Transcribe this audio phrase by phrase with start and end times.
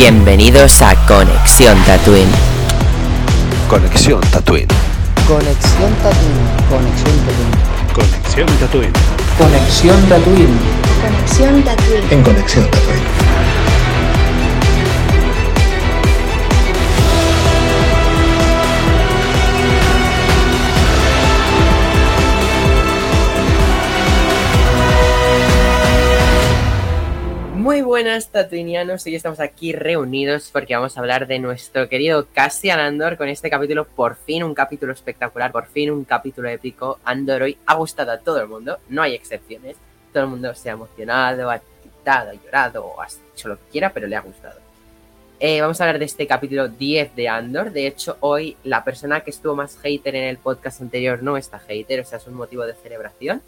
[0.00, 2.30] Bienvenidos a Conexión Tatooine.
[3.68, 4.68] Conexión Tatooine.
[5.26, 6.54] Conexión Tatooine.
[7.92, 8.92] Conexión Tatooine.
[9.36, 10.52] Conexión Tatooine.
[11.02, 12.12] Conexión Tatooine.
[12.12, 13.17] En Conexión Tatooine.
[27.98, 33.16] Buenas tatuinianos, hoy estamos aquí reunidos porque vamos a hablar de nuestro querido Cassian Andor
[33.16, 37.00] con este capítulo, por fin un capítulo espectacular, por fin un capítulo épico.
[37.02, 39.76] Andor hoy ha gustado a todo el mundo, no hay excepciones,
[40.12, 43.64] todo el mundo se ha emocionado, ha gritado, ha llorado o ha hecho lo que
[43.72, 44.60] quiera, pero le ha gustado.
[45.40, 49.22] Eh, vamos a hablar de este capítulo 10 de Andor, de hecho hoy la persona
[49.22, 52.34] que estuvo más hater en el podcast anterior no está hater, o sea es un
[52.34, 53.42] motivo de celebración.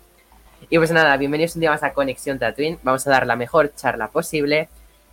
[0.69, 2.79] Y pues nada, bienvenidos un día más a Conexión Tatooine.
[2.83, 4.69] Vamos a dar la mejor charla posible.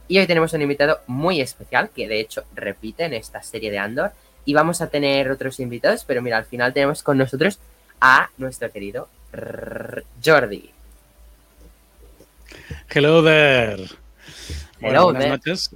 [0.07, 3.79] Y hoy tenemos un invitado muy especial, que de hecho repite en esta serie de
[3.79, 4.11] Andor.
[4.45, 7.59] Y vamos a tener otros invitados, pero mira, al final tenemos con nosotros
[7.99, 9.07] a nuestro querido
[10.23, 10.71] Jordi.
[12.89, 13.87] Hello there.
[14.79, 15.31] Hello buenas there.
[15.31, 15.71] noches.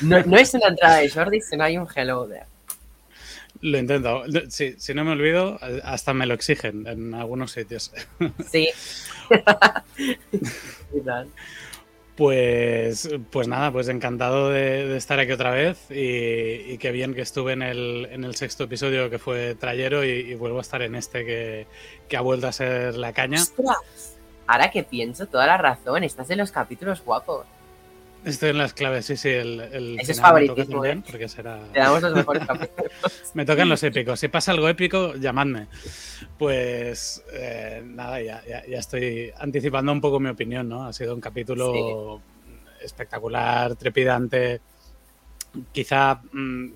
[0.00, 2.49] No, no es una entrada de Jordi, sino hay un hello there.
[3.60, 4.24] Lo intento.
[4.48, 7.92] Sí, si no me olvido, hasta me lo exigen en algunos sitios.
[8.50, 8.68] Sí.
[12.16, 17.14] Pues, pues nada, pues encantado de, de estar aquí otra vez y, y qué bien
[17.14, 20.60] que estuve en el, en el sexto episodio que fue Trayero y, y vuelvo a
[20.60, 21.66] estar en este que,
[22.08, 23.40] que ha vuelto a ser la caña.
[23.40, 24.18] Ostras,
[24.50, 27.46] Ahora que pienso, toda la razón, estás en los capítulos guapos.
[28.24, 29.28] Estoy en las claves, sí, sí.
[29.30, 31.02] El, el Ese es favoritismo, ¿eh?
[31.10, 31.58] porque será...
[31.72, 32.42] Te damos los mejores.
[33.34, 34.20] Me tocan los épicos.
[34.20, 35.68] Si pasa algo épico, llamadme.
[36.38, 40.84] Pues eh, nada, ya, ya, ya estoy anticipando un poco mi opinión, ¿no?
[40.86, 42.20] Ha sido un capítulo
[42.82, 44.60] espectacular, trepidante,
[45.72, 46.66] quizá mm,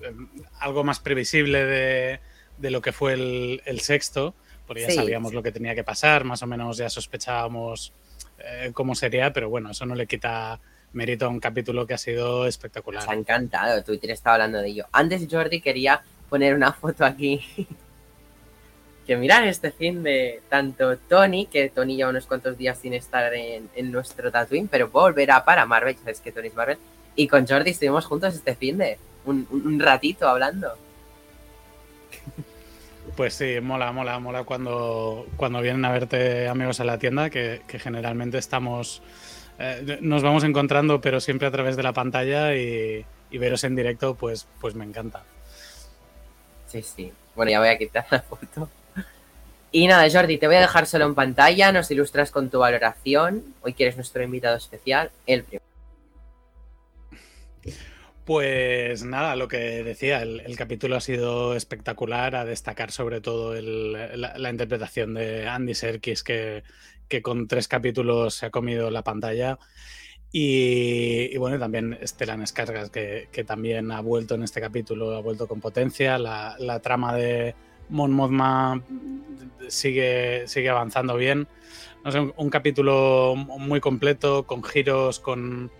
[0.59, 2.19] algo más previsible de,
[2.57, 4.33] de lo que fue el, el sexto,
[4.65, 4.95] porque ya Sí.
[4.95, 7.93] sabíamos lo que tenía que pasar, más o menos ya sospechábamos
[8.39, 10.59] eh, cómo sería, pero bueno, eso no le quita
[10.93, 13.01] mérito a un capítulo que ha sido espectacular.
[13.03, 14.85] Nos ha encantado, Twitter estaba hablando de ello.
[14.91, 17.41] Antes Jordi quería poner una foto aquí.
[19.07, 23.31] que mirad este fin de tanto Tony, que Tony lleva unos cuantos días sin estar
[23.35, 26.77] en, en nuestro Tatooine, pero volverá para Marvel, sabes que Tony es Marvel.
[27.15, 30.75] Y con Jordi estuvimos juntos este fin de un, un- un ratito hablando.
[33.15, 37.61] Pues sí, mola, mola, mola cuando, cuando vienen a verte amigos a la tienda, que,
[37.67, 39.01] que generalmente estamos,
[39.59, 43.75] eh, nos vamos encontrando, pero siempre a través de la pantalla y, y veros en
[43.75, 45.23] directo, pues, pues me encanta.
[46.67, 47.11] Sí, sí.
[47.35, 48.69] Bueno, ya voy a quitar la foto.
[49.71, 53.43] Y nada, Jordi, te voy a dejar solo en pantalla, nos ilustras con tu valoración.
[53.61, 55.65] Hoy quieres nuestro invitado especial, el primero.
[58.23, 63.55] Pues nada, lo que decía, el, el capítulo ha sido espectacular, a destacar sobre todo
[63.55, 66.63] el- la, la interpretación de Andy Serkis, que,
[67.07, 69.57] que con tres capítulos se ha comido la pantalla.
[70.31, 75.21] Y, y bueno, también Stellan Skarsgård, que, que también ha vuelto en este capítulo, ha
[75.21, 76.17] vuelto con potencia.
[76.17, 77.55] La, la trama de
[77.87, 78.83] Mon Mothma
[79.69, 81.47] sigue, sigue avanzando bien.
[82.03, 85.71] No un, capítulo muy completo, con giros, con,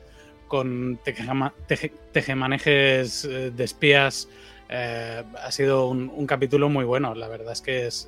[0.48, 4.30] con tejema- teje- tejemanejes eh, de espías.
[4.70, 7.14] Eh, ha sido un, capítulo muy bueno.
[7.14, 8.08] La verdad es que es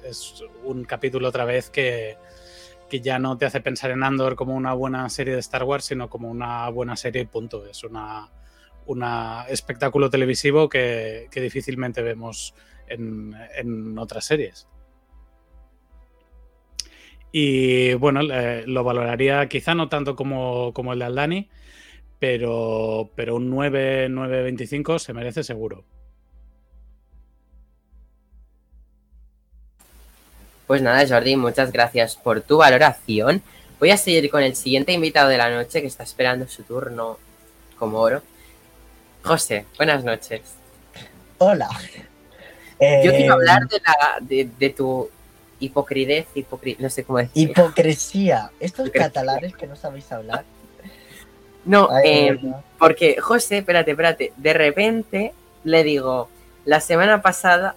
[0.64, 2.16] un capítulo otra vez que,
[2.90, 5.86] que ya no te hace pensar en Andor como una buena serie de Star Wars,
[5.86, 7.66] sino como una buena serie punto.
[7.66, 8.30] Es una,
[9.50, 12.54] espectáculo televisivo que, que difícilmente vemos
[12.88, 14.68] en, en otras series.
[17.32, 21.50] Y bueno, lo valoraría quizá no tanto como, como el de Aldani,
[22.20, 25.86] pero, pero un 9, 9.25 se merece seguro.
[30.68, 33.42] Pues nada, Jordi, muchas gracias por tu valoración.
[33.80, 37.18] Voy a seguir con el siguiente invitado de la noche que está esperando su turno
[37.80, 38.22] como oro.
[39.24, 40.42] José, buenas noches.
[41.38, 41.70] Hola.
[42.80, 45.10] Yo Eh, quiero hablar de, la, de, de tu
[45.60, 47.50] hipocridez, hipocri- no sé cómo decir.
[47.50, 48.52] Hipocresía.
[48.60, 49.08] Estos Hipocresía.
[49.08, 50.44] catalanes que no sabéis hablar.
[51.66, 52.40] No, Ay, eh,
[52.78, 55.34] porque José, espérate, espérate, de repente
[55.64, 56.30] le digo,
[56.66, 57.76] la semana pasada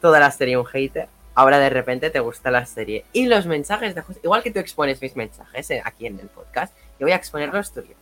[0.00, 3.04] toda la serie un hater, ahora de repente te gusta la serie.
[3.12, 6.28] Y los mensajes de José, igual que tú expones mis mensajes eh, aquí en el
[6.28, 7.96] podcast, yo voy a exponer los tuyos.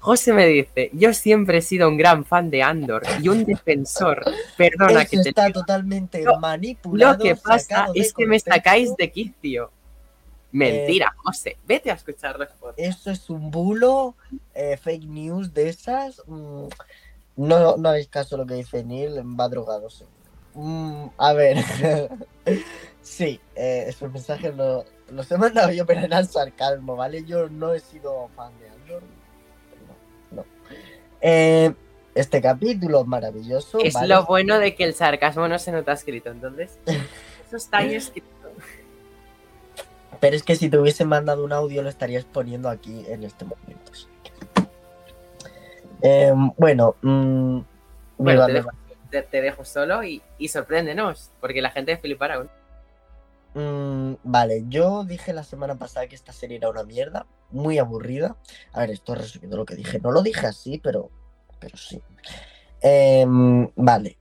[0.00, 4.22] José me dice, yo siempre he sido un gran fan de Andor y un defensor,
[4.58, 7.14] perdona Eso que te está totalmente manipulado.
[7.14, 9.70] lo que pasa es que me sacáis de quicio.
[10.52, 11.56] Mentira, José.
[11.66, 12.82] Vete a escuchar los podcasts.
[13.00, 14.14] Eso es un bulo,
[14.54, 16.22] eh, fake news de esas.
[16.26, 16.66] mm,
[17.36, 19.88] no, no hagáis caso a lo que dice Neil, va drogado.
[19.88, 20.04] sí.
[20.54, 21.58] Mm, a ver.
[23.02, 27.24] sí, eh, esos mensajes lo- los he mandado yo, pero eran sarcasmo, ¿vale?
[27.24, 29.02] Yo no he sido fan de Andor.
[30.30, 30.44] No, no.
[31.20, 31.72] Eh,
[32.14, 33.78] este capítulo maravilloso.
[33.80, 34.08] Es ¿vale?
[34.08, 36.78] lo bueno de que el sarcasmo no se nota escrito, entonces.
[36.86, 38.28] Eso está ahí escrito.
[40.20, 43.44] Pero es que si te hubiesen mandado un audio lo estarías poniendo aquí en este
[43.44, 43.92] momento.
[46.00, 47.66] Em, bueno, mm, Bueno,
[48.18, 48.70] mira, te me dejo,
[49.22, 52.46] te, dejo solo y, y sorpréndenos, porque la gente flipará.
[53.54, 58.36] Mm, vale, yo dije la semana pasada que esta serie era una mierda, muy aburrida.
[58.72, 60.00] A ver, esto resumiendo lo que dije.
[60.00, 61.10] No lo dije así, pero,
[61.60, 62.02] pero sí.
[62.80, 64.18] Em, vale.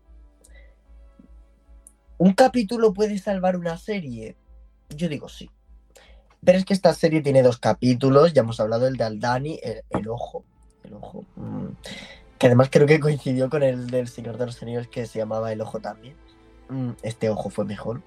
[2.18, 4.38] ¿Un capítulo puede salvar una serie?
[4.89, 5.50] Yo digo sí.
[6.46, 9.81] Pero es que esta serie tiene dos capítulos, ya hemos hablado del de Aldani, el,
[9.89, 10.46] el ojo.
[10.84, 11.25] El ojo.
[11.36, 11.68] mm,
[12.38, 15.51] que además creo que coincidió con el del Señor de los Anillos que se llamaba
[15.51, 16.15] El Ojo también.
[16.69, 18.01] Mm, este ojo fue mejor.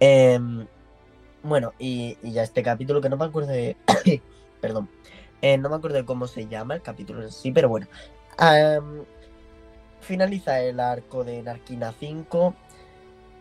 [0.00, 0.66] Em,
[1.42, 3.76] bueno, y, y ya este capítulo que no me acuerdo de.
[4.60, 4.88] Perdón.
[5.42, 7.86] Eh, no me acuerdo de cómo se llama el capítulo en sí, pero bueno.
[10.00, 12.54] Finaliza el arco de Narquina 5.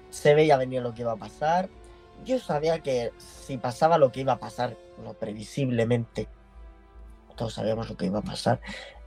[0.10, 1.70] Se veía venir lo que iba a pasar.
[2.24, 6.28] Yo sabía que si pasaba lo que iba a pasar, lo previsiblemente,
[7.36, 8.62] todos sabíamos lo que iba a pasar,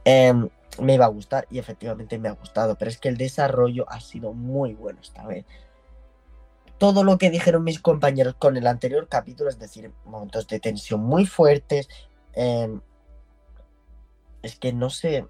[0.04, 0.48] em,
[0.80, 2.76] me iba a gustar y efectivamente me ha gustado.
[2.76, 5.44] Pero es que el desarrollo ha sido muy bueno esta vez
[6.78, 11.00] todo lo que dijeron mis compañeros con el anterior capítulo, es decir, momentos de tensión
[11.00, 11.88] muy fuertes.
[12.34, 12.78] eh,
[14.42, 15.26] es que no sé,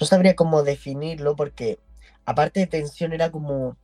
[0.00, 1.78] no sabría cómo definirlo porque
[2.24, 3.76] aparte de tensión era como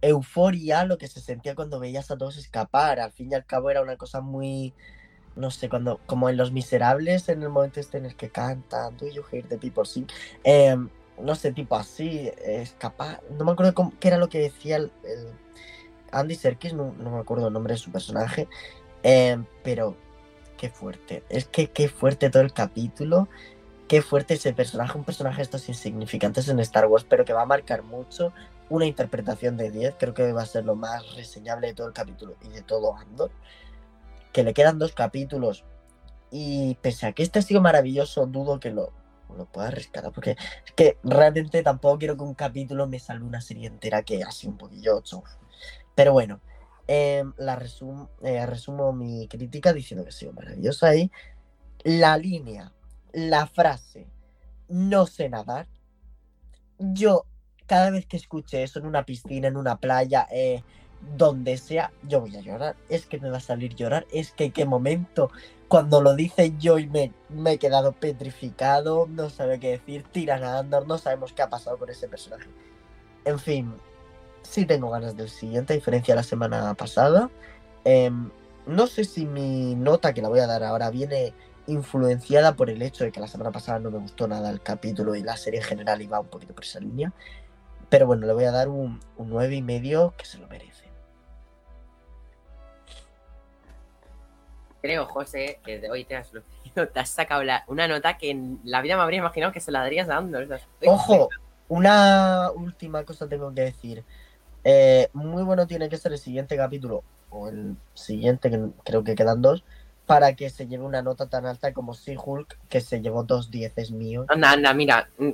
[0.00, 3.00] euforia lo que se sentía cuando veías a todos escapar.
[3.00, 4.74] Al fin y al cabo era una cosa muy,
[5.38, 8.96] no sé, cuando como en Los Miserables, en el momento este en el que cantan,
[8.96, 10.06] Do you hear the people sing?
[10.44, 10.76] Eh,
[11.20, 13.22] no sé, tipo así, escapar.
[13.38, 15.28] No me acuerdo cómo- qué era lo que decía el- el
[16.12, 18.48] Andy Serkis, no, no me acuerdo el nombre de su personaje,
[19.02, 19.96] eh, pero
[20.56, 21.22] qué fuerte.
[21.28, 23.28] Es que qué fuerte todo el capítulo,
[23.88, 27.42] qué fuerte ese personaje, un personaje de estos insignificantes en Star Wars, pero que va
[27.42, 28.32] a marcar mucho.
[28.70, 31.94] Una interpretación de 10, creo que va a ser lo más reseñable de todo el
[31.94, 33.30] capítulo y de todo Andor.
[34.32, 35.64] Que le quedan dos capítulos
[36.30, 38.92] y pese a que este ha sido maravilloso, dudo que lo,
[39.36, 40.36] lo pueda rescatar, porque
[40.66, 44.52] es que realmente tampoco quiero que un capítulo me salve una serie entera que sido
[44.52, 45.28] un poquillo chof.
[45.94, 46.40] Pero bueno,
[46.86, 51.10] eh, la resum- eh, resumo mi crítica diciendo que ha sido maravillosa y
[51.84, 52.72] la línea,
[53.12, 54.06] la frase,
[54.68, 55.66] no sé nadar.
[56.78, 57.24] Yo,
[57.66, 60.62] cada vez que escuche eso en una piscina, en una playa, eh,
[61.16, 62.76] donde sea, yo voy a llorar.
[62.88, 64.06] Es que me va a salir llorar.
[64.12, 65.30] Es que qué momento.
[65.68, 67.12] Cuando lo dice yo y me,
[67.46, 71.76] he quedado petrificado, no sabe qué decir, tiran a Andor, no sabemos qué ha pasado
[71.76, 72.48] con ese personaje.
[73.24, 73.74] En fin,
[74.42, 77.30] sí tengo ganas del siguiente, a diferencia de la semana pasada.
[77.84, 78.30] Em,
[78.66, 81.34] no sé si mi nota que la voy a dar ahora viene
[81.66, 85.14] influenciada por el hecho de que la semana pasada no me gustó nada el capítulo
[85.14, 87.12] y la serie en general iba un poquito por esa línea.
[87.90, 90.87] Pero bueno, le voy a dar un, un 9 y medio que se lo merece.
[94.88, 98.30] Creo, José, que de hoy te has lucido, te has sacado la- una nota que
[98.30, 100.44] en la vida me habría imaginado que se la darías a Andor.
[100.44, 101.28] o sea, estoy- Ojo,
[101.68, 104.02] una última cosa tengo que decir.
[104.64, 109.14] Eh, muy bueno tiene que ser el siguiente capítulo, o el siguiente, que creo que
[109.14, 109.62] quedan dos,
[110.06, 113.90] para que se lleve una nota tan alta como She-Hulk, que se llevó dos dieces
[113.90, 114.24] míos.
[114.30, 115.10] Anda, anda, mira.
[115.18, 115.30] mm,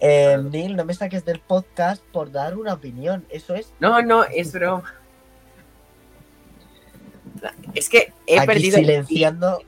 [0.00, 3.26] Eh, Neil, no me saques del podcast por dar una opinión.
[3.30, 3.72] Eso es.
[3.80, 4.94] No, no, es broma.
[7.74, 8.78] Es que he aquí perdido.
[8.78, 9.62] silenciando.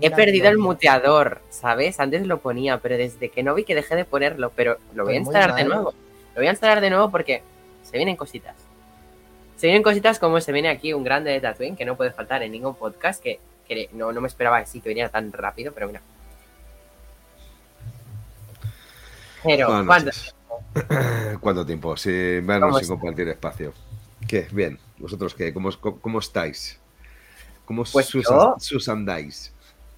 [0.00, 1.98] He perdido el muteador, ¿sabes?
[1.98, 5.16] Antes lo ponía, pero desde que no vi que dejé de ponerlo, pero lo voy
[5.16, 5.94] a Pues instalar de nuevo.
[6.34, 7.42] Lo voy a instalar de nuevo porque
[7.82, 8.54] se vienen cositas.
[9.56, 12.42] Se vienen cositas como se viene aquí un grande de Tatooine que no puede faltar
[12.42, 15.88] en ningún podcast, que, que no, no me esperaba así que viniera tan rápido, pero
[15.88, 16.02] mira.
[19.42, 20.06] Pero, ¿cuándo?
[20.06, 20.34] noches.
[21.40, 21.96] ¿Cuánto tiempo?
[21.96, 23.72] Sin ¿Cómo vernos, compartir espacio.
[24.26, 24.46] ¿Qué?
[24.52, 24.78] Bien.
[24.98, 25.52] ¿Vosotros qué?
[25.52, 26.80] ¿Cómo, cómo, cómo estáis?
[27.64, 29.52] ¿Cómo Pues sus, yo- sus andáis?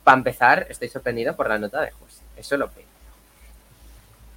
[0.05, 2.21] Para empezar, estoy sorprendido por la nota de José.
[2.37, 2.87] Eso lo primero.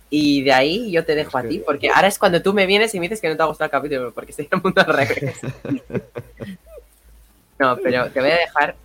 [0.09, 2.65] Y de ahí yo te dejo a ti, que- porque ahora es cuando tú me
[2.65, 4.63] vienes y me dices que no te ha gustado el capítulo, porque estoy en el
[4.63, 5.39] mundo al revés.
[7.59, 8.75] no, pero te voy a dejar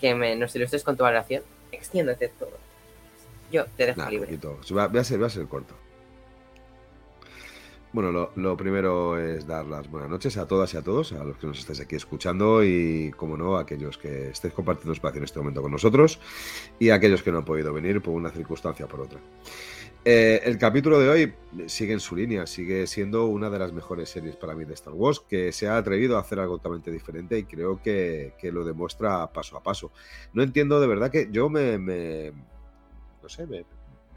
[0.00, 1.42] que me, nos ilustres con tu valoración.
[1.70, 2.56] Extiéndete todo.
[3.50, 4.26] Yo te dejo libre.
[4.38, 4.58] poquito.
[4.74, 5.74] Va a ser, va a ser corto.
[7.92, 11.36] Bueno, lo, primero es dar las buenas noches a todas y a todos, a los
[11.36, 15.24] que nos estáis aquí escuchando y, como no, a aquellos que estéis compartiendo espacio en
[15.24, 16.18] este momento con nosotros
[16.78, 19.18] y a aquellos que no han podido venir por una circunstancia o por otra.
[20.06, 21.34] Eh, el capítulo de hoy
[21.66, 24.94] sigue en su línea, sigue siendo una de las mejores series para mí de Star
[24.94, 28.64] Wars, que se ha atrevido a hacer algo totalmente diferente y creo que, que lo
[28.64, 29.92] demuestra paso a paso.
[30.32, 31.76] No entiendo de verdad que yo me,
[33.22, 33.66] no sé, me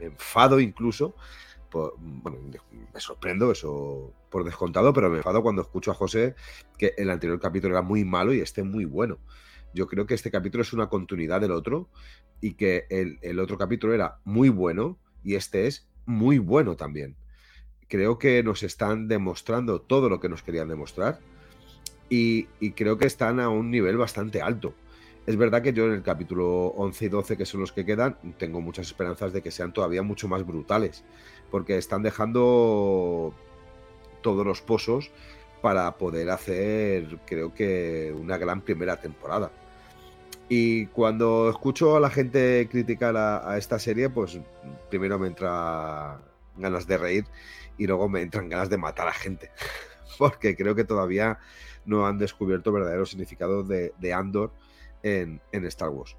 [0.00, 1.14] enfado incluso
[2.92, 6.34] me sorprendo eso por descontado, pero me enfado cuando escucho a José
[6.78, 9.18] que el anterior capítulo era muy malo y este muy bueno.
[9.74, 11.88] Yo creo que este capítulo es una continuidad del otro
[12.40, 17.16] y que el, el otro capítulo era muy bueno y este es muy bueno también.
[17.88, 21.20] Creo que nos están demostrando todo lo que nos querían demostrar
[22.08, 24.74] y, y creo que están a un nivel bastante alto.
[25.26, 28.16] Es verdad que yo en el capítulo 11 y 12, que son los que quedan,
[28.38, 31.04] tengo muchas esperanzas de que sean todavía mucho más brutales,
[31.50, 33.32] porque están dejando
[34.22, 35.10] todos los pozos
[35.62, 39.50] para poder hacer, creo que, una gran primera temporada.
[40.48, 44.38] Y cuando escucho a la gente criticar a, esta serie, pues
[44.90, 46.20] primero me entra
[46.56, 47.24] ganas de reír
[47.78, 49.50] y luego me entran ganas de matar a gente,
[50.18, 51.38] porque creo que todavía
[51.84, 54.52] no han descubierto el verdadero significado de, Andor
[55.02, 56.16] en Star Wars.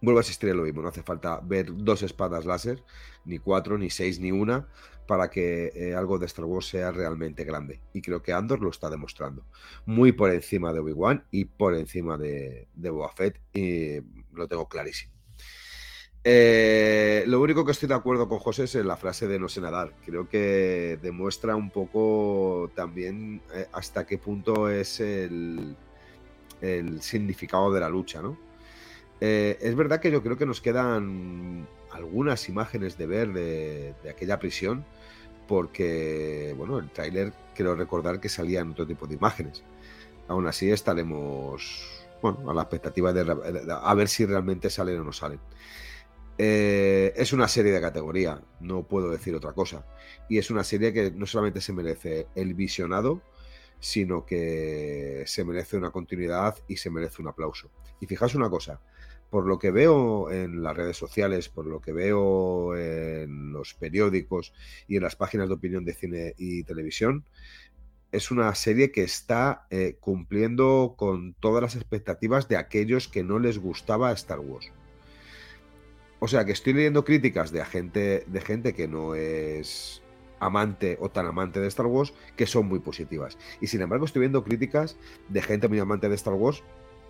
[0.00, 2.82] Vuelvo a asistir lo mismo, no hace falta ver dos espadas láser,
[3.24, 4.68] ni cuatro, ni seis, ni una,
[5.08, 7.80] para que eh, algo de Star Wars sea realmente grande.
[7.92, 9.44] Y creo que Andor lo está demostrando.
[9.86, 14.00] Muy por encima de Obi-Wan y por encima de, de y
[14.36, 15.12] lo tengo clarísimo.
[16.24, 19.48] Eh, lo único que estoy de acuerdo con José es en la frase de no
[19.48, 19.94] sé nadar.
[20.04, 25.74] Creo que demuestra un poco también eh, hasta qué punto es el,
[26.60, 28.47] el significado de la lucha, ¿no?
[29.20, 34.38] Eh, es verdad que yo creo que nos quedan algunas imágenes de ver de, aquella
[34.38, 34.84] prisión,
[35.48, 39.64] porque, bueno, el tráiler quiero recordar que salían otro tipo de imágenes.
[40.28, 45.04] Aún así estaremos, bueno, a la expectativa de, de- a ver si realmente salen o
[45.04, 45.40] no salen.
[46.40, 49.84] Eh, es una serie de categoría, no puedo decir otra cosa.
[50.28, 53.22] Y es una serie que no solamente se merece el visionado,
[53.80, 57.70] sino que se merece una continuidad y se merece un aplauso.
[58.00, 58.80] Y fijaos una cosa,
[59.30, 64.52] por lo que veo en las redes sociales, por lo que veo en los periódicos
[64.86, 67.24] y en las páginas de opinión de cine y televisión,
[68.10, 73.38] es una serie que está eh, cumpliendo con todas las expectativas de aquellos que no
[73.38, 74.72] les gustaba Star Wars.
[76.20, 80.02] O sea que estoy leyendo críticas de gente, de gente que no es
[80.40, 83.36] amante o tan amante de Star Wars que son muy positivas.
[83.60, 84.96] Y sin embargo estoy viendo críticas
[85.28, 86.62] de gente muy amante de Star Wars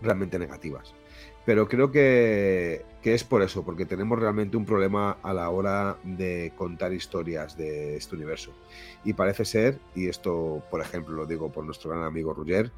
[0.03, 0.95] realmente negativas.
[1.49, 5.97] Pero creo que, que es por eso, porque tenemos realmente un problema a la hora
[6.05, 8.52] de contar historias de este universo.
[9.02, 12.71] Y parece ser, y esto por ejemplo lo digo por nuestro gran amigo Roger,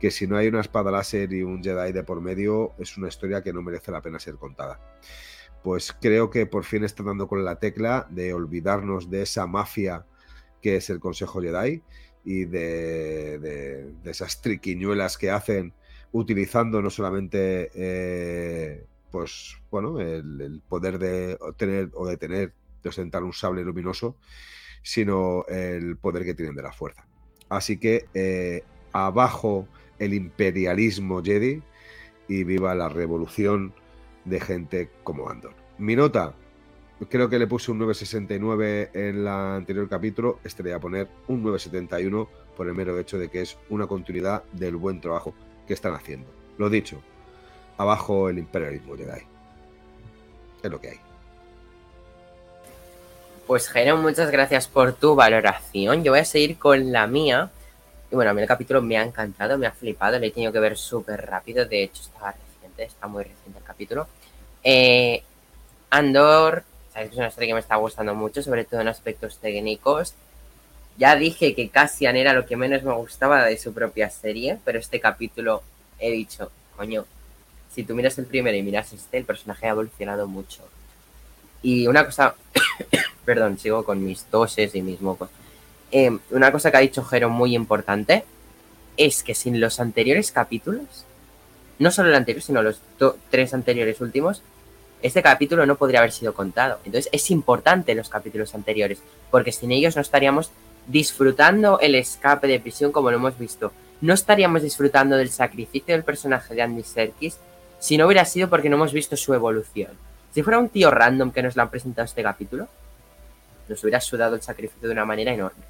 [0.00, 3.08] que si no hay una espada láser y un Jedi de por medio, es una
[3.08, 4.80] historia que no merece la pena ser contada
[5.62, 10.04] pues creo que por fin está dando con la tecla de olvidarnos de esa mafia
[10.60, 11.82] que es el Consejo Jedi
[12.24, 15.72] y de, de- de esas triquiñuelas que hacen
[16.14, 22.52] utilizando no solamente eh, pues bueno el, poder de obtener o de tener
[22.82, 24.16] de ostentar un sable luminoso
[24.82, 27.04] sino el poder que tienen de la fuerza
[27.48, 29.66] así que eh, abajo
[29.98, 31.62] el imperialismo Jedi
[32.28, 33.74] y viva la revolución
[34.24, 35.52] de gente como Andor.
[35.78, 36.34] Mi nota,
[37.10, 41.08] creo que le puse un 969 en el anterior capítulo, este le voy a poner
[41.26, 45.34] un 971 por el mero hecho de que es una continuidad del buen trabajo
[45.66, 46.26] que están haciendo.
[46.58, 47.00] Lo dicho,
[47.78, 49.22] abajo el imperialismo Jedi.
[50.62, 51.00] Es lo que hay.
[53.46, 56.02] Pues Jero, muchas gracias por tu valoración.
[56.02, 57.50] Yo voy a seguir con la mía.
[58.10, 60.52] Y bueno, a mí el capítulo me ha encantado, me ha flipado, lo he tenido
[60.52, 61.66] que ver súper rápido.
[61.66, 64.06] De hecho, está reciente, está muy reciente el capítulo.
[64.62, 65.22] Eh,
[65.90, 69.38] Andor, sabéis que es una serie que me está gustando mucho, sobre todo en aspectos
[69.38, 70.14] técnicos.
[70.96, 74.78] Ya dije que Cassian era lo que menos me gustaba de su propia serie, pero
[74.78, 75.62] este capítulo
[75.98, 77.04] he dicho, coño,
[77.74, 80.62] si tú miras el primero y miras este, el personaje ha evolucionado mucho.
[81.62, 82.34] Y una cosa,
[83.24, 85.30] perdón, sigo con mis toses y mis mocos.
[85.90, 88.24] Eh, una cosa que ha dicho Jero muy importante
[88.96, 91.04] es que sin los anteriores capítulos,
[91.78, 92.80] no solo el anterior, sino los
[93.30, 94.42] tres anteriores últimos,
[95.02, 96.78] este capítulo no podría haber sido contado.
[96.84, 100.50] Entonces es importante los capítulos anteriores, porque sin ellos no estaríamos
[100.86, 103.72] disfrutando el escape de prisión como lo hemos visto.
[104.00, 107.38] No estaríamos disfrutando del sacrificio del personaje de Andy Serkis
[107.78, 109.90] si no hubiera sido porque no hemos visto su evolución.
[110.34, 112.68] Si fuera un tío random que nos lo han presentado este capítulo,
[113.68, 115.62] nos hubiera sudado el sacrificio de una manera enorme.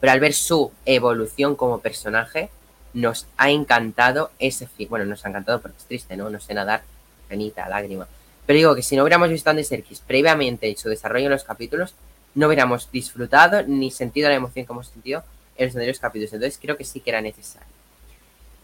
[0.00, 2.50] pero al ver su evolución como personaje,
[2.92, 4.88] nos ha encantado ese fin.
[4.88, 6.30] Bueno, nos ha encantado porque es triste, ¿no?
[6.30, 6.82] No sé nadar,
[7.28, 8.06] penita, lágrima.
[8.46, 11.44] Pero digo que si no hubiéramos visto Andy Serkis previamente en su desarrollo en los
[11.44, 11.94] capítulos,
[12.36, 15.24] no hubiéramos disfrutado ni sentido la emoción que hemos sentido
[15.56, 16.32] en los anteriores capítulos.
[16.32, 17.66] Entonces creo que sí que era necesario.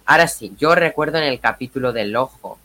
[0.04, 2.58] Ahora sí, yo recuerdo en el capítulo del ojo,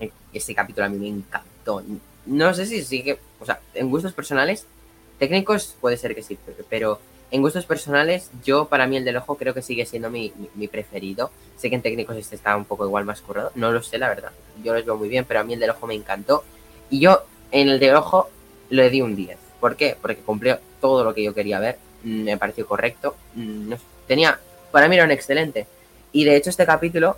[0.00, 1.82] eh, ese capítulo a mí me encantó.
[2.26, 4.66] No sé si sigue, o sea, en gustos personales,
[5.18, 6.38] técnicos puede ser que sí,
[6.70, 10.32] pero en gustos personales, yo para mí el del ojo creo que sigue siendo mi,
[10.36, 11.30] mi- mi preferido.
[11.58, 14.08] Sé que en técnicos este está un poco igual más currado, no lo sé la
[14.08, 14.30] verdad.
[14.62, 16.44] Yo los veo muy bien, pero a mí el del ojo me encantó.
[16.90, 18.30] Y yo en el del ojo
[18.70, 19.38] le di un 10.
[19.64, 19.96] ¿Por qué?
[19.98, 21.78] Porque cumplió todo lo que yo quería ver.
[22.02, 23.16] mm, Me pareció correcto.
[23.34, 23.72] mm,
[24.06, 24.38] tenía,
[24.70, 25.66] para mí era un excelente.
[26.12, 27.16] Y de hecho este capítulo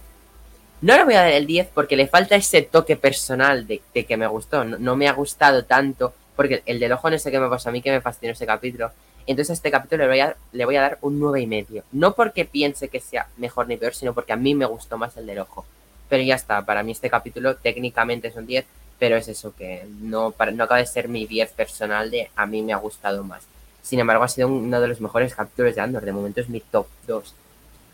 [0.81, 4.17] no le voy a dar el 10 porque le falta ese toque personal de, que
[4.17, 4.63] me gustó.
[4.63, 7.71] No, no me ha gustado tanto porque el del ojo no sé qué me pasó
[7.71, 8.93] a mí que me fascinó ese capítulo.
[9.27, 11.83] Entonces a este capítulo le voy a, le voy a dar un 9 y medio.
[11.91, 15.17] No porque piense que sea mejor ni peor, sino porque a mí me gustó más
[15.17, 15.67] el del ojo.
[16.09, 18.65] Pero ya está, para mí este capítulo técnicamente es un 10,
[18.99, 22.47] pero es eso que no, para- no acaba de ser mi 10 personal de a
[22.47, 23.43] mí me ha gustado más.
[23.83, 26.05] Sin embargo, ha sido uno de los mejores capítulos de Andor.
[26.05, 27.35] De momento es mi top 2.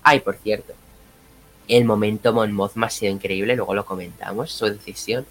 [0.03, 0.73] Ay, por cierto,
[1.69, 5.27] el momento Mon Mothma ha sido increíble, luego lo comentamos, su decisión.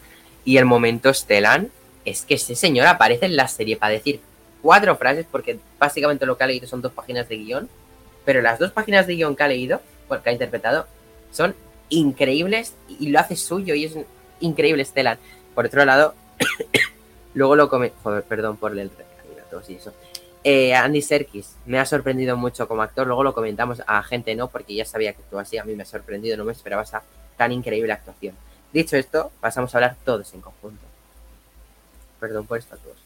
[0.45, 1.71] Y el momento Stellan,
[2.05, 4.21] es que ese señor aparece en la serie para decir
[4.61, 7.69] cuatro frases, porque básicamente lo que ha leído son dos páginas de guion,
[8.25, 10.87] pero las dos páginas de guion que ha leído, bueno, que ha interpretado,
[11.31, 11.55] son
[11.89, 13.93] increíbles y lo hace suyo y es
[14.39, 15.17] increíble Stellan.
[15.53, 16.15] Por otro lado,
[17.34, 17.91] luego lo come...
[18.03, 18.91] Joder, perdón por el
[19.67, 19.93] y eso.
[20.43, 24.48] Eh, Andy Serkis me ha sorprendido mucho como actor, luego lo comentamos a gente no,
[24.48, 27.03] porque ya sabía que actuaba así, a mí me ha sorprendido, no me esperaba esa
[27.38, 28.36] tan increíble actuación.
[28.74, 30.81] Dicho esto, pasamos a hablar todos en conjunto.
[32.20, 32.98] Perdón por esta tos.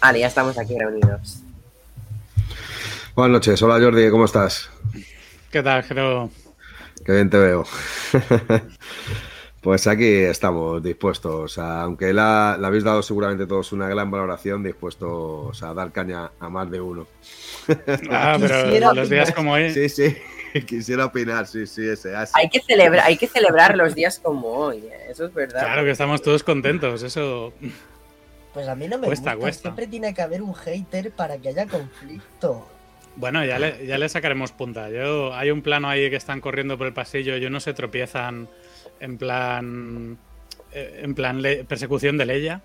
[0.00, 1.40] Vale, ya estamos aquí reunidos.
[3.14, 4.70] Buenas noches, hola Jordi, ¿cómo estás?
[5.50, 6.30] ¿Qué tal, Jero?
[7.04, 7.64] Qué bien te veo.
[9.60, 14.62] pues aquí estamos dispuestos, a- aunque la, la habéis dado seguramente todos una gran valoración,
[14.62, 17.06] dispuestos a dar caña a más de uno.
[18.10, 19.34] Ah, pero Quisiera los días opinar.
[19.34, 19.70] como hoy.
[19.72, 20.16] Sí, sí,
[20.66, 22.14] quisiera opinar, sí, sí, ese.
[22.14, 22.32] así.
[22.36, 25.06] Hay que, celebrar, hay que celebrar los días como hoy, ¿eh?
[25.10, 25.60] eso es verdad.
[25.60, 27.52] Claro que estamos todos contentos, eso.
[28.54, 29.40] Pues a mí no me Cuesta, gusta.
[29.40, 29.62] cuesta.
[29.62, 32.66] Siempre tiene que haber un hater para que haya conflicto.
[33.16, 34.88] Bueno, ya le, ya le sacaremos punta.
[34.88, 38.48] Yo, hay un plano ahí que están corriendo por el pasillo y uno se tropiezan
[39.00, 40.16] en plan.
[40.72, 42.60] eh, En plan le- persecución de Leia,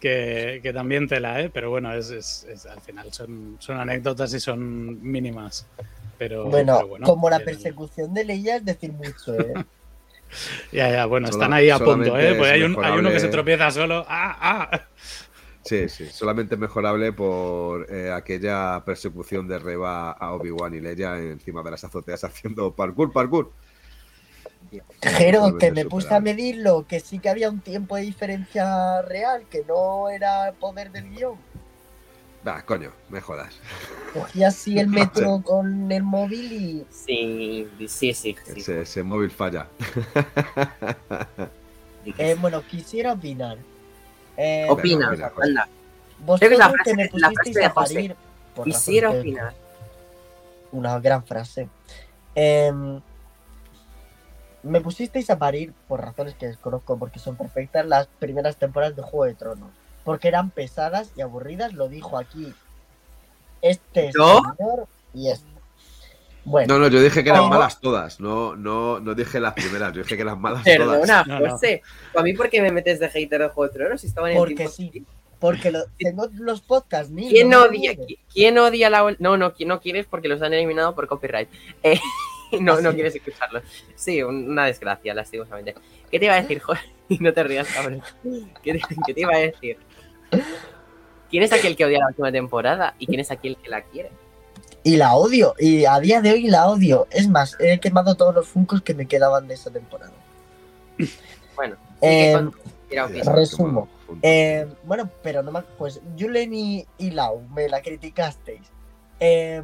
[0.00, 1.50] que, que también tela, ¿eh?
[1.52, 5.66] Pero bueno, es, es- es- al final son, son anécdotas y son mínimas.
[6.18, 9.54] Pero Bueno, pero bueno, como la persecución de Leia es decir mucho, ¿eh?
[10.72, 12.34] Ya, ya, bueno, están ahí a punto, ¿eh?
[12.36, 14.04] Pues es hay, un- hay uno que se tropieza solo.
[14.08, 14.80] ¡Ah, ah!
[15.64, 21.62] Sí, sí, solamente mejorable por eh, aquella persecución de Reba a Obi-Wan y Leia encima
[21.62, 23.50] de las azoteas haciendo parkour, parkour.
[25.00, 29.02] Jero, Totalmente que me puse a medirlo, que sí que había un tiempo de diferencia
[29.02, 31.38] real, que no era poder del guion.
[32.46, 33.54] Va, coño, me jodas.
[34.12, 38.36] Cogí así el metro con el móvil y Sí, sí, sí.
[38.44, 38.60] sí.
[38.60, 39.68] Ese, ese móvil falla.
[42.18, 43.56] Eh, bueno, quisiera opinar.
[44.36, 45.68] Eh, Opina, anda.
[46.18, 47.94] vosotros Creo que la frase- me la pusisteis frase de a José.
[47.94, 48.16] parir.
[48.54, 49.54] por Quisiera opinar.
[50.72, 51.68] Una gran frase.
[52.36, 53.00] Em,
[54.62, 59.02] me pusisteis a parir por razones que desconozco porque son perfectas las primeras temporadas de
[59.02, 59.70] Juego de Tronos.
[60.04, 62.52] Porque eran pesadas y aburridas, lo dijo aquí
[63.62, 64.40] este ¿Yo?
[64.58, 65.53] señor y este.
[66.44, 68.20] Bueno, No, no, yo dije que eran malas todas.
[68.20, 70.78] No, no, no dije las primeras, yo dije que eran malas todas.
[70.78, 71.50] Perdona, No, no.
[71.50, 71.82] José.
[72.16, 74.36] ¿A mí por qué me metes de hater de Juego de Tronos si estaban en
[74.36, 75.04] el porque tiempo- sí.
[75.40, 77.12] Porque lo- tengo los podcasts.
[77.14, 77.94] ¿Quién no odia,
[78.32, 81.48] ¿Quién odia la No, no, no quieres porque los han eliminado por copyright.
[82.52, 82.94] Eh, no, no Así.
[82.96, 83.62] quieres escucharlos.
[83.96, 85.74] Sí, un- una desgracia, lastimosamente.
[86.10, 86.88] ¿Qué te iba a decir, Jorge?
[87.20, 88.00] No te rías, cabrón.
[88.62, 89.76] ¿Qué te, qué te iba a decir?
[91.30, 94.10] ¿Quién es aquel que odia la última temporada y quién es aquel que la quiere?
[94.84, 97.06] Y la odio, y a día de hoy la odio.
[97.10, 100.12] Es más, he quemado todos los funcos que me quedaban de esa temporada.
[101.56, 102.38] Bueno, Eh,
[103.24, 103.88] resumo.
[104.22, 105.64] Eh, bueno, pero no más.
[105.78, 108.60] Pues Julen y, y Lau me la criticasteis.
[109.20, 109.62] Eh,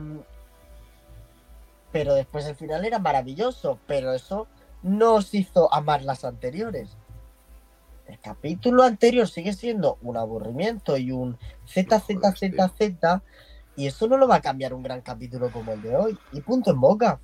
[1.92, 3.78] pero después el final era maravilloso.
[3.86, 4.46] Pero eso
[4.82, 6.96] no os hizo amar las anteriores.
[8.06, 13.22] El capítulo anterior sigue siendo un aburrimiento y un Z, Z, Z, Z.
[13.80, 16.18] Y eso no lo va a cambiar un gran capítulo como el de hoy.
[16.32, 17.18] Y punto en boca.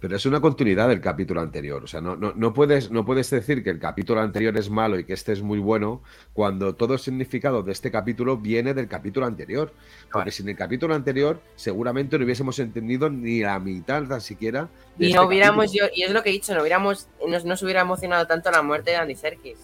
[0.00, 1.82] Pero es una continuidad del capítulo anterior.
[1.82, 4.96] O sea, no, no, no, puedes, no puedes decir que el capítulo anterior es malo
[4.98, 8.86] y que este es muy bueno cuando todo el significado de este capítulo viene del
[8.88, 9.72] capítulo anterior.
[10.12, 14.68] Porque sin el capítulo anterior seguramente no hubiésemos entendido ni la mitad tan siquiera.
[14.96, 15.86] de Y este no hubiéramos, capítulo.
[15.88, 18.62] yo, y es lo que he dicho, no hubiéramos, nos, nos hubiera emocionado tanto la
[18.62, 19.58] muerte de Andy Serkis.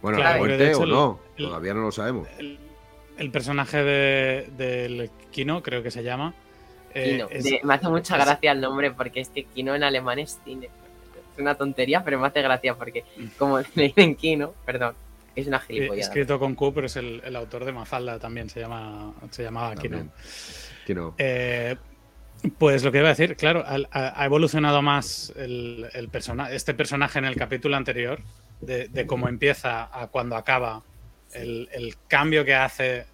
[0.00, 2.28] Bueno, Claro, la muerte hecho o no, el- todavía no lo sabemos.
[2.38, 2.56] El,
[3.18, 6.34] el personaje de, del Kino, creo que se llama.
[6.94, 7.28] eh, Kino.
[7.30, 10.18] es- De- me hace mucha es- gracia el nombre porque es que Kino en alemán
[10.18, 10.68] es cine.
[11.34, 13.04] Es una tontería, pero me hace gracia porque
[13.38, 14.94] como le dicen Kino, perdón,
[15.34, 16.00] es una eh, gilipollada.
[16.00, 19.74] escrito con Q, pero es el, el autor de Mafalda también, se, llama, se llamaba
[19.76, 19.96] Kino.
[19.98, 20.10] También.
[20.86, 21.14] Que no.
[21.16, 21.76] Eh,
[22.58, 26.74] pues lo que iba a decir, claro, ha, ha evolucionado más el, el persona- este
[26.74, 28.20] personaje en el capítulo anterior,
[28.60, 30.82] de, de cómo empieza a cuando acaba,
[31.32, 33.06] el, el cambio que hace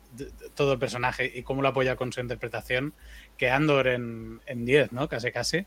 [0.55, 2.95] todo el personaje y cómo lo apoya con su interpretación,
[3.37, 5.09] que Andor en, en 10, ¿no?
[5.09, 5.67] Casi, casi.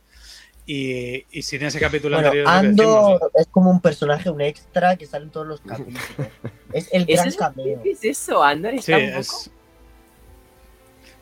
[0.66, 2.48] Y, y sin ese capítulo Bueno, anterior...
[2.62, 6.02] que decimos, Andor es como un personaje, un extra que sale en todos los capítulos.
[6.74, 7.82] es el ¿Eso gran es, cameo.
[7.84, 8.72] ¿Qué es eso, Andor?
[8.74, 9.52] Sí, Está un poco- es.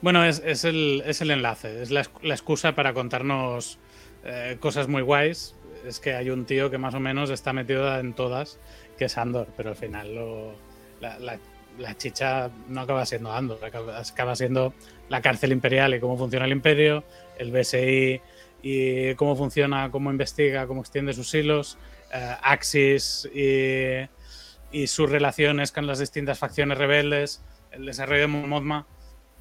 [0.02, 3.80] Bueno, es, es el, es el enlace, es la, la excusa para contarnos
[4.24, 5.56] eh, cosas muy guays.
[5.86, 8.60] Es que hay un tío que más o menos está metido en todas,
[8.98, 10.69] que es Andor, pero al final lo-
[11.00, 14.74] la, chicha no acaba siendo Andor, acaba, siendo
[15.08, 17.04] la cárcel imperial y cómo funciona el imperio,
[17.38, 18.22] el BSI
[18.62, 21.78] y cómo funciona, cómo investiga, cómo extiende sus hilos,
[22.14, 28.86] eh, Axis y, sus relaciones con las distintas facciones rebeldes, el desarrollo de Mothma.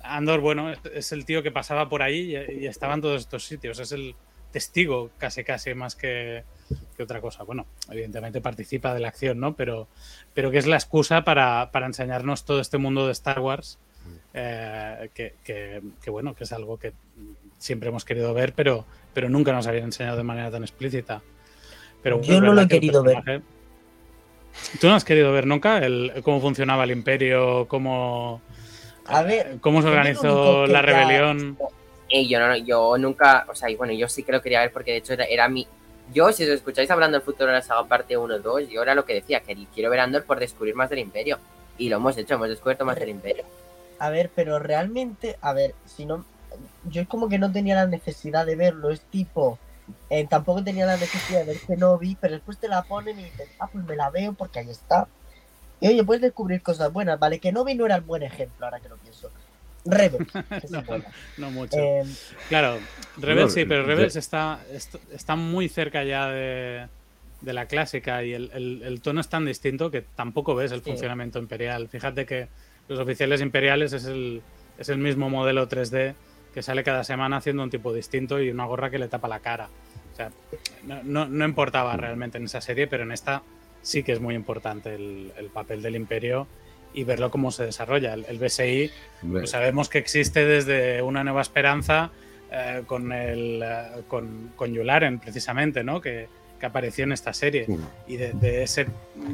[0.00, 3.20] Andor, bueno, es, es el tío que pasaba por ahí y, y estaba en todos
[3.20, 3.78] estos sitios.
[3.78, 4.14] Es el
[4.52, 6.44] testigo, casi, casi, más que,
[6.96, 7.42] que otra cosa.
[7.44, 9.54] Bueno, evidentemente participa de la acción, ¿no?
[9.56, 9.88] Pero,
[10.34, 13.78] pero que es la excusa para, para enseñarnos todo este mundo de Star Wars.
[14.34, 16.92] eh, que, que- que, bueno, que es algo que
[17.58, 21.22] siempre hemos querido ver, pero, pero nunca nos habían enseñado de manera tan explícita.
[22.02, 23.42] Pero Yo no lo he querido ver.
[24.80, 28.40] ¿Tú no has querido ver nunca el, cómo funcionaba el imperio, cómo,
[29.04, 30.84] A ver, cómo se organizó la ya-
[32.10, 34.72] Eh, yo, no, yo nunca, o sea, y bueno, yo sí que lo quería ver
[34.72, 35.66] porque de hecho era, era mi...
[36.12, 38.94] Yo, si os escucháis hablando del futuro de la saga parte 1 2, yo era
[38.94, 41.38] lo que decía, que quiero ver Andor por descubrir más del Imperio.
[41.76, 43.44] Y lo hemos hecho, hemos descubierto más del Imperio.
[43.98, 46.24] A ver, pero realmente, a ver, si no.
[46.84, 49.58] Yo es como que no tenía la necesidad de verlo, es tipo.
[50.10, 53.48] eh, tampoco tenía la necesidad de ver Kenobi, pero después te la ponen y dices,
[53.58, 55.08] ah, pues me la veo porque ahí está.
[55.80, 57.40] Y oye, puedes descubrir cosas buenas, ¿vale?
[57.40, 59.30] Kenobi no era el buen ejemplo, ahora que lo pienso.
[59.90, 60.82] Rebels, sí No.
[61.38, 61.76] No mucho.
[61.78, 62.02] Eh,
[62.48, 62.78] Claro,
[63.18, 66.86] Rebels sí, Bueno, pero de- Rebels está, est- está muy cerca ya de,
[67.40, 70.82] de la clásica y el, el- el tono es tan distinto que tampoco ves el
[70.82, 70.90] Sí.
[70.90, 71.88] funcionamiento imperial.
[71.88, 72.48] Fíjate que
[72.88, 74.42] los oficiales imperiales es el,
[74.78, 76.14] es el mismo modelo 3D
[76.54, 79.40] que sale cada semana haciendo un tipo distinto y una gorra que le tapa la
[79.40, 79.68] cara.
[80.12, 80.30] O sea,
[80.84, 83.42] no, no- no importaba realmente en esa serie, pero en esta
[83.82, 86.46] sí que es muy importante el, el papel del imperio
[86.94, 88.14] y verlo cómo se desarrolla.
[88.14, 88.90] El, el BSI
[89.30, 92.10] pues sabemos que existe desde Una Nueva Esperanza
[92.50, 96.00] eh, con, el, eh, con, con Yularen, precisamente, ¿no?
[96.00, 97.66] Que, que apareció en esta serie.
[98.06, 98.86] Y de, de ese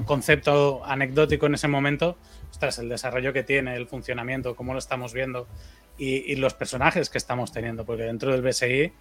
[0.04, 2.16] concepto anecdótico en ese momento,
[2.50, 5.46] ostras, el desarrollo que tiene, el funcionamiento, cómo lo estamos viendo
[5.96, 8.92] y, y los personajes que estamos teniendo, porque dentro del BSI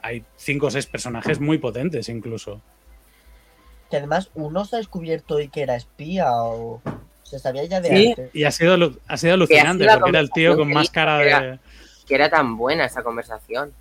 [0.00, 2.60] hay cinco o seis personajes muy potentes incluso.
[3.90, 6.82] que además uno se ha descubierto hoy que era espía o
[7.28, 8.08] se sabía ya de Sí.
[8.10, 8.30] antes.
[8.34, 11.40] Y ha sido, ha sido alucinante, la porque era el tío con más cara era-
[11.40, 11.58] de...
[12.06, 13.72] Que era tan buena esa conversación.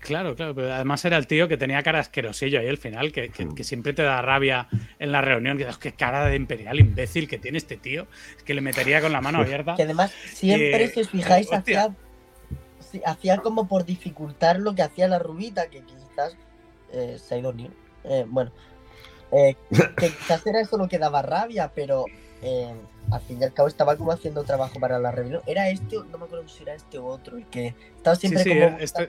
[0.00, 3.28] Claro, claro, pero además era el tío que tenía cara asquerosillo ahí al final, que,
[3.28, 4.66] que- que siempre te da rabia
[4.98, 8.06] en la reunión, que dices, qué cara de imperial imbécil que tiene este tío,
[8.36, 9.76] es que le metería con la mano abierta.
[9.76, 11.94] Que además siempre, Eh, si os fijáis, hacía,
[13.06, 16.36] hacía como por dificultar lo que hacía la rubita, que quizás
[16.92, 17.70] eh, se ha ido ni-
[18.04, 18.50] eh, bueno,
[19.30, 19.54] eh,
[19.96, 22.06] que quizás era eso lo que daba rabia, pero
[22.42, 22.74] eh,
[23.10, 25.42] al fin y al cabo estaba como haciendo trabajo para la rebelión.
[25.46, 28.48] Era este, no me acuerdo si era este o otro, el que estaba siempre sí,
[28.50, 28.78] como...
[28.78, 29.08] este-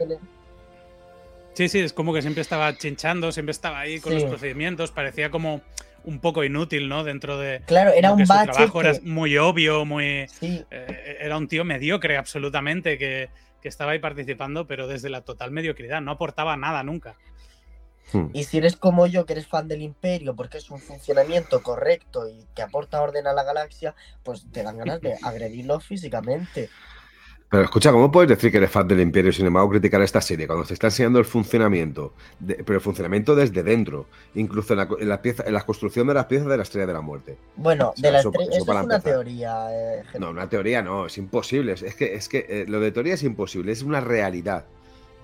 [1.56, 4.20] Sí, sí, es como que siempre estaba chinchando, siempre estaba ahí con Sí.
[4.20, 5.62] los procedimientos, parecía como
[6.04, 7.04] un poco inútil, ¿no?
[7.04, 7.62] Dentro de...
[7.68, 10.28] Claro, era un su bache trabajo que- era muy obvio, muy...
[10.30, 13.30] sí, eh, era un tío mediocre absolutamente que,
[13.62, 17.16] que estaba ahí participando, pero desde la total mediocridad, no aportaba nada nunca.
[18.12, 18.28] Hmm.
[18.34, 22.28] Y si eres como yo, que eres fan del Imperio, porque es un funcionamiento correcto
[22.28, 26.70] y que aporta orden a la galaxia, pues te dan ganas de agredirlo físicamente.
[27.50, 30.48] Pero escucha, ¿cómo puedes decir que eres fan del Imperio sin embargo criticar esta serie
[30.48, 34.88] cuando te está enseñando el funcionamiento, de- pero el funcionamiento desde dentro, incluso en la,
[35.00, 37.38] en la pieza, en la construcción de las piezas de la Estrella de la Muerte?
[37.56, 39.04] Bueno, O sea, de la eso- eso es una empezar.
[39.04, 39.68] teoría.
[39.72, 41.74] eh, No, una teoría no, es imposible.
[41.74, 44.66] Es que, es que eh, lo de teoría es imposible, es una realidad.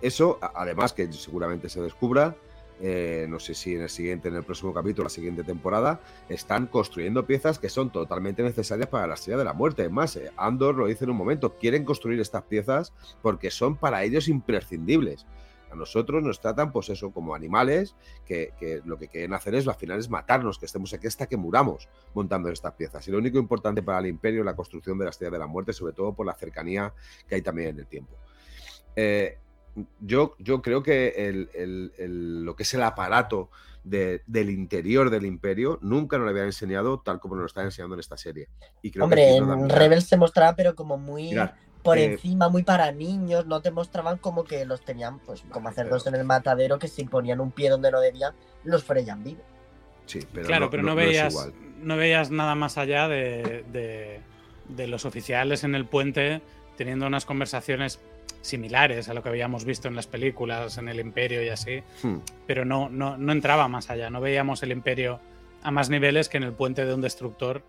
[0.03, 2.35] Eso, además que seguramente se descubra,
[2.81, 6.67] eh, no sé si en el siguiente, en el próximo capítulo, la siguiente temporada, están
[6.67, 9.83] construyendo piezas que son totalmente necesarias para la estrella de la muerte.
[9.83, 13.75] Es más, eh, Andor lo dice en un momento, quieren construir estas piezas porque son
[13.75, 15.25] para ellos imprescindibles.
[15.71, 18.53] A nosotros nos tratan, pues eso, como animales, que,
[18.85, 21.89] lo que quieren hacer es, al final, es matarnos, que estemos aquí hasta que muramos
[22.15, 23.07] montando estas piezas.
[23.07, 25.47] Y lo único importante para el imperio es la construcción de la estrella de la
[25.47, 26.91] muerte, sobre todo por la cercanía
[27.27, 28.15] que hay también en el tiempo.
[28.95, 29.37] Eh,
[29.99, 33.49] yo, yo creo que el- el- el- lo que es el aparato
[33.83, 37.65] de- del interior del imperio nunca nos lo habían enseñado tal como nos lo están
[37.65, 38.49] enseñando en esta serie.
[38.81, 41.51] Y creo Hombre, que en Rebels se mostraba, pero como muy Mirad,
[41.83, 43.45] por eh, encima, muy para niños.
[43.45, 47.05] No te mostraban como que los tenían, pues, como cerdos en el matadero, que si
[47.05, 48.33] ponían un pie donde no debían,
[48.65, 49.43] los freían vivos.
[50.05, 51.49] sí, pero claro, no, pero no- no, no veías,
[51.81, 54.19] no veías nada más allá de, de-
[54.67, 56.41] de los oficiales en el puente
[56.77, 57.99] teniendo unas conversaciones
[58.41, 62.17] similares a lo que habíamos visto en las películas, en el Imperio y así, Hmm.
[62.47, 65.19] pero no, no, no entraba más allá, no veíamos el Imperio
[65.61, 67.63] a más niveles que en el puente de un destructor,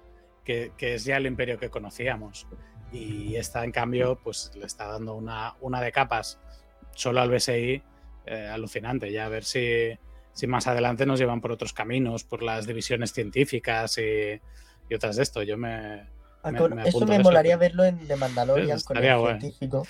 [0.44, 2.46] que, que es ya el Imperio que conocíamos.
[2.92, 6.38] Y esta, en cambio, pues le está dando una, una de capas
[6.94, 7.82] solo al BSI
[8.26, 9.12] eh, alucinante.
[9.12, 9.96] Ya a ver si,
[10.32, 14.40] si más adelante nos llevan por otros caminos, por las divisiones científicas y,
[14.88, 15.42] y otras de esto.
[15.42, 16.04] Yo me,
[16.42, 19.04] Ah, Me- con- me eso me eso, molaría verlo en The Mandalorian con el
[19.38, 19.86] científico.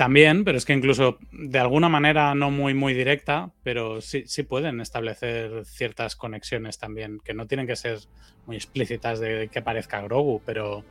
[0.00, 4.44] También, pero es que incluso de alguna manera no muy muy directa, pero sí, sí
[4.44, 7.98] pueden establecer ciertas conexiones también, que no tienen que ser
[8.46, 10.86] muy explícitas de que aparezca Grogu, pero,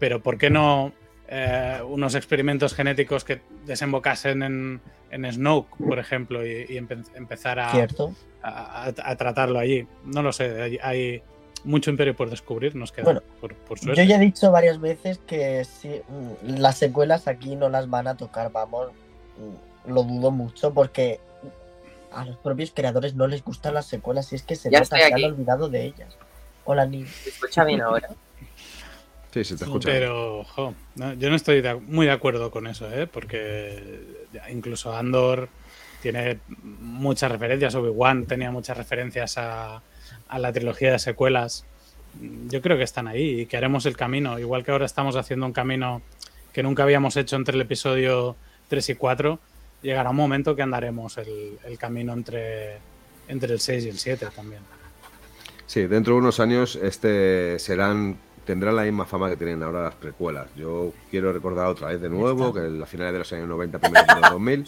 [0.00, 0.92] pero ¿por qué no
[1.28, 4.80] eh, unos experimentos genéticos que desembocasen en,
[5.12, 8.12] en Snoke, por ejemplo, y, y empe- empezar a, Cierto.
[8.42, 9.86] a, a- a tratarlo allí?
[10.04, 11.22] No lo sé, hay, hay
[11.66, 14.06] mucho imperio por descubrir, nos queda, Bueno, por, por Yo suerte.
[14.06, 18.16] ya he dicho varias veces que si mm, las secuelas aquí no las van a
[18.16, 18.90] tocar, vamos,
[19.36, 21.20] mm, lo dudo mucho porque
[22.12, 24.96] a los propios creadores no les gustan las secuelas y es que se Ya nota
[24.96, 26.16] han olvidado de ellas.
[26.64, 27.04] Hola, Ni.
[27.06, 28.08] ¿Se escucha bien ahora?
[29.32, 29.88] Sí, se te escucha.
[29.90, 33.06] Pero jo, no, yo no estoy de- muy de acuerdo con eso, ¿eh?
[33.06, 34.00] porque
[34.50, 35.48] incluso Andor
[36.00, 39.82] tiene muchas referencias, Obi-Wan tenía muchas referencias a,
[40.28, 41.64] a la trilogía de secuelas.
[42.48, 45.46] Yo creo que están ahí y que haremos el camino, igual que ahora estamos haciendo
[45.46, 46.02] un camino
[46.52, 48.36] que nunca habíamos hecho entre el episodio
[48.68, 49.38] 3 y 4,
[49.82, 52.78] llegará un momento que andaremos el, el camino entre,
[53.28, 54.62] entre el 6 y el 7 también.
[55.66, 59.94] Sí, dentro de unos años este serán tendrán la misma fama que tienen ahora las
[59.96, 60.46] precuelas.
[60.56, 63.78] Yo quiero recordar otra vez de nuevo que en la finales de los años 90,
[63.78, 64.66] primeros de los 2000,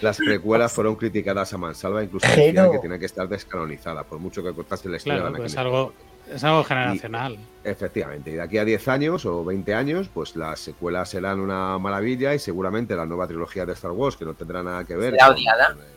[0.00, 4.42] las precuelas fueron criticadas a mansalva, incluso decían que tenían que estar descanonizadas, por mucho
[4.42, 5.20] que cortase la historia.
[5.20, 5.92] Claro, de pues Anakin algo,
[6.32, 7.38] es algo generacional.
[7.64, 11.76] Efectivamente, y de aquí a 10 años o 20 años, pues las secuelas serán una
[11.78, 15.14] maravilla y seguramente la nueva trilogía de Star Wars, que no tendrá nada que ver
[15.14, 15.74] Será odiada.
[15.74, 15.95] con, eh,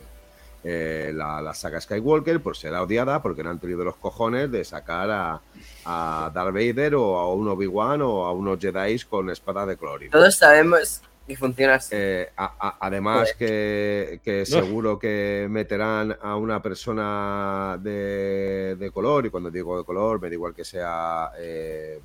[0.64, 4.64] eh, la, la saga Skywalker, pues será odiada porque no han tenido los cojones de
[4.66, 5.42] sacar a,
[5.86, 10.12] a Darth Vader o a un Obi-Wan o a unos Jedi con espadas de clorino.
[10.12, 11.92] Todos sabemos que funciona así.
[11.96, 19.28] Eh, a- a- además que, que seguro que meterán a una persona de, de color,
[19.28, 22.00] y cuando digo de color me da igual que sea eh,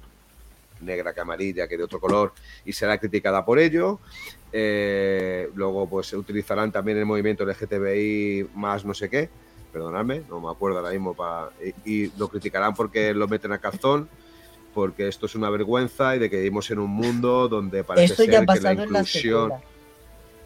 [0.83, 2.33] negra que amarilla, que de otro color,
[2.67, 3.99] y será criticada por ello.
[4.57, 9.29] Eh, luego pues se utilizarán también el movimiento LGTBI más no sé qué,
[9.73, 11.51] perdonadme, no me acuerdo ahora mismo, pa-
[11.85, 14.09] y, y lo criticarán porque lo meten a calzón.
[14.73, 18.29] Porque esto es una vergüenza y de que vivimos en un mundo donde parece ser
[18.31, 19.53] ya ha que la pasado en la inclusión.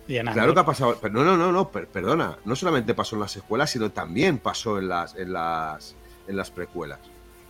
[0.07, 0.99] Claro que ha pasado.
[1.01, 2.37] Pero no, no, no, no, per- perdona.
[2.45, 5.95] No solamente pasó en las escuelas, sino también pasó en las, en las,
[6.27, 6.99] en las precuelas.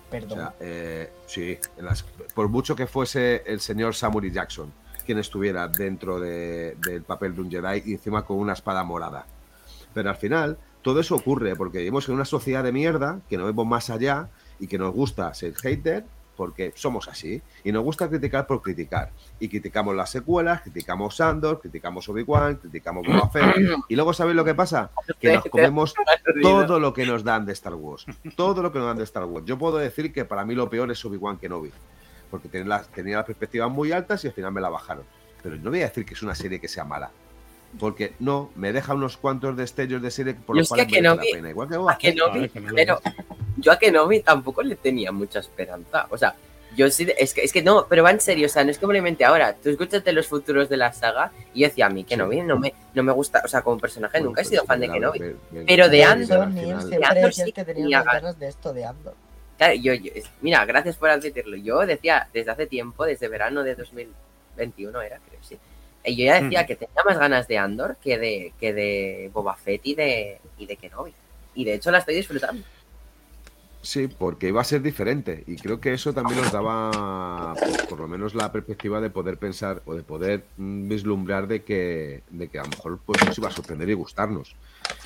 [0.06, 0.38] O Perdón.
[0.38, 4.72] sea, eh, sí, en las- por mucho que fuese el señor Samuel Jackson
[5.08, 9.24] quien estuviera dentro de- del papel de un Jedi y encima con una espada morada.
[9.94, 13.46] Pero al final, todo eso ocurre porque vivimos en una sociedad de mierda que no
[13.46, 14.28] vemos más allá
[14.60, 16.04] y que nos gusta ser hater
[16.36, 19.10] porque somos así y nos gusta criticar por criticar.
[19.40, 23.56] Y criticamos las secuelas, criticamos Andor, criticamos Obi-Wan, criticamos Boba Fett.
[23.88, 24.90] Y luego, ¿sabéis lo que pasa?
[25.18, 25.94] Que nos comemos
[26.42, 28.04] todo lo que nos dan de Star Wars.
[28.36, 29.46] Todo lo que nos dan de Star Wars.
[29.46, 31.72] Yo puedo decir que para mí lo peor es Obi-Wan Kenobi.
[32.30, 35.04] Porque tenía las, tenía las perspectivas muy altas y al final me la bajaron.
[35.42, 37.10] Pero no voy a decir que es una serie que sea mala.
[37.78, 41.14] Porque no, me deja unos cuantos destellos de serie por los que cuales merece a
[41.14, 41.50] la Kenobi- pena.
[41.50, 43.00] Igual que Boba A Kenobi, que no lo pero
[43.58, 46.06] yo a Kenobi tampoco le tenía mucha esperanza.
[46.10, 46.34] O sea,
[46.76, 48.78] yo sí, es que, es que no, pero va en serio, o sea, no es
[48.78, 49.54] que me lo invente ahora.
[49.54, 52.72] Tú escúchate los futuros de la saga y yo decía a mí Kenobi no me,
[52.94, 54.92] no me gusta, o sea, como personaje Bueno, nunca he pero sido fan me de
[54.94, 55.18] Kenobi.
[55.20, 58.84] me- me- Pero de me- Andor, siempre Andor sí que tenía ganas de esto de
[58.86, 59.14] Andor.
[59.58, 61.56] Claro, yo, yo- mira, gracias por admitirlo.
[61.56, 65.58] Yo decía desde hace tiempo, desde verano de 2021 era, creo, sí.
[66.04, 66.66] Y yo ya decía Mm.
[66.66, 70.66] que tenía más ganas de Andor que de, que de Boba Fett y de, y
[70.66, 71.12] de Kenobi.
[71.54, 72.62] y de hecho la estoy disfrutando.
[73.80, 78.00] Sí, porque iba a ser diferente y creo que eso también nos daba pues, por
[78.00, 82.58] lo menos la perspectiva de poder pensar o de poder vislumbrar de que, de que
[82.58, 84.56] a lo mejor pues, nos iba a sorprender y gustarnos.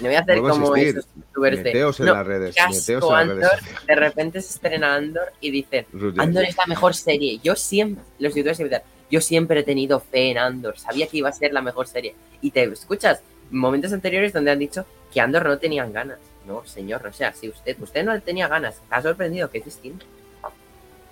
[0.01, 1.71] Me voy a hacer como esos youtubers de.
[1.71, 3.47] En "No, las redes, meteos en las redes.
[3.51, 3.87] Andor".
[3.87, 5.87] De repente se estrena Andor y dicen.
[6.17, 7.41] Andor es la mejor serie.
[7.43, 8.83] Yo siempre, los youtubers siempre
[9.13, 12.15] yo siempre he tenido fe en Andor, sabía que iba a ser la mejor serie.
[12.41, 16.19] Y te escuchas momentos anteriores donde han dicho que Andor no tenían ganas.
[16.47, 20.05] No, señor, o sea, si usted, usted no tenía ganas, está sorprendido, que es distinto.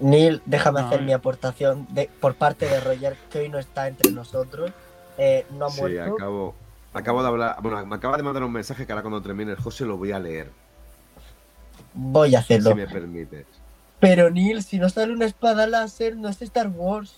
[0.01, 1.05] Neil, déjame No, hacer eh.
[1.05, 4.73] mi aportación de, por parte de Roger, que hoy no está entre nosotros.
[5.19, 6.15] Eh, no ha Sí, muerto.
[6.15, 6.55] acabo,
[6.95, 7.57] acabo de hablar.
[7.61, 10.13] Bueno, me acaba de mandar un mensaje que ahora cuando termine el José lo voy
[10.13, 10.51] a leer,
[11.93, 12.71] Voy a hacerlo.
[12.71, 13.47] si me permites.
[14.01, 17.17] Pero Neil, si no sale una espada láser, no es Star Wars.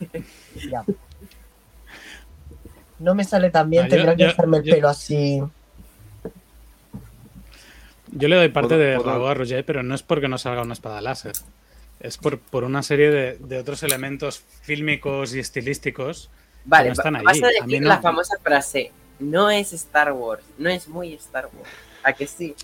[0.70, 0.84] ya.
[2.98, 5.42] No me sale tan bien, Ah, yo- tendría que yo- dejarme el yo- pelo así.
[8.18, 10.72] Yo le doy parte de rabo a Roger, pero no es porque no salga una
[10.72, 11.32] espada láser.
[12.00, 16.30] Es por, por una serie de, de otros elementos fílmicos y estilísticos.
[16.64, 17.88] Vale, no están ahí, vas a a decir mí no.
[17.88, 21.70] la famosa frase, no es Star Wars, no es muy Star Wars.
[22.02, 22.54] ¿A que sí?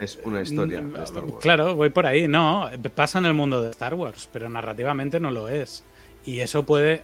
[0.00, 1.42] Es una historia de Star Wars.
[1.42, 2.28] Claro, voy por ahí.
[2.28, 5.84] No, pasa en el mundo de Star Wars, pero narrativamente no lo es.
[6.24, 7.02] Y eso puede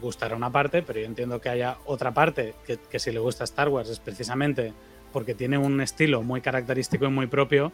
[0.00, 3.18] gustar a una parte, pero yo entiendo que haya otra parte que, que si le
[3.18, 4.72] gusta Star Wars es precisamente
[5.12, 7.72] porque tiene un estilo muy característico y muy propio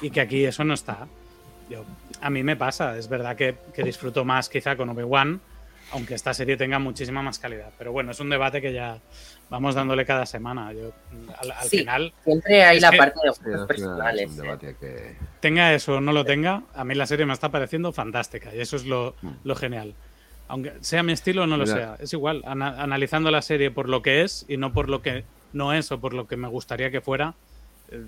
[0.00, 1.06] y que aquí eso no está.
[1.70, 1.84] Yo,
[2.20, 5.40] a mí me pasa, es verdad que, que disfruto más quizá con Obi-Wan,
[5.92, 7.70] aunque esta serie tenga muchísima más calidad.
[7.78, 8.98] Pero bueno, es un debate que ya
[9.50, 10.72] vamos dándole cada semana.
[10.72, 10.92] Yo,
[11.40, 11.78] al al Sí.
[11.78, 14.22] final, Siempre hay la que- parte de Sí, al final personales.
[14.22, 14.42] es un ¿eh?
[14.42, 15.16] debate que.
[15.40, 18.60] tenga eso o no lo tenga, a mí la serie me está pareciendo fantástica y
[18.60, 19.28] eso es lo, Mm.
[19.44, 19.94] lo genial.
[20.50, 21.76] Aunque sea mi estilo o no lo Mira.
[21.76, 22.42] sea, es igual.
[22.46, 25.90] Ana- analizando la serie por lo que es y no por lo que no es
[25.92, 27.34] o por lo que me gustaría que fuera.
[27.90, 27.98] eh,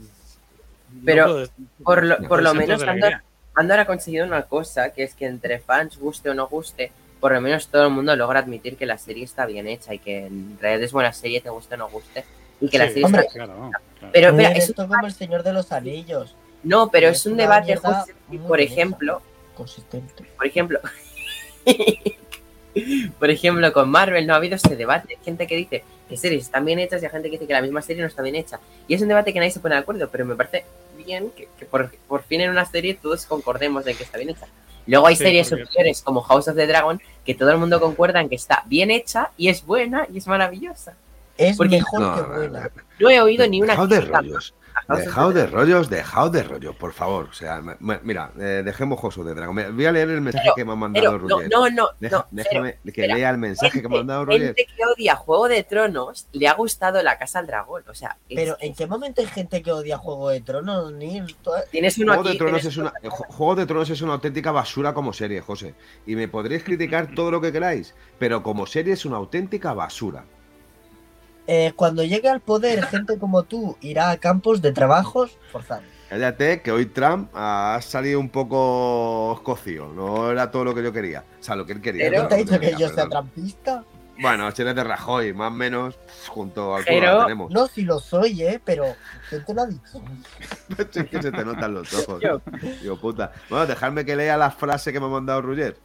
[0.93, 1.49] no Pero puedo-
[1.85, 3.13] Por lo, No, por lo menos la Andor.
[3.55, 7.33] Andor ha conseguido una cosa, que es que entre fans, guste o no guste, por
[7.33, 10.27] lo menos todo el mundo logra admitir que la serie está bien hecha y que
[10.27, 12.25] en realidad es buena serie, te guste o no guste,
[12.61, 13.33] y que la Sí, serie Hombre, está...
[13.35, 14.13] claro, claro.
[14.13, 16.35] Pero Neil, es esto como el Señor de los Anillos.
[16.63, 17.79] No, pero es es un debate,
[18.29, 19.23] muy por bien ejemplo,
[19.55, 20.25] Consistente.
[20.37, 20.81] por ejemplo,
[23.19, 25.17] por ejemplo, con Marvel no ha habido ese debate.
[25.19, 27.53] Hay gente que dice que series están bien hechas y hay gente que dice que
[27.53, 28.59] la misma serie no está bien hecha.
[28.89, 30.65] Y es un debate que nadie se pone de acuerdo, pero me parece
[31.07, 34.31] bien que, que por, por fin en una serie todos concordemos en que está bien
[34.31, 34.47] hecha.
[34.87, 38.21] Luego hay Sí, series superiores como House of the Dragon que todo el mundo concuerda
[38.21, 40.95] en que está bien hecha y es buena y es maravillosa.
[41.37, 42.71] Es Porque- mejor No, que buena.
[42.99, 44.55] No he oído ni una crítica rollos.
[44.89, 47.27] Dejaos de rollos, dejaos de rollos, por favor.
[47.31, 47.63] O sea,
[48.03, 49.55] mira, eh, dejemos Joso de Dragon.
[49.75, 51.51] Voy a leer el mensaje Pero- que me ha mandado Pero no, Roger.
[51.51, 52.27] no, no, Deja- no.
[52.31, 53.15] pero déjame que espera.
[53.15, 54.55] lea el mensaje que me ha mandado Roger.
[54.55, 57.85] gente que odia Juego de Tronos le ha gustado La Casa al Dragón.
[57.89, 61.37] O sea, es- Pero ¿en qué momento hay gente que odia Juego de Tronos, Neil?
[61.43, 62.37] Tú- tienes uno Juego de.
[62.37, 65.75] Tronos es una, eh, Juego de Tronos es una auténtica basura como serie, José.
[66.07, 70.25] Y me podréis criticar todo lo que queráis, pero como serie es una auténtica basura.
[71.53, 75.83] Eh, cuando llegue al poder, gente como tú irá a campos de trabajos forzados.
[76.09, 79.89] Cállate, que hoy Trump ha salido un poco escocio.
[79.89, 81.25] No era todo lo que yo quería.
[81.41, 82.09] O sea, lo que él quería.
[82.09, 83.83] Pero- no ¿Te ha dicho que quería, yo sea trampista?
[84.21, 87.51] Bueno, si eres de Rajoy, más o menos, junto al Pero- tenemos.
[87.51, 88.61] No, si lo soy, ¿eh?
[88.65, 88.85] Pero
[89.29, 90.01] ¿quién te lo ha dicho?
[90.79, 92.23] es que se te notan los ojos.
[92.23, 92.41] Yo.
[92.81, 93.33] Digo, puta.
[93.49, 95.77] Bueno, dejadme que lea la frase que me ha mandado Roger.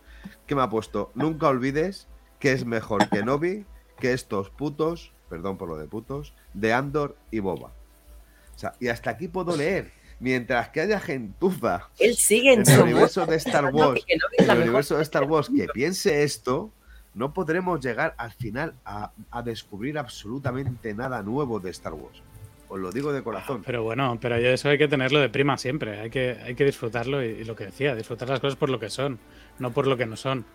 [0.45, 1.12] Que me ha puesto.
[1.15, 3.65] Nunca olvides que es mejor que Novi
[3.99, 7.72] que estos putos, perdón por lo de putos, de Andor y Boba.
[8.56, 9.92] O sea, y hasta aquí puedo leer.
[10.20, 14.50] Mientras que haya gentuza Él sigue en en el universo de Star Wars, no en
[14.50, 16.72] el universo de Star Wars que piense esto,
[17.14, 22.22] no podremos llegar al final a, a descubrir absolutamente nada nuevo de Star Wars.
[22.70, 23.62] Os lo digo de corazón.
[23.66, 26.00] Pero bueno, pero yo eso hay que tenerlo de prima siempre.
[26.00, 28.80] Hay que, hay que disfrutarlo y, y lo que decía, disfrutar las cosas por lo
[28.80, 29.20] que son,
[29.60, 30.46] no por lo que no son.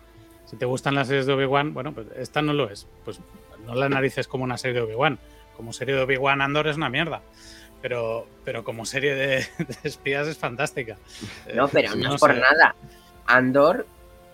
[0.45, 2.87] Si te gustan las series de Obi-Wan, bueno, pues esta no lo es.
[3.05, 3.21] Pues
[3.65, 5.19] no la narices como una serie de Obi-Wan.
[5.55, 7.21] Como serie de Obi-Wan Andor es una mierda.
[7.81, 10.97] Pero, pero como serie de, de espías es fantástica.
[11.55, 12.39] No, pero no, es por sé.
[12.39, 12.75] nada.
[13.25, 13.85] Andor,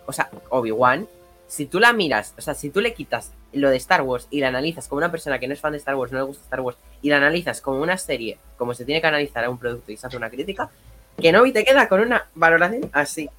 [0.05, 1.07] o sea, Obi-Wan,
[1.47, 4.41] si tú la miras, o sea, si tú le quitas lo de Star Wars y
[4.41, 6.43] la analizas como una persona que no es fan de Star Wars, no le gusta
[6.43, 9.57] Star Wars, y la analizas como una serie, como se tiene que analizar a un
[9.57, 10.69] producto y se hace una crítica,
[11.19, 13.29] que no te queda con una valoración así.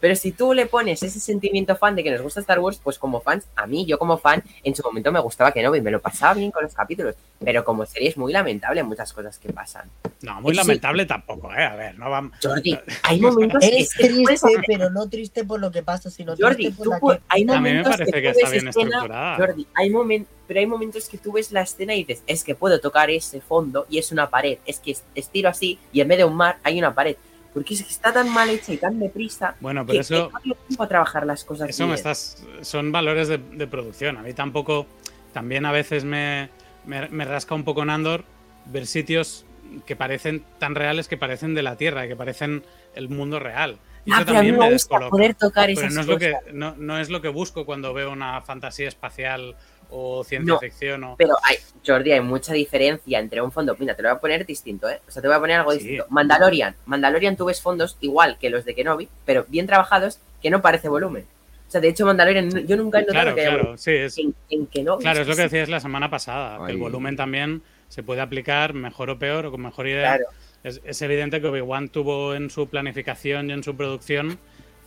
[0.00, 2.98] Pero si tú le pones ese sentimiento fan de que nos gusta Star Wars, pues
[2.98, 5.80] como fans, a mí, yo como fan, en su momento me gustaba que no, y
[5.80, 7.14] me lo pasaba bien con los capítulos.
[7.42, 9.90] Pero como serie es muy lamentable muchas cosas que pasan.
[10.22, 10.58] No, muy Sí.
[10.58, 11.64] lamentable tampoco, ¿eh?
[11.64, 12.32] A ver, no vamos.
[12.42, 15.82] Jordi, hay momentos que Es que tú puedes triste, pero no triste por lo que
[15.82, 17.22] pasa, sino Jordi, triste por tú la que...
[17.28, 19.36] hay A mí me momentos parece que, está bien escena- estructurada.
[19.36, 22.54] Jordi, hay momen- pero hay momentos que tú ves la escena y dices, es que
[22.54, 24.58] puedo tocar ese fondo y es una pared.
[24.66, 27.16] Es que es- estiro así y en vez de un mar hay una pared.
[27.56, 30.32] Porque es que está tan mal hecha y tan deprisa Bueno, que, pero eso, que
[30.34, 32.44] no dio tiempo a trabajar las cosas eso me estás.
[32.60, 34.18] Son valores de, de producción.
[34.18, 34.86] A mí tampoco.
[35.32, 36.50] También a veces me,
[36.84, 38.24] me, me rasca un poco en Andor
[38.66, 39.46] ver sitios
[39.86, 42.62] que parecen tan reales que parecen de la Tierra, que parecen
[42.94, 43.78] el mundo real.
[44.04, 46.00] Y Ah, eso pero a mí también me me gusta poder tocar Pero esas no
[46.02, 49.56] es, lo que, no es lo que busco cuando veo una fantasía espacial
[49.90, 51.16] o ciencia No, ficción o.
[51.16, 51.56] Pero hay,
[51.86, 53.76] Jordi, hay mucha diferencia entre un fondo.
[53.78, 55.00] Mira, te lo voy a poner distinto, ¿eh?
[55.06, 55.78] O sea, te voy a poner algo Sí.
[55.78, 56.06] distinto.
[56.10, 56.74] Mandalorian.
[56.86, 60.88] Mandalorian tú ves fondos igual que los de Kenobi, pero bien trabajados, que no parece
[60.88, 61.24] volumen.
[61.66, 64.18] O sea, de hecho, Mandalorian, yo nunca he notado Claro, que haya claro, sí, es.
[64.18, 65.02] En, en Kenobi.
[65.02, 68.20] claro, es lo que sí, decías la semana pasada, que el volumen también se puede
[68.20, 70.16] aplicar mejor o peor o con mejor idea.
[70.16, 70.30] Claro.
[70.64, 74.38] Es, es evidente que Obi-Wan tuvo en su planificación y en su producción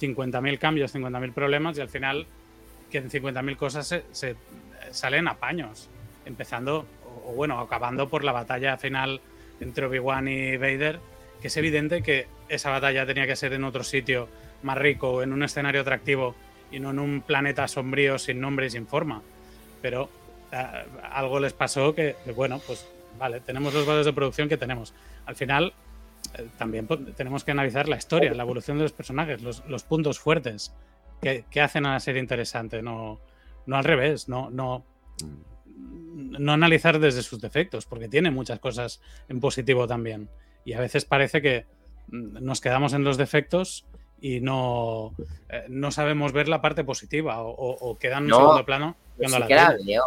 [0.02, 2.26] 50.000 cambios, 50.000 problemas y al final
[2.90, 4.36] que en 50.000 cosas se, se-
[4.92, 5.90] salen a paños,
[6.26, 6.86] empezando
[7.26, 9.22] o, bueno, acabando por la batalla final
[9.60, 11.00] entre Obi-Wan y Vader,
[11.42, 14.28] que es evidente que esa batalla tenía que ser en otro sitio
[14.64, 16.36] más rico, en un escenario atractivo
[16.72, 19.22] y no en un planeta sombrío sin nombre y sin forma.
[19.82, 20.10] Pero
[20.52, 22.88] ah, algo les pasó que, que, bueno, pues
[23.18, 24.94] vale, tenemos los valores de producción que tenemos.
[25.26, 25.74] Al final,
[26.38, 30.74] eh, también tenemos que analizar la historia, la evolución de los personajes, los puntos fuertes
[31.22, 33.20] que, que hacen a la serie interesante, no,
[33.66, 34.84] no al revés, no, no,
[36.16, 40.30] no analizar desde sus defectos, porque tiene muchas cosas en positivo también.
[40.66, 41.66] Y a veces parece que
[42.10, 43.86] mm, nos quedamos en los defectos
[44.22, 45.14] y no,
[45.50, 48.96] eh, no sabemos ver la parte positiva o, o- o queda en No, segundo plano
[49.16, 50.04] Yo viendo sí la que la veo.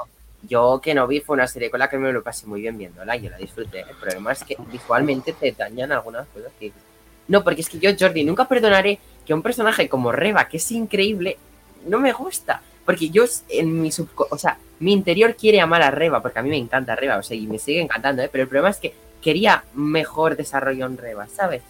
[0.49, 2.77] Yo que no vi fue una serie con la que me lo pasé muy bien
[2.77, 3.81] viéndola y yo la disfruté.
[3.89, 6.73] El problema es que visualmente te dañan algunas cosas que...
[7.29, 10.73] No, porque es que yo, Jordi, nunca perdonaré que un personaje como Reba, que es
[10.73, 11.39] increíble,
[11.87, 12.63] no me gusta.
[12.85, 16.43] Porque yo en mi subco o sea, mi interior quiere amar a Reba, porque a
[16.43, 18.29] mí me encanta Reba, o sea, y me sigue encantando, ¿eh?
[18.31, 18.93] Pero el problema es que
[19.23, 21.63] quería mejor desarrollo en Reba, ¿sabes?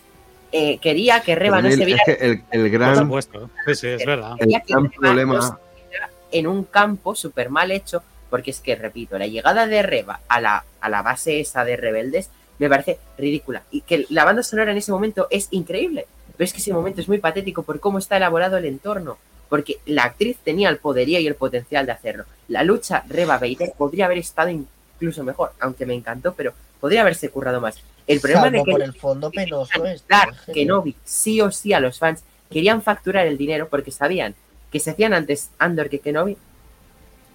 [0.51, 4.05] Eh, quería que Reba no se viera es que el, gran, supuesto, sí, sí, es
[4.05, 4.33] verdad.
[4.33, 5.35] el Quería que gran problema.
[5.35, 5.55] no se
[5.91, 10.21] viera en un campo súper mal hecho, porque es que, repito, la llegada de Reba
[10.29, 13.63] a la, a la base esa de rebeldes me parece ridícula.
[13.71, 16.07] Y que la banda sonora en ese momento es increíble,
[16.37, 19.19] pero es que ese momento es muy patético por cómo está elaborado el entorno,
[19.49, 22.25] porque la actriz tenía el poderío y el potencial de hacerlo.
[22.49, 27.61] La lucha Reba-Vader podría haber estado incluso mejor, aunque me encantó, pero podría haberse currado
[27.61, 27.77] más.
[28.07, 30.05] El problema Salvo de que por el fondo penoso es.
[30.53, 34.35] Que Novi, sí o sí a los fans querían facturar el dinero porque sabían
[34.71, 36.37] que se hacían antes Andor que Kenobi.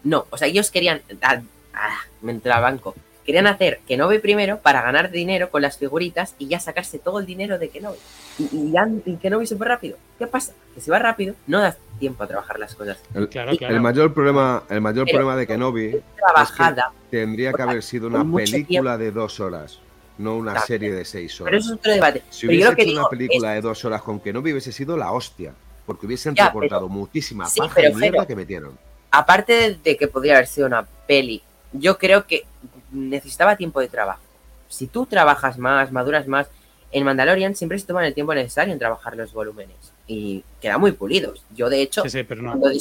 [0.04, 1.02] No, o sea, ellos querían.
[1.22, 1.41] Ah,
[1.74, 2.95] ah, me entró a banco.
[3.28, 7.25] Querían hacer Kenobi primero para ganar dinero con las figuritas y ya sacarse todo el
[7.25, 7.97] dinero de Kenobi.
[8.39, 8.73] Y, y,
[9.05, 9.97] y Kenobi se fue rápido.
[10.17, 10.53] ¿Qué pasa?
[10.73, 12.97] Que si va rápido, no das tiempo a trabajar las cosas.
[13.13, 13.82] El, Claro, el claro.
[13.82, 16.93] mayor problema, el mayor Pero- problema de Kenobi Trabajada.
[17.11, 19.80] tendría que haber sido una película de dos horas,
[20.17, 20.67] no una También.
[20.67, 21.65] serie de seis Pero eso horas.
[21.65, 22.23] es otro debate.
[22.30, 24.51] Si Pero yo hubiese lo que hecho una película es- de dos horas con Kenobi
[24.53, 25.53] hubiese sido la hostia,
[25.86, 28.78] porque hubiesen Ya, recortado muchísima sí, paja pero, y mierda que metieron.
[29.11, 31.41] aparte de que podría haber sido una peli,
[31.73, 32.45] yo creo que
[32.91, 34.21] necesitaba tiempo de trabajo.
[34.69, 36.47] Si tú trabajas más, maduras más,
[36.91, 39.75] en Mandalorian siempre se toman el tiempo necesario en trabajar los volúmenes
[40.07, 41.43] y quedan muy pulidos.
[41.55, 42.51] Yo, de hecho, Sí, sí, pero no.
[42.57, 42.71] cuando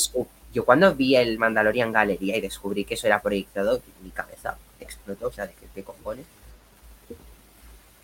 [0.54, 5.28] yo cuando vi el Mandalorian Galería y descubrí que eso era proyectado, mi cabeza explotó.
[5.28, 6.24] O sea, de ¿qué cojones?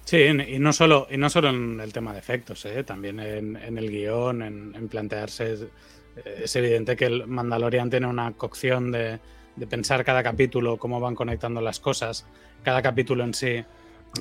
[0.04, 2.82] Sí, y no solo, y no solo en el tema de efectos, ¿eh?
[2.84, 5.52] también en, en el guion, en, en plantearse.
[5.54, 5.60] Es,
[6.24, 9.18] es evidente que el Mandalorian tiene una cocción de,
[9.56, 12.26] de pensar cada capítulo, cómo van conectando las cosas,
[12.62, 13.64] cada capítulo en sí,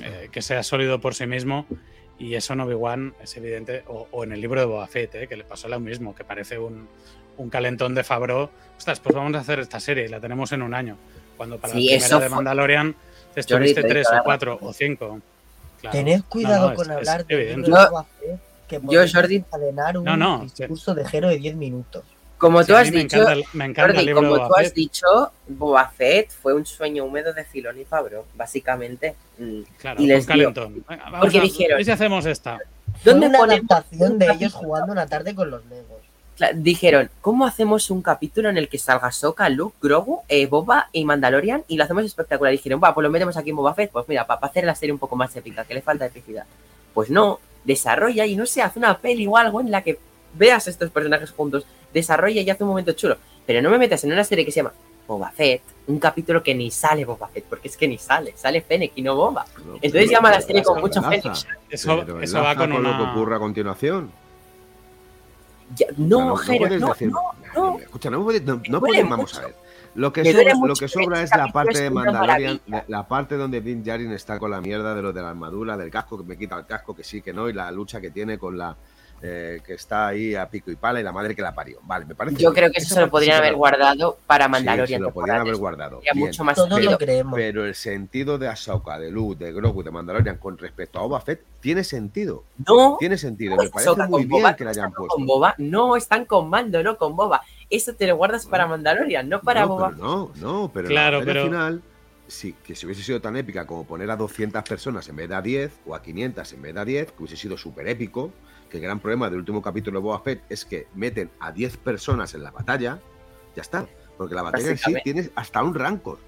[0.02, 1.66] eh, que sea sólido por sí mismo.
[2.18, 5.26] Y eso en Obi-Wan es evidente, o, o en el libro de Boba Fett, ¿eh?
[5.28, 6.86] que le pasó lo mismo, que parece un,
[7.38, 8.50] un calentón de Fabro.
[8.78, 10.96] Ostras, pues vamos a hacer esta serie y la tenemos en un año.
[11.36, 14.58] Cuando para Sí, la primera de Mandalorian te Jordi, estuviste te tres o la cuatro
[14.60, 15.20] o cinco.
[15.80, 15.98] Claro.
[15.98, 17.56] Tened cuidado No, no, con es- hablar es evidente.
[17.62, 19.44] libro de Yo- Boba Fett, que yo, Jordi-
[19.96, 22.04] un No, no, discurso de Jero de 10 minutos.
[22.42, 24.36] Como Sí, tú has me dicho, encanta, el- me encanta el Jordi, libro de como
[24.36, 24.74] Boba tú has Fett.
[24.74, 25.06] dicho,
[25.46, 29.14] Boba Fett fue un sueño húmedo de Filón y Fabro, básicamente.
[29.38, 29.60] Mm.
[29.78, 30.52] Claro, y les un dio.
[30.52, 30.84] calentón.
[30.88, 32.58] Venga, vamos Porque a- dijeron- ¿y si hacemos esta?
[33.04, 36.02] ¿Dónde una ponemos adaptación un de ellos jugando una tarde con los Legos.
[36.56, 41.04] Dijeron, ¿cómo hacemos un capítulo en el que salga Soka, Luke, Grogu, eh, Boba y
[41.04, 41.62] Mandalorian?
[41.68, 42.50] Y lo hacemos espectacular.
[42.50, 43.92] Dijeron, va, pues lo metemos aquí en Boba Fett.
[43.92, 46.44] Pues mira, para hacer la serie un poco más épica, que le falta epicidad.
[46.92, 49.98] Pues no, desarrolla y no sé, hace una peli o algo en la que
[50.34, 53.16] veas estos personajes juntos, desarrolla y hace un momento chulo.
[53.46, 54.72] Pero no me metas en una serie que se llama
[55.06, 58.60] Boba Fett, un capítulo que ni sale Boba Fett, porque es que ni sale, sale
[58.62, 59.44] Fennec y no Boba.
[59.58, 61.02] No, Entonces pero- llama a la serie con mucho.
[61.02, 61.24] Fennec.
[61.68, 63.12] Eso, va enlaza con lo que una.
[63.12, 64.10] ocurre a continuación.
[65.74, 67.20] Ya- no, Jero, puedes no, decir- no,
[67.54, 67.78] no.
[67.78, 69.54] Escucha, no, puedes- no- no puedes- vamos a ver.
[69.94, 73.60] Lo que, sobra, lo que es la parte es de Mandalorian, la, la parte donde
[73.60, 76.38] Din Djarin está con la mierda de lo de la armadura, del casco, que me
[76.38, 78.74] quita el casco, que sí, que no, y la lucha que tiene con la
[79.24, 81.78] eh, que está ahí a pico y pala y la madre que la parió.
[81.84, 82.54] Vale, me parece Yo bien.
[82.64, 84.98] creo que eso se lo podrían sí haber guardado para Sí, Mandalorian.
[84.98, 85.98] se lo podrían haber guardado.
[85.98, 86.26] Sería bien.
[86.26, 87.34] mucho más Todos pero- lo creemos.
[87.36, 91.20] Pero el sentido de Ahsoka, de Luke, de Grogu, de Mandalorian con respecto a Boba
[91.20, 92.42] Fett tiene sentido.
[92.66, 93.54] No, Tiene sentido.
[93.56, 95.14] no Me parece Ahsoka muy bien Boba, que la hayan puesto.
[95.14, 97.42] Con Boba, no, están con Mando, no con Boba.
[97.70, 99.90] Eso te lo guardas para Mandalorian, no para no, Boba.
[99.92, 101.82] no, no, pero Claro, la batalla pero- final,
[102.26, 105.34] sí, que si hubiese sido tan épica como poner a 200 personas en vez de
[105.36, 108.32] a 10 o a 500 en vez de a 10, que hubiese sido súper épico,
[108.72, 111.76] que el gran problema del último capítulo de Boba Fett es que meten a 10
[111.76, 112.98] personas en la batalla,
[113.54, 116.18] ya está, porque la batalla en sí tiene hasta un rancor.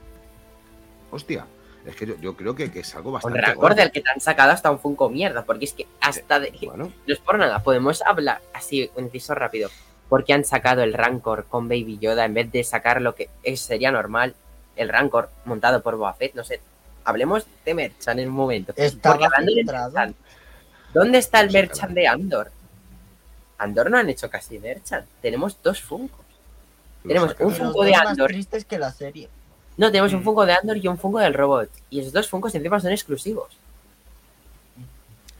[1.10, 1.46] Hostia,
[1.86, 3.40] es que yo, yo creo que, que es algo Con bastante...
[3.40, 3.76] Rancor gordo.
[3.76, 6.92] del que te han sacado hasta un Funko mierda, porque es que hasta de, Bueno,
[7.06, 9.70] no es por nada, podemos hablar así, un inciso rápido.
[10.10, 13.60] Porque han sacado el Rancor con Baby Yoda en vez de sacar lo que es-
[13.60, 14.34] sería normal,
[14.76, 16.60] el Rancor montado por Boba Fett, no sé.
[17.04, 18.74] Hablemos de Merchan en un momento.
[18.76, 19.28] Estaba.
[19.30, 20.14] Merchan,
[20.94, 22.50] ¿dónde está el No sé, Merchan de Andor?
[23.58, 25.04] Andor no han hecho casi Merchan.
[25.20, 26.24] Tenemos dos Funkos.
[27.06, 28.28] Tenemos un Funko de más Andor.
[28.28, 29.28] tristes que la serie.
[29.76, 30.24] No, tenemos un Mm.
[30.24, 31.68] Funko de Andor y un Funko del robot.
[31.90, 33.48] Y esos dos Funkos encima son exclusivos.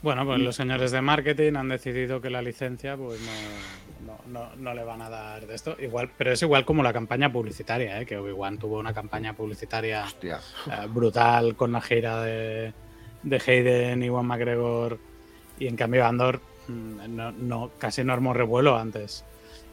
[0.01, 3.19] Bueno, pues los señores de marketing han decidido que la licencia, pues
[4.05, 5.75] no, no, no- no le van a dar de esto.
[5.79, 8.05] Igual, pero es igual como la campaña publicitaria, ¿eh?
[8.05, 10.35] que Obi-Wan tuvo una campaña publicitaria eh,
[10.89, 12.71] brutal con la gira de,
[13.23, 14.99] de Hayden y Juan McGregor.
[15.59, 19.23] Y en cambio Andor mm, no, no- casi no armó revuelo antes.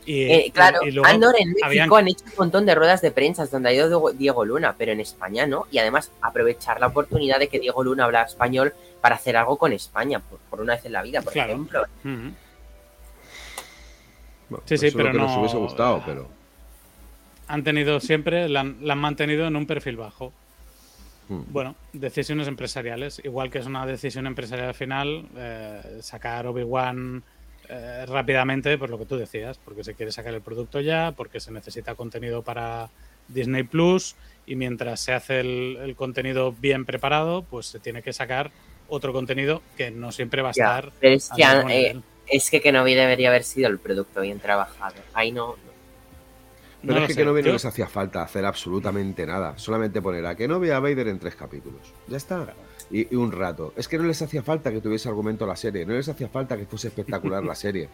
[0.05, 2.74] Y, Eh, claro, y- y luego Andor en México habían- han hecho un montón de
[2.74, 5.66] ruedas de prensa donde ha ido Diego- Luna, pero en España no.
[5.70, 9.72] Y además aprovechar la oportunidad de que Diego Luna habla español para hacer algo con
[9.72, 11.53] España, por, por una vez en la vida, por Claro.
[11.53, 11.83] ejemplo.
[14.49, 16.28] Bueno, Sí, sí, pero que nos no- hubiese gustado, pero...
[17.49, 20.33] han tenido siempre, la han, la han mantenido en un perfil bajo.
[21.51, 23.20] Bueno, decisiones empresariales.
[23.24, 27.22] Igual que es una decisión empresarial al final, eh, sacar Obi-Wan
[27.68, 31.41] eh, rápidamente, por lo que tú decías, porque se quiere sacar el producto ya, porque
[31.41, 32.91] se necesita contenido para
[33.28, 34.16] Disney Plus,
[34.47, 38.51] y mientras se hace el, el contenido bien preparado, pues se tiene que sacar
[38.89, 40.93] otro contenido que no siempre va a Ya, estar.
[41.01, 44.97] pero es que, eh, es que Kenobi debería haber sido el producto bien trabajado.
[45.14, 45.57] Ahí no.
[46.83, 47.20] Pero No es que sé.
[47.20, 49.57] que no Yo- les hacía falta hacer absolutamente nada.
[49.57, 51.80] Solamente poner a que no vea a Vader en tres capítulos.
[52.09, 52.55] Ya está.
[52.91, 53.72] Y, y un rato.
[53.76, 55.87] Es que no les hacía falta que tuviese argumento la serie.
[55.87, 57.89] No les hacía falta que fuese espectacular la serie.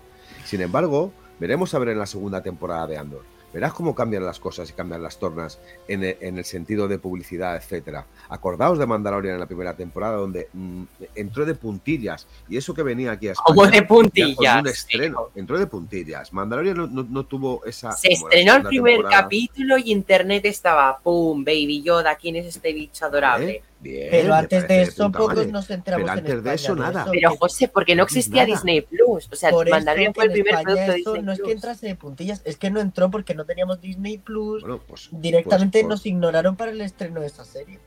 [0.45, 3.23] Sin embargo, veremos a ver en la segunda temporada de Andor.
[3.53, 6.99] Verás cómo cambian las cosas y cambian las tornas en el, en el sentido de
[6.99, 8.05] publicidad, etcétera.
[8.29, 10.83] Acordaos de Mandalorian en la primera temporada, donde mm,
[11.15, 12.27] entró de puntillas.
[12.49, 13.47] Y eso que venía aquí a España.
[13.47, 14.61] Como de puntillas.
[14.61, 15.29] un estreno.
[15.35, 16.33] Entró de puntillas.
[16.33, 17.93] Mandalorian no, no- no tuvo esa.
[17.93, 19.23] Se estrenó el primer temporada.
[19.23, 21.43] capítulo y internet estaba, ¡pum!
[21.45, 23.51] Baby Yoda, ¿quién es este bicho adorable?
[23.51, 23.63] ¿Eh?
[23.81, 25.53] Bien, Pero antes de eso, pocos madre.
[25.53, 27.07] nos enteramos Pero en de España eso, nada.
[27.13, 28.55] Pero José, porque no existía Nada.
[28.57, 29.29] Disney Plus.
[29.31, 31.87] O sea, Mandalorian fue el primer España producto de eso Disney no es que entrase
[31.87, 34.63] de puntillas, es que no entró porque no teníamos Disney Plus.
[34.63, 37.79] Bueno, pues, Directamente pues, pues- nos ignoraron para el estreno de esa serie.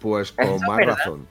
[0.00, 0.96] Pues con más verdad.
[0.98, 1.26] razón.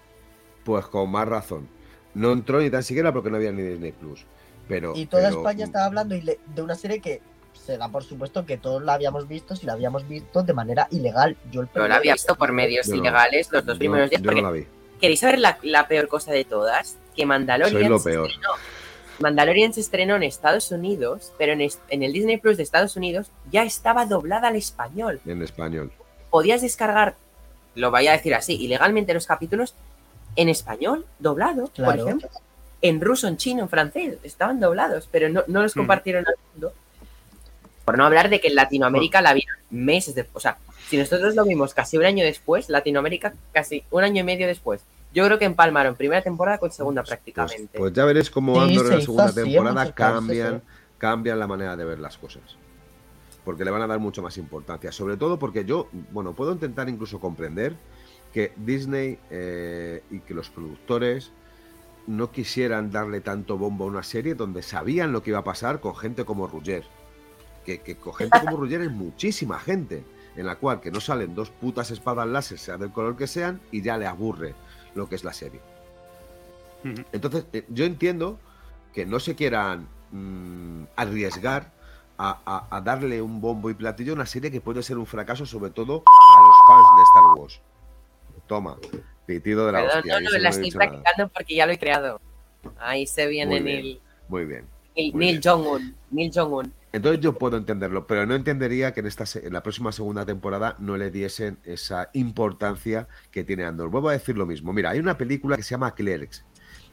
[0.64, 1.68] Pues con más razón.
[2.16, 4.26] No entró ni tan siquiera porque no había ni Disney Plus.
[4.68, 7.22] Pero, Y toda pero- España estaba hablando de una serie que
[7.66, 10.88] se da por supuesto que todos la habíamos visto, si la habamos visto de manera
[10.92, 11.36] ilegal.
[11.52, 13.02] Yo el la había visto por medios Yo no.
[13.02, 14.22] ilegales los dos yo- primeros días.
[14.22, 14.66] yo Porque no la vi.
[15.00, 16.98] ¿Queréis saber la, la peor cosa de todas?
[17.16, 17.82] Que Mandalorian.
[17.82, 18.28] Soy lo se peor.
[18.28, 18.54] estrenó-
[19.20, 23.28] Mandalorian se estrenó en Estados Unidos, pero en, en el Disney Plus de Estados Unidos
[23.52, 25.20] ya estaba doblada al español.
[25.26, 25.92] En español.
[26.32, 27.16] Podías descargar,
[27.76, 29.76] lo voy a decir así, ilegalmente los capítulos
[30.36, 32.30] en español, doblado, por ejemplo.
[32.82, 35.80] En ruso, en chino, en francés, estaban doblados, pero no, no los Mm.
[35.82, 36.74] compartieron al mundo.
[37.86, 40.36] Por no hablar de que en Latinoamérica la vieron meses después.
[40.38, 40.58] O sea,
[40.90, 44.82] si nosotros lo vimos casi un año después, Latinoamérica casi un año y medio después.
[45.14, 47.78] Yo creo que empalmaron primera temporada con segunda Pues, prácticamente.
[47.78, 50.62] pues ya veréis cómo Sí, Andor en la segunda así en temporada cambian, ¿eh?
[50.98, 52.44] cambian la manera de ver las cosas.
[53.44, 54.92] Porque le van a dar mucho más importancia.
[54.92, 57.76] Sobre todo porque yo, bueno, puedo intentar incluso comprender
[58.32, 61.32] que Disney eh, y que los productores
[62.08, 65.80] no quisieran darle tanto bombo a una serie donde sabían lo que iba a pasar
[65.80, 66.84] con gente como Rugger.
[67.66, 70.04] Que, que con gente como Rugger es muchísima gente,
[70.36, 73.62] en la cual que no salen dos putas espadas láser, sea del color que sean,
[73.72, 74.56] y ya le aburre
[74.96, 75.60] lo que es la serie.
[77.12, 78.40] Entonces, eh, yo entiendo
[78.94, 81.72] que no se quieran mm, arriesgar
[82.18, 85.06] a, a- a darle un bombo y platillo a una serie que puede ser un
[85.06, 87.62] fracaso, sobre todo a los fans de Star Wars.
[88.48, 88.78] Toma,
[89.28, 90.20] pitido de la Perdón, hostia.
[90.20, 90.80] no, no, la estoy nada.
[90.90, 92.20] practicando porque ya lo he creado.
[92.80, 94.00] Ahí se viene Muy bien.
[94.28, 94.66] Muy bien.
[94.96, 95.44] Neil, muy Neil bien.
[95.44, 95.96] Jong-un.
[96.10, 96.74] Neil Jong-un.
[96.94, 100.76] Entonces yo puedo entenderlo, pero no entendería que en, esta, en la próxima segunda temporada
[100.80, 103.90] no le diesen esa importancia que tiene Andor.
[103.90, 104.74] Vuelvo a decir lo mismo.
[104.74, 106.44] Mira, hay una película que se llama Clerks.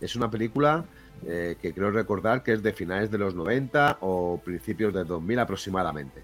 [0.01, 0.85] Es una película
[1.27, 5.39] eh, que creo recordar que es de finales de los 90 o principios de 2000
[5.41, 6.23] aproximadamente.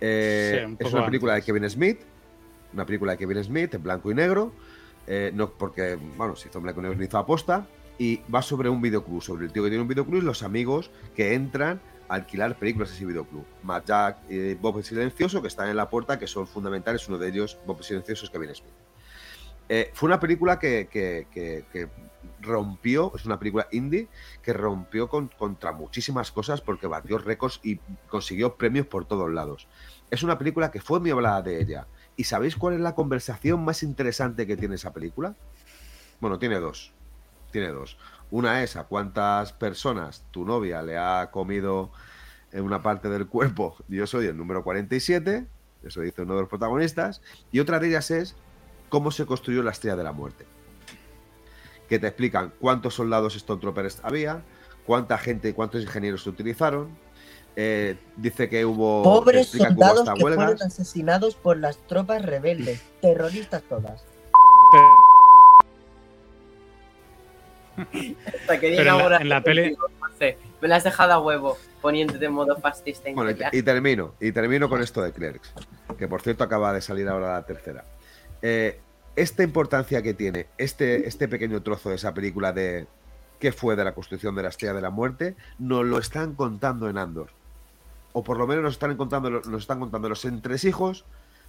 [0.00, 1.46] Eh, Sí, un es una película antes.
[1.46, 2.00] de Kevin Smith,
[2.74, 4.52] una película de Kevin Smith en blanco y negro,
[5.06, 7.66] eh, no porque, bueno, se hizo en blanco y negro, se hizo aposta,
[7.98, 10.90] y va sobre un videoclub, sobre el tío que tiene un videoclub y los amigos
[11.14, 13.44] que entran alquilar películas a ese videoclub.
[13.62, 17.28] Matt Jack y Bob Silencioso, que están en la puerta, que son fundamentales, uno de
[17.28, 18.72] ellos, Bob Silencioso, es Kevin Smith.
[19.68, 21.88] Eh, fue una película que, que- que-
[22.40, 24.08] rompió, es una película indie,
[24.42, 27.78] que rompió con- contra muchísimas cosas porque batió récords y
[28.08, 29.66] consiguió premios por todos lados.
[30.10, 31.86] Es una película que fue muy hablada de ella.
[32.16, 35.34] ¿Y sabéis cuál es la conversación más interesante que tiene esa película?
[36.20, 36.92] Bueno, tiene dos.
[37.50, 37.96] Tiene dos.
[38.34, 41.92] Una es a cuántas personas tu novia le ha comido
[42.50, 43.76] en una parte del cuerpo.
[43.86, 45.46] Yo soy el número 47,
[45.84, 47.22] eso dice uno de los protagonistas.
[47.52, 48.34] Y otra de ellas es
[48.88, 50.46] cómo se construyó la estrella de la muerte.
[51.88, 54.42] Que te explican cuántos soldados Stormtroopers había,
[54.84, 56.88] cuánta gente y cuántos ingenieros se utilizaron.
[57.54, 59.04] Eh, dice que hubo.
[59.04, 60.44] Pobres hubo soldados hasta que huelgas.
[60.46, 64.04] fueron asesinados por las tropas rebeldes, terroristas todas.
[68.26, 69.76] Hasta que Pero en la- ahora- en la peli-
[70.60, 73.10] Me la has dejado a huevo, poniéndote en modo fascista.
[73.12, 75.52] Bueno, y, y termino, y termino con esto de Clerks,
[75.98, 77.84] que por cierto acaba de salir ahora la tercera.
[78.40, 78.80] Eh,
[79.16, 82.86] esta importancia que tiene este, este pequeño trozo de esa película de
[83.38, 86.88] qué fue de la construcción de la Estrella de la Muerte, nos lo están contando
[86.88, 87.28] en Andor.
[88.14, 91.04] O por lo menos nos están contando, nos están contando los entresijos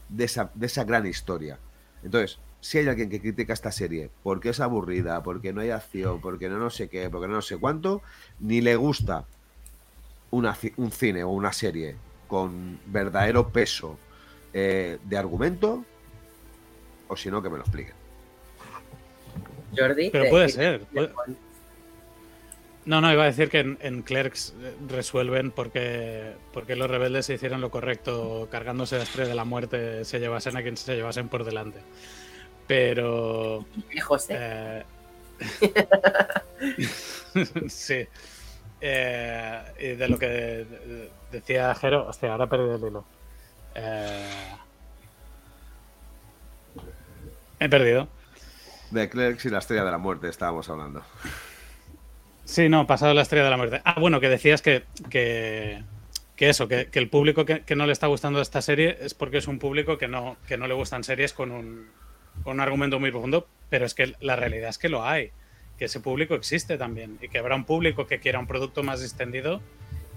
[0.09, 1.57] de esa, de esa gran historia.
[2.05, 6.21] Entonces, si hay alguien que critica esta serie porque es aburrida, porque no hay acción,
[6.21, 8.01] porque no no sé qué, porque no no sé cuánto,
[8.39, 9.25] ni le gusta
[10.31, 11.95] una un cine o una serie
[12.27, 13.97] con verdadero peso
[14.53, 15.83] eh, de argumento,
[17.07, 17.93] o si no, que me lo expliquen.
[19.77, 20.09] Jordi.
[20.09, 21.11] Pero puede ser, puede-
[22.85, 27.25] No, no, iba a decir que en, en Clerks eh, resuelven porque, porque los rebeldes
[27.25, 30.95] se hicieron lo correcto, cargándose la estrella de la muerte, se llevasen a quien se
[30.95, 31.79] llevasen por delante.
[32.67, 33.65] Pero.
[33.89, 34.35] Eh, José.
[34.37, 34.83] eh,
[37.67, 38.07] sí.
[38.81, 43.05] Eh, y de lo que de- decía Jero, hostia, ahora he perdido el hilo.
[43.73, 44.53] Eh,
[47.59, 48.07] he perdido.
[48.91, 51.01] De Clerks y la Estrella de la Muerte estábamos hablando.
[52.45, 53.81] Sí, no, pasado la estrella de la muerte.
[53.85, 55.83] Ah, bueno, que decías que, que,
[56.35, 59.47] que eso, que, el público que, no le está gustando esta serie es porque es
[59.47, 61.87] un público que no, que no le gustan series con un,
[62.43, 65.31] con un argumento muy profundo, pero es que la realidad es que lo hay,
[65.79, 69.01] que ese público existe también y que habrá un público que quiera un producto más
[69.01, 69.59] distendido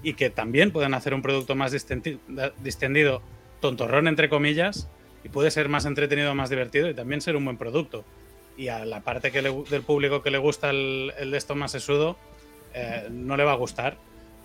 [0.03, 1.73] y que también pueden hacer un producto más
[2.29, 3.23] da- distendido,
[3.61, 4.87] tontorrón entre comillas,
[5.25, 8.05] y puede ser más entretenido, más divertido y también ser un buen producto
[8.59, 11.55] y a la parte que le del público que le gusta el, el de esto
[11.55, 12.19] más sesudo,
[12.75, 13.97] eh, no le va a gustar.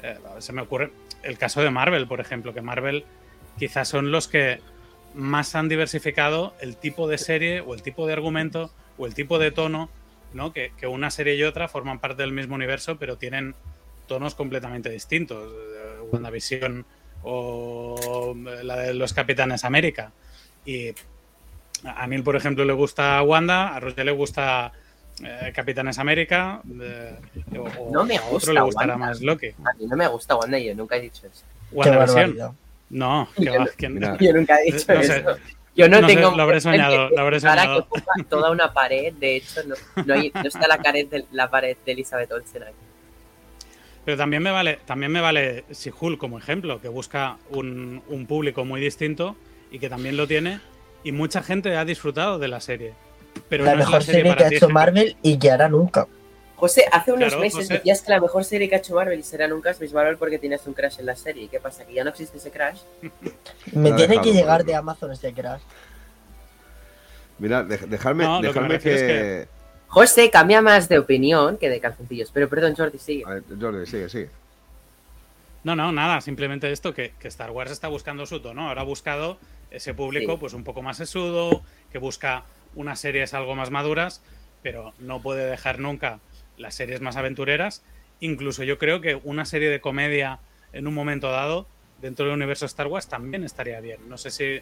[0.03, 0.91] Eh, se me ocurre
[1.23, 3.05] el caso de Marvel, por ejemplo, que Marvel
[3.57, 4.61] quizás son los que
[5.15, 9.39] más han diversificado el tipo de serie o el tipo de argumento o el tipo
[9.39, 9.89] de tono,
[10.33, 10.53] ¿no?
[10.53, 13.55] Que, que una serie y otra forman parte del mismo universo, pero tienen
[14.07, 15.51] tonos completamente distintos.
[15.51, 16.85] Eh, WandaVision
[17.23, 20.11] o la de los Capitanes América.
[20.65, 20.93] Y
[21.85, 24.71] a Neil, por ejemplo, le gusta Wanda, a Roger le gusta
[25.23, 27.15] eh, Capitanes América, eh,
[27.57, 29.07] o, No me a otro gusta le gustará Wanda.
[29.07, 29.47] más Loki.
[29.65, 31.43] A mí no me gusta Wanda y yo nunca he dicho eso.
[31.71, 32.55] WandaVision.
[32.89, 33.95] No, que va, que no.
[33.95, 34.17] Mira.
[34.19, 35.17] Yo nunca he dicho No sé.
[35.19, 35.37] eso.
[35.75, 36.35] Yo no, No sé, tengo.
[36.37, 37.79] lo habré soñado, lo habré Ahora que soñado.
[37.79, 39.73] ocupa toda una pared, de hecho, no,
[40.05, 42.73] no, hay- no está la pared, de, la pared de Elizabeth Olsen aquí.
[44.05, 48.65] Pero también me vale, también me vale She-Hulk como ejemplo, que busca un, un público
[48.65, 49.35] muy distinto
[49.71, 50.59] y que también lo tiene.
[51.03, 52.93] Y mucha gente ha disfrutado de la serie.
[53.49, 54.69] Pero la no es mejor serie que ha hecho.
[54.69, 56.07] Marvel y que hará nunca.
[56.55, 57.73] José, hace unos Claro, meses José.
[57.73, 60.17] decías que la mejor serie que ha hecho Marvel y será nunca es Miss Marvel
[60.17, 61.43] porque tienes un crash en la serie.
[61.43, 61.83] ¿Y qué pasa?
[61.85, 62.79] ¿Que ya no existe ese crash?
[63.73, 64.75] Me ha tiene dejado, que llegar de.
[64.75, 65.61] Amazon ese crash.
[67.39, 69.47] Mira, dej- dejadme, No, lo que
[69.87, 72.31] José cambia más de opinión que de calzoncillos.
[72.31, 73.25] Pero perdón, Jordi, sigue.
[73.25, 74.29] Ver, Jordi, sigue, sigue.
[75.63, 78.67] No, no, nada, simplemente esto, que, que Star Wars está buscando su tono.
[78.69, 79.37] Ahora ha buscado
[79.73, 80.37] ese público Sí.
[80.39, 81.61] pues un poco más sesudo,
[81.91, 82.45] que busca
[82.75, 84.23] unas series algo más maduras,
[84.61, 86.19] pero no puede dejar nunca
[86.57, 87.83] las series más aventureras
[88.23, 90.39] incluso yo creo que una serie de comedia
[90.71, 91.67] en un momento dado
[92.01, 93.99] dentro del universo Star Wars también estaría bien.
[94.07, 94.61] No sé si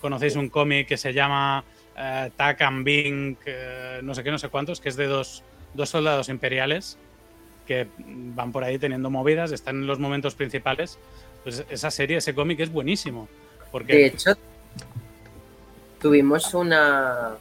[0.00, 1.64] conocéis un cómic que se llama
[1.96, 5.44] eh, Tak and Bing, eh, no sé qué, no sé cuántos, que es de dos,
[5.74, 6.98] dos soldados imperiales
[7.66, 10.98] que van por ahí teniendo movidas, están en los momentos principales.
[11.42, 13.28] Pues esa serie, ese cómic es buenísimo.
[13.84, 14.36] De hecho,
[16.00, 17.36] tuvimos una,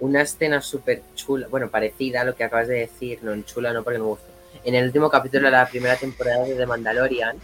[0.00, 3.72] una escena súper chula, bueno, parecida a lo que acabas de decir, no en chula,
[3.72, 4.26] no porque me gustó.
[4.64, 7.36] En el último capítulo de la primera temporada de The Mandalorian,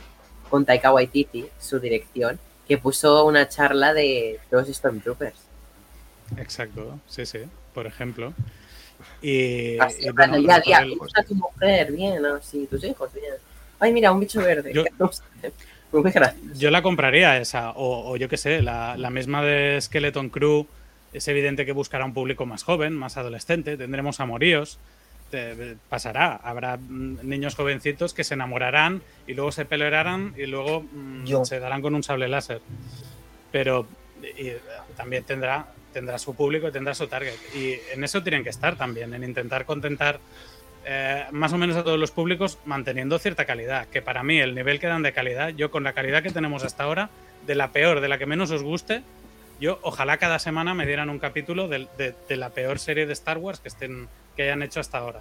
[0.48, 5.36] con Taika Waititi, su dirección, que puso una charla de los Stormtroopers.
[6.36, 7.40] Exacto, sí, sí,
[7.74, 8.32] por ejemplo.
[9.22, 11.92] Y, Así, y hablando bueno, día a por día, el- ¿cómo está tu mujer?
[11.92, 12.40] Bien, ¿no?
[12.40, 13.34] Sí, tus hijos, bien.
[13.80, 14.72] Ay, mira, un bicho verde.
[14.72, 14.84] Yo-
[16.54, 20.66] Yo la compraría esa, o, o yo qué sé, la, la misma de Skeleton Crew.
[21.12, 23.76] Es evidente que buscará un público más joven, más adolescente.
[23.76, 24.78] Tendremos amoríos.
[25.30, 26.36] te- pasará.
[26.36, 31.44] Habrá mm, niños jovencitos que se enamorarán y luego se pelearán y luego mm, Yo.
[31.44, 32.60] se darán con un sable láser.
[33.52, 33.86] Pero
[34.38, 34.60] y, eh,
[34.96, 37.34] también tendrá, tendrá su público y tendrá su target.
[37.54, 40.20] Y en eso tienen que estar también, en intentar contentar
[40.84, 43.86] eh, más o menos a todos los públicos manteniendo cierta calidad.
[43.88, 46.64] Que para mí el nivel que dan de calidad, yo con la calidad que tenemos
[46.64, 47.10] hasta ahora,
[47.46, 49.02] de la peor, de la que menos os guste,
[49.60, 53.12] yo ojalá cada semana me dieran un capítulo de, de- de la peor serie de
[53.12, 55.20] Star Wars que estén que hayan hecho hasta ahora.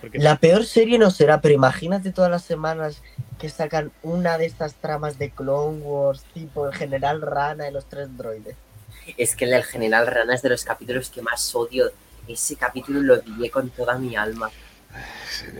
[0.00, 3.02] Porque La peor serie no será, pero imagínate todas las semanas
[3.38, 7.84] que sacan una de estas tramas de Clone Wars, tipo el General Rana y los
[7.86, 8.56] tres droides.
[9.18, 11.90] Es que el del General Rana es de los capítulos que más odio.
[12.26, 14.50] Ese capítulo lo odié con toda mi alma.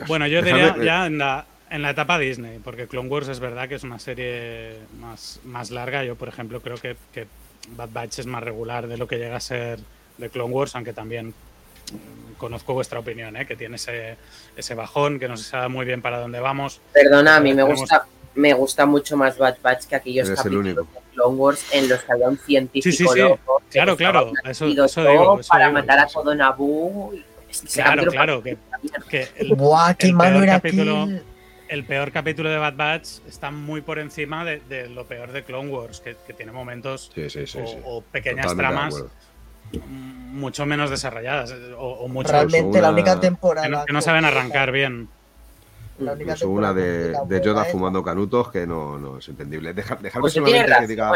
[0.06, 3.68] Bueno, yo diría ya en la, en la etapa Disney, porque Clone Wars es verdad
[3.68, 6.04] que es una serie más, más larga.
[6.04, 7.26] Yo, por ejemplo, creo que, que
[7.70, 9.78] Bad Batch es más regular de lo que llega a ser
[10.18, 13.46] de Clone Wars, aunque también mm, conozco vuestra opinión, ¿eh?
[13.46, 14.16] que tiene ese,
[14.56, 16.80] ese bajón, que no se sabe muy bien para dónde vamos.
[16.92, 20.38] Perdona, a mí me Tenemos- gusta, me gusta mucho más Bad Batch que aquellos Eres
[20.38, 20.82] capítulos único.
[20.82, 23.18] de Clone Wars en los que había un científico Sí, sí, sí.
[23.20, 24.84] loco Claro, claro, eso- eso digo,
[25.40, 25.78] eso para digo.
[25.78, 27.12] matar a todo Naboo.
[27.14, 27.24] y-
[27.72, 28.56] Claro, claro, que,
[29.08, 31.22] que el, ¡Buah, qué el malo peor era capítulo- aquel!
[31.68, 35.42] el peor capítulo de Bad Batch está muy por encima de, de lo peor de
[35.44, 37.58] Clone Wars, que, que tiene momentos Sí, sí, sí.
[37.58, 37.76] o, sí.
[37.84, 39.04] o pequeñas Totalmente tramas
[39.88, 43.66] mucho menos desarrolladas o, o mucho Realmente la una- única temporada.
[43.66, 45.08] que no, que no saben arrancar bien.
[45.98, 49.72] la única Incluso una de, de Yoda es- fumando canutos que no, no es entendible.
[49.74, 51.12] Deja, dejadme Pues solamente que diga.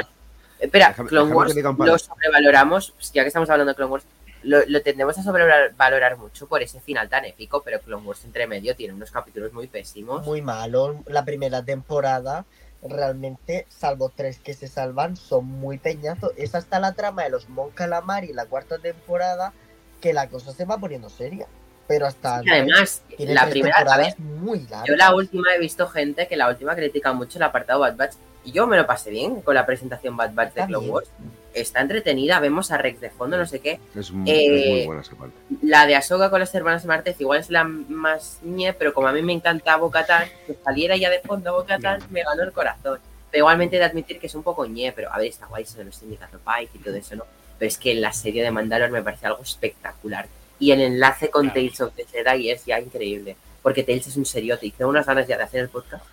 [0.59, 4.05] Espera, Déjame- Clone déjame Wars lo sobrevaloramos, pues ya que estamos hablando de Clone Wars,
[4.43, 8.47] lo, lo tendemos a sobrevalorar mucho por ese final tan épico, pero Clone Wars entre
[8.47, 10.25] medio tiene unos capítulos muy pésimos.
[10.27, 11.03] muy malo.
[11.07, 12.45] La primera temporada,
[12.83, 16.33] realmente, salvo tres que se salvan, son muy peñazos.
[16.37, 19.53] Es hasta la trama de los Mon Calamari, la cuarta temporada,
[20.01, 21.47] que la cosa se va poniendo seria.
[21.87, 24.87] Pero hasta Y además, la primera, ver, temporadas muy largas.
[24.87, 28.15] yo la última he visto gente que la última critica mucho el apartado Bad Batch
[28.45, 30.95] y yo me lo pasé bien con la presentación Bad Batch de Clone bien.
[30.95, 31.11] Wars.
[31.55, 33.81] Está entretenida, vemos a Rex de fondo, no sé qué.
[33.97, 35.35] Es, mu- es Eh, muy buena esa parte.
[35.63, 39.13] La de Ahsoka con las hermanas Martez igual es la más ñe, pero como a
[39.13, 43.01] mí me encanta Bo-Katan, que saliera ya de fondo Bo-Katan, me ganó el corazón.
[43.31, 45.79] Pero igualmente de admitir que es un poco ñe, pero a ver, está guay eso
[45.79, 47.25] de los sindicatos Pike y todo eso, ¿no?
[47.59, 50.27] Pero es que la serie de Mandalor me parece algo espectacular.
[50.59, 51.55] Y el enlace con Claro.
[51.55, 53.37] Tales of the Jedi es ya increíble.
[53.63, 56.05] Porque Tales es un seriote y tengo unas ganas ya de hacer el podcast.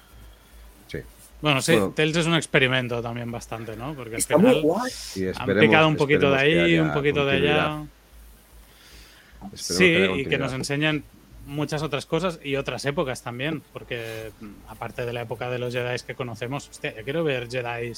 [1.41, 1.93] Bueno, sí, Bueno.
[1.95, 3.93] Tales es un experimento también bastante, ¿no?
[3.93, 4.91] Porque al final guay.
[5.15, 7.83] Y han picado un poquito de ahí, un poquito de allá.
[9.53, 11.03] Esperemos Sí, que y que nos enseñen
[11.45, 15.73] muchas otras cosas y otras épocas también, porque mm, aparte de la época de los
[15.73, 17.93] Jedi que conocemos, hostia, yo quiero ver Jedi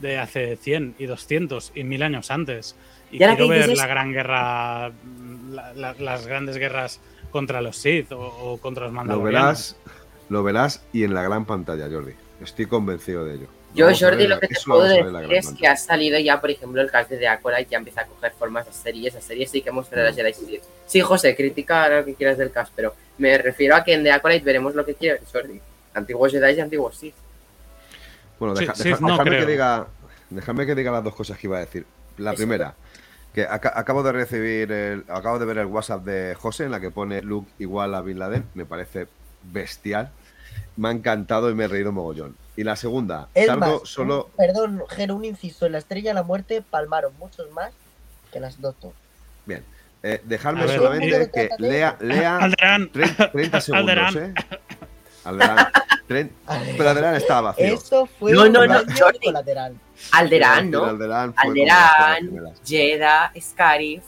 [0.00, 2.76] de hace 100 y 200 y 1000 años antes.
[3.10, 7.00] Y quiero dices ver la gran guerra, mm, la- la- las grandes guerras
[7.32, 9.76] contra los Sith o, o contra los Lo Mandalorianos.
[9.76, 9.76] verás,
[10.30, 12.12] lo verás y en la gran pantalla, Jordi.
[12.42, 13.46] Estoy convencido de ello.
[13.72, 15.76] Lo Yo, vamos a ver Jordi, lo que te puedo a decir es que ha
[15.76, 18.72] salido ya, por ejemplo, el cast de The Acolyte, ya empieza a coger formas de
[18.72, 19.14] series.
[19.14, 20.62] Esa serie sí que mostrará las Jedi Series.
[20.86, 24.12] Sí, José, critica lo que quieras del cast, pero me refiero a que en The
[24.12, 25.60] Acolyte veremos lo que quieras, Jordi.
[25.94, 27.14] Antiguos Jedi y antiguos Sith.
[28.38, 29.44] Bueno, Sí, deja- sí, no creo.
[29.44, 29.86] que diga,
[30.30, 31.84] dejadme que diga las dos cosas que iba a decir.
[32.18, 32.38] La Eso.
[32.38, 32.74] primera,
[33.34, 36.80] que aca- acabo de recibir, el- acabo de ver el WhatsApp de José en la
[36.80, 38.44] que pone Luke igual a Bin Laden.
[38.54, 39.08] Me parece
[39.42, 40.10] bestial.
[40.76, 42.36] Me ha encantado y me he reído mogollón.
[42.56, 44.30] Y la segunda, Es salgo más, solo.
[44.36, 45.66] Perdón, Jero, un inciso.
[45.66, 47.70] En la Estrella de la Muerte palmaron muchos más
[48.32, 48.92] que las Doctor.
[49.46, 49.64] Bien,
[50.02, 54.16] eh, dejadme A ver, solamente eh, que lea, lea Alderán, 30, 30 segundos, Alderán.
[54.18, 54.34] ¿eh?
[55.24, 55.56] Alderán.
[56.08, 56.30] Tren-
[56.76, 57.66] Pero Alderán estaba vacío.
[57.74, 59.18] Eso fue No, no, un no, Jordi.
[59.24, 59.74] colateral.
[60.12, 60.84] Alderán, ¿no?
[60.84, 62.30] Alderán Alderán.
[62.64, 64.02] Jedha, Scarif.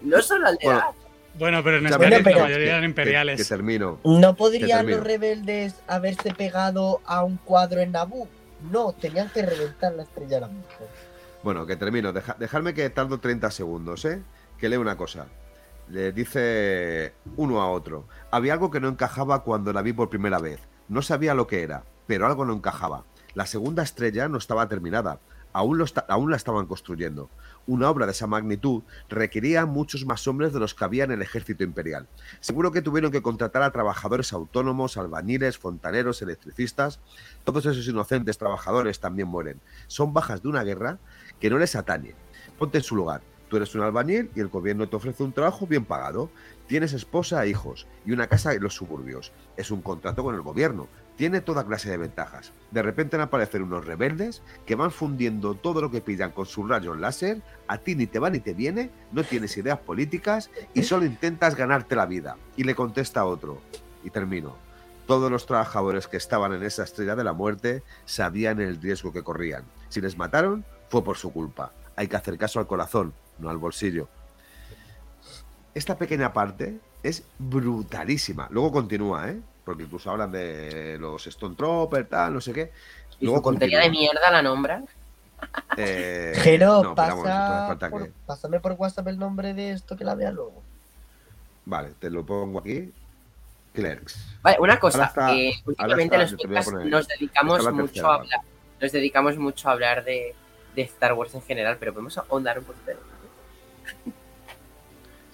[0.00, 0.80] No solo Alderán.
[0.80, 0.94] Bueno,
[1.38, 3.36] Bueno, pero en Bueno, la mayoría eran Que, imperiales.
[3.36, 3.98] que termino.
[4.04, 4.96] ¿No podrían termino.
[4.98, 8.28] los rebeldes haberse pegado a un cuadro en Naboo?
[8.70, 10.88] No, tenían que reventar la estrella de la mujer.
[11.42, 12.12] Bueno, que termino.
[12.12, 14.22] Deja- dejadme que tardo 30 segundos, ¿eh?
[14.58, 15.26] Que leo una cosa.
[15.88, 18.08] Le dice uno a otro.
[18.30, 20.60] Había algo que no encajaba cuando la vi por primera vez.
[20.88, 23.04] No sabía lo que era, pero algo no encajaba.
[23.34, 25.20] La segunda estrella no estaba terminada.
[25.52, 27.30] Aún, lo aún la estaban construyendo.
[27.68, 31.20] Una obra de esa magnitud requería muchos más hombres de los que había en el
[31.20, 32.06] ejército imperial.
[32.38, 37.00] Seguro que tuvieron que contratar a trabajadores autónomos, albañiles, fontaneros, electricistas.
[37.42, 39.60] Todos esos inocentes trabajadores también mueren.
[39.88, 40.98] Son bajas de una guerra
[41.40, 42.14] que no les atañe.
[42.56, 43.22] Ponte en su lugar.
[43.48, 46.30] Tú eres un albañil y el gobierno te ofrece un trabajo bien pagado.
[46.68, 49.32] Tienes esposa e hijos y una casa en los suburbios.
[49.56, 50.88] Es un contrato con el gobierno.
[51.16, 52.52] Tiene toda clase de ventajas.
[52.70, 56.44] De repente van a aparecer unos rebeldes que van fundiendo todo lo que pillan con
[56.44, 57.42] sus rayos láser.
[57.68, 61.56] A ti ni te va ni te viene, no tienes ideas políticas y solo intentas
[61.56, 62.36] ganarte la vida.
[62.56, 63.60] Y le contesta otro.
[64.04, 64.56] Y termino.
[65.06, 69.22] Todos los trabajadores que estaban en esa estrella de la muerte sabían el riesgo que
[69.22, 69.64] corrían.
[69.88, 71.72] Si les mataron, fue por su culpa.
[71.96, 74.08] Hay que hacer caso al corazón, no al bolsillo.
[75.74, 78.48] Esta pequeña parte es brutalísima.
[78.50, 79.40] Luego continúa, ¿eh?
[79.66, 82.70] Porque incluso hablan de los Stone Troopers, tal, no sé qué.
[83.18, 84.84] Y Luego su tontería de mierda la nombra.
[85.76, 90.04] Eh, Jero, no, vamos, pasa por- que- pásame por WhatsApp el nombre de esto que
[90.04, 90.62] la vea luego.
[91.64, 92.92] Vale, te lo pongo aquí.
[93.74, 94.36] Clerks.
[94.40, 98.20] Vale, una cosa, está- eh, últimamente está, los poner- nos dedicamos mucho a vale.
[98.22, 98.40] hablar,
[98.80, 100.32] nos dedicamos mucho a hablar de,
[100.76, 102.92] de Star Wars en general, pero podemos ahondar un poquito.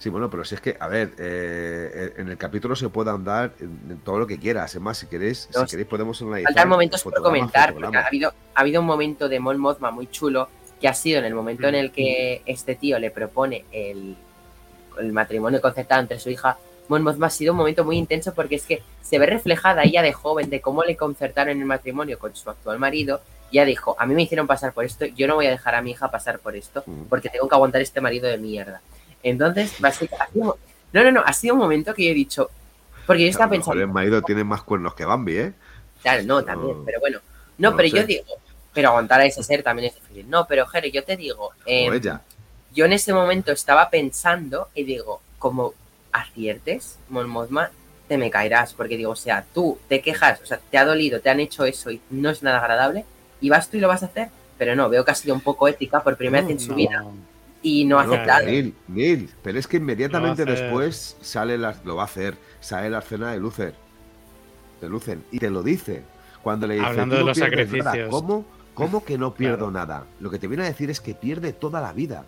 [0.03, 3.53] Sí, bueno, pero si es que, a ver, eh, en el capítulo se puede andar
[3.61, 4.75] en, todo lo que quieras.
[4.75, 6.51] Es más, si queréis, No, si queréis podemos analizar.
[6.51, 10.07] Faltan momentos por comentar, porque ha habido, ha habido un momento de Mon Mothma muy
[10.07, 10.49] chulo,
[10.81, 14.17] que ha sido en el momento en el que este tío le propone el,
[14.99, 16.57] el matrimonio concertado entre su hija.
[16.89, 20.01] Mon Mothma ha sido un momento muy intenso porque es que se ve reflejada ella
[20.01, 23.21] de joven de cómo le concertaron el matrimonio con su actual marido.
[23.51, 25.75] Y ella dijo, a mí me hicieron pasar por esto, yo no voy a dejar
[25.75, 27.03] a mi hija pasar por esto Mm.
[27.03, 28.81] porque tengo que aguantar este marido de mierda.
[29.23, 30.57] Entonces, básicamente, ha sido-
[30.91, 32.49] no, no, no, ha sido un momento que yo he dicho,
[33.07, 35.53] porque yo estaba mejor pensando, el marido tiene más cuernos que Bambi, ¿eh?
[36.01, 37.19] Claro, no, también, No, pero bueno.
[37.57, 37.95] No, no pero sé.
[37.97, 38.25] yo digo,
[38.73, 40.29] pero aguantar a ese ser también es difícil.
[40.29, 42.21] No, pero Jere, yo te digo, eh, ella.
[42.73, 45.73] yo en ese momento estaba pensando y digo, como
[46.11, 47.71] aciertes, Mon Mothma,
[48.07, 51.21] te me caerás, porque digo, o sea, tú te quejas, o sea, te ha dolido,
[51.21, 53.05] te han hecho eso y no es nada agradable,
[53.39, 55.41] y vas tú y lo vas a hacer, pero no, veo que ha sido un
[55.41, 56.75] poco ética por primera vez en su No.
[56.75, 57.03] vida
[57.63, 58.39] y no ha No, aceptado.
[58.41, 62.37] pero Neil, Neil, pero es que inmediatamente Lo después sale la, lo va a hacer,
[62.59, 63.73] sale la escena de Lucer.
[64.81, 65.17] De Lucer.
[65.31, 66.03] Y te lo dice.
[66.43, 67.83] Cuando le dice, Hablando "Tú de no los pierdes nada".
[67.91, 68.09] sacrificios.
[68.09, 69.71] ¿Cómo, ¿Cómo que no pierdo Claro.
[69.71, 70.03] nada?
[70.19, 72.25] Lo que te viene a decir es que pierde toda la vida.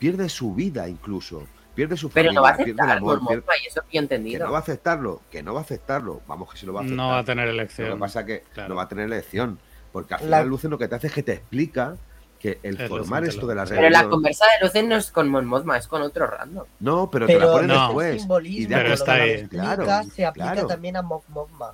[0.00, 1.44] Pierde su vida incluso.
[1.76, 3.20] Pierde su Pero familia, no va a el aceptar, amor.
[3.26, 4.46] Pierde- y eso que yo he Que entendido.
[4.46, 6.20] no va a aceptarlo, que no va a aceptarlo.
[6.26, 6.96] Vamos, que sí lo va a aceptar.
[6.96, 7.92] No va a tener Lo elección.
[7.92, 8.68] que pasa es que Claro.
[8.70, 9.58] no va a tener elección.
[9.92, 11.96] Porque al La- final, Luce lo que te hace es que te explica
[12.42, 15.12] que el Es formar esto de la Pero Pero la conversa de Lucen no es
[15.12, 16.64] con Mon Mothma, es con otro random.
[16.80, 17.86] No, pero, te la ponen no.
[17.86, 18.26] después.
[18.44, 19.30] y ya Pero está ahí.
[19.30, 20.66] explica Claro, se aplica claro.
[20.66, 21.72] también a Mog Mogma.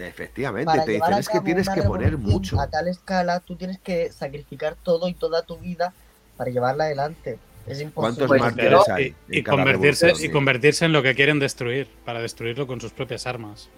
[0.00, 2.60] Efectivamente, Para te dicen es que tienes que poner mucho.
[2.60, 5.92] A tal escala, tú tienes que sacrificar todo y toda tu vida
[6.36, 7.38] para llevarla adelante.
[7.68, 8.26] Es imposible.
[8.26, 9.14] ¿Cuántos Pues, mártires hay?
[9.28, 13.68] Y, convertirse, y convertirse en lo que quieren destruir, para destruirlo con sus propias armas.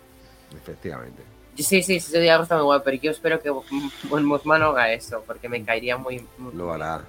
[0.56, 1.22] Efectivamente.
[1.56, 3.50] Sí, sí, sí, ese diálogo está muy guay, pero yo espero que
[4.08, 6.24] Mon Mothma no haga eso, porque me caería muy...
[6.38, 7.02] muy- Lo hará.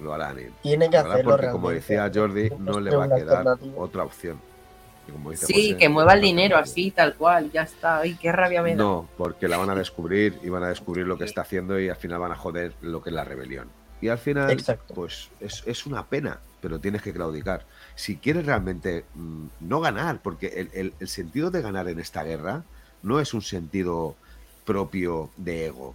[0.00, 0.52] Lo hará Neil.
[0.62, 3.46] Tiene que hacerlo porque, como decía Jordi, no le va a quedar
[3.76, 4.38] otra opción.
[5.08, 7.98] Y como dice Sí, José, que mueva el dinero así, tal cual, ya está.
[7.98, 8.82] Ay, qué rabia me da.
[8.82, 11.88] No, porque la van a descubrir y van a descubrir lo que está haciendo y
[11.88, 13.68] al final van a joder lo que es la rebelión.
[14.00, 14.94] Y al final, Exacto.
[14.94, 17.64] pues es, es una pena, pero tienes que claudicar.
[17.94, 22.22] Si quieres realmente mm, no ganar, porque el, el- el sentido de ganar en esta
[22.24, 22.62] guerra
[23.04, 24.16] no es un sentido
[24.64, 25.94] propio de ego.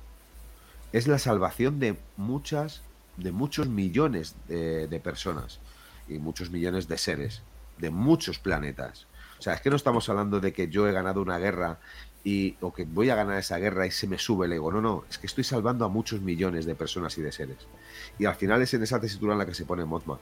[0.93, 2.81] Es la salvación de muchas,
[3.17, 5.59] de muchos millones de, de personas
[6.07, 7.41] y muchos millones de seres,
[7.77, 9.07] de muchos planetas.
[9.37, 11.79] O sea, es que no estamos hablando de que yo he ganado una guerra
[12.23, 14.71] y, o que voy a ganar esa guerra y se me sube el ego.
[14.71, 17.57] No, no, es que estoy salvando a muchos millones de personas y de seres.
[18.17, 20.19] Y al final es en esa tesitura en la que se pone Mothma.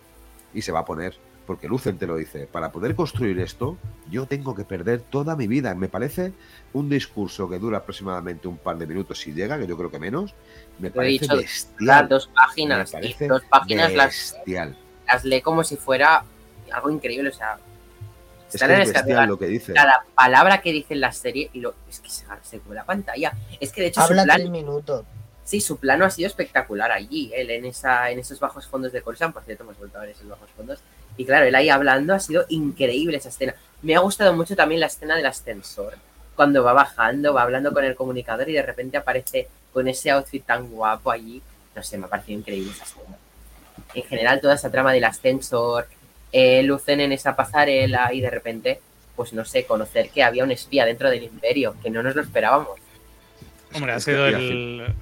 [0.54, 1.18] Y se va a poner,
[1.48, 3.78] porque Lucen te lo dice, para poder construir esto,
[4.12, 5.74] yo tengo que perder toda mi vida.
[5.74, 6.34] Me parece
[6.74, 9.98] un discurso que dura aproximadamente un par de minutos si llega, que yo creo que
[9.98, 10.36] menos.
[10.78, 12.10] Me he parece dicho, Las bestial.
[12.10, 14.78] dos páginas, Me parece dos páginas las, bestial.
[15.08, 16.24] las lee como si fuera
[16.72, 17.58] algo increíble, o sea...
[18.52, 19.74] Es que en es bestial lo que dice.
[19.74, 22.86] cada palabra que dice en la serie y lo, es que se, se come la
[22.86, 23.34] pantalla.
[23.60, 25.06] Es que de hecho su Habla plan, tres minutos.
[25.44, 29.02] sí, su plano ha sido espectacular allí, él en esa, en esos bajos fondos de
[29.02, 30.80] Coruscant, por cierto, hemos vuelto a ver esos bajos fondos.
[31.18, 33.56] Y claro, él ahí hablando ha sido increíble esa escena.
[33.82, 35.96] Me ha gustado mucho también la escena del ascensor.
[36.36, 40.46] Cuando va bajando, va hablando con el comunicador y de repente aparece con ese outfit
[40.46, 41.42] tan guapo allí.
[41.76, 43.18] No sé, me ha parecido increíble esa escena.
[43.94, 45.88] En general, toda esa trama del ascensor,
[46.32, 48.80] eh, Lucen en esa pasarela y de repente,
[49.16, 52.22] pues no sé, conocer que había un espía dentro del imperio, que no nos lo
[52.22, 52.80] esperábamos.
[53.74, 54.94] Hombre, ha sido el.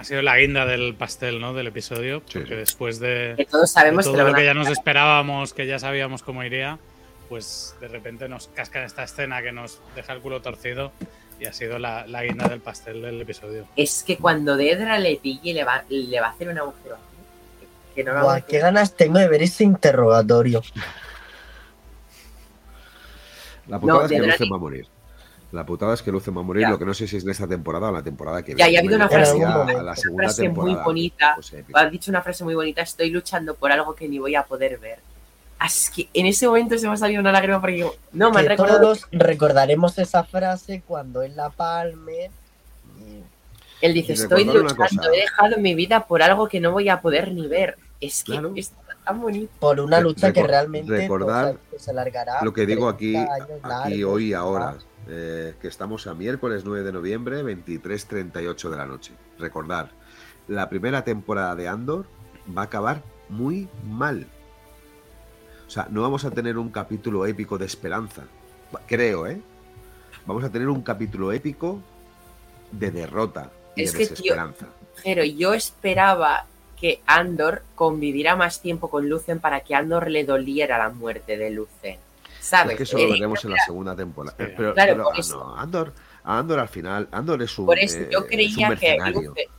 [0.00, 1.52] Ha sido la guinda del pastel, ¿no?
[1.52, 2.20] Del episodio.
[2.22, 2.54] Porque sí.
[2.54, 5.78] después de, Que todos de sabemos que todo lo que ya nos esperábamos, que ya
[5.78, 6.78] sabíamos cómo iría,
[7.28, 10.90] pues de repente nos cascan esta escena que nos deja el culo torcido
[11.38, 13.66] y ha sido la, la guinda del pastel del episodio.
[13.76, 17.66] Es que cuando Dedra le pille le va, le va a hacer un agujero aquí,
[17.94, 20.62] que no Buah, qué ganas tengo de ver ese interrogatorio.
[23.68, 24.86] La putada No, es que de Lucen Drani- va a morir.
[25.52, 26.70] La putada es que Lucen va a morir, Ya.
[26.70, 28.66] lo que no sé si es en esta temporada o en la temporada que Ya,
[28.66, 28.72] viene.
[28.72, 30.84] ya ha habido una frase- gustaría Una a la segunda frase muy temporada.
[30.84, 31.32] bonita.
[31.34, 31.78] pues, épico.
[31.78, 34.78] Ha dicho una frase muy bonita, estoy luchando por algo que ni voy a poder
[34.78, 34.98] ver.
[35.66, 38.40] Es que en ese momento se me ha salido una lágrima porque digo, no, me
[38.40, 42.30] han recordado todos recordaremos esa frase cuando él la palme.
[43.80, 47.32] Él dice, estoy luchando, he dejado mi vida por algo que no voy a poder
[47.32, 47.76] ni ver.
[48.00, 48.52] Es que Claro.
[48.56, 48.72] es
[49.04, 49.50] tan bonito.
[49.58, 52.42] Por una Re- lucha que realmente recordar pues, se alargará.
[52.42, 54.76] Lo que digo aquí, 30 años aquí largos, hoy y ahora,
[55.12, 59.12] eh, que estamos a miércoles 9 de noviembre, 23.38 de la noche.
[59.40, 59.90] Recordar,
[60.46, 62.06] la primera temporada de Andor
[62.56, 64.28] va a acabar muy mal.
[65.66, 68.22] O sea, no vamos a tener un capítulo épico de esperanza.
[68.86, 69.40] Creo, ¿eh?
[70.26, 71.80] Vamos a tener un capítulo épico
[72.70, 74.66] de derrota y Es de que, desesperanza.
[75.02, 76.46] Pero yo esperaba
[76.78, 81.50] que Andor conviviera más tiempo con Lucen para que Andor le doliera la muerte de
[81.50, 81.98] Lucen.
[82.40, 82.72] ¿Sabes?
[82.72, 84.36] Es que eso lo Eh, veremos en la segunda temporada.
[84.38, 84.52] Sí.
[84.56, 85.38] Pero, Claro, pero, por ah, eso.
[85.38, 85.92] no, Andor,
[86.24, 88.98] Andor al final, Andor es un, Por eso eh, yo es un creía que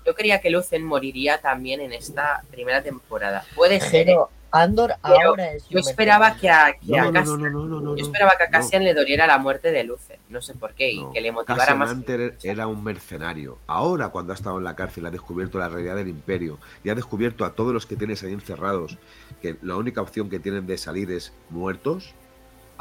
[0.05, 3.43] yo creía que Lucen moriría también en esta primera temporada.
[3.55, 4.01] Puede ser.
[4.01, 4.05] ¿eh?
[4.13, 5.67] Pero Andor Pero ahora es.
[5.69, 8.34] Yo esperaba que a, que No, no, no, Cassian- no, no, no, no, yo esperaba
[8.38, 8.51] que a No.
[8.51, 10.17] Cassian le doliera la muerte de Lucen.
[10.29, 10.91] No sé por qué.
[10.91, 11.11] Y No.
[11.13, 11.91] que le motivara Cassian más.
[11.93, 13.57] Hunter era un mercenario.
[13.67, 16.95] Ahora, cuando ha estado en la cárcel, ha descubierto la realidad del imperio y ha
[16.95, 18.97] descubierto a todos los que tienes ahí encerrados
[19.41, 22.13] que la única opción que tienen de salir es muertos.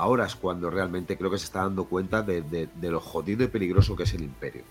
[0.00, 3.94] Ahora es cuando realmente creo que se está dando cuenta de, lo jodido y peligroso
[3.96, 4.62] que es el imperio.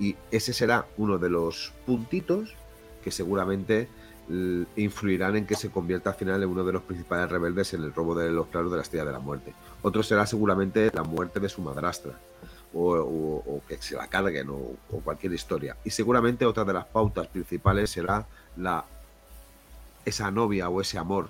[0.00, 2.54] Y ese será uno de los puntitos
[3.04, 3.86] que seguramente
[4.30, 7.82] l- influirán en que se convierta al final en uno de los principales rebeldes en
[7.82, 9.52] el robo de los claros de la Estrella de la Muerte.
[9.82, 12.12] Otro será seguramente la muerte de su madrastra
[12.72, 14.54] o que se la carguen o,
[14.90, 15.76] o cualquier historia.
[15.84, 18.26] Y seguramente otra de las pautas principales será
[18.56, 18.86] la
[20.06, 21.28] esa novia o ese amor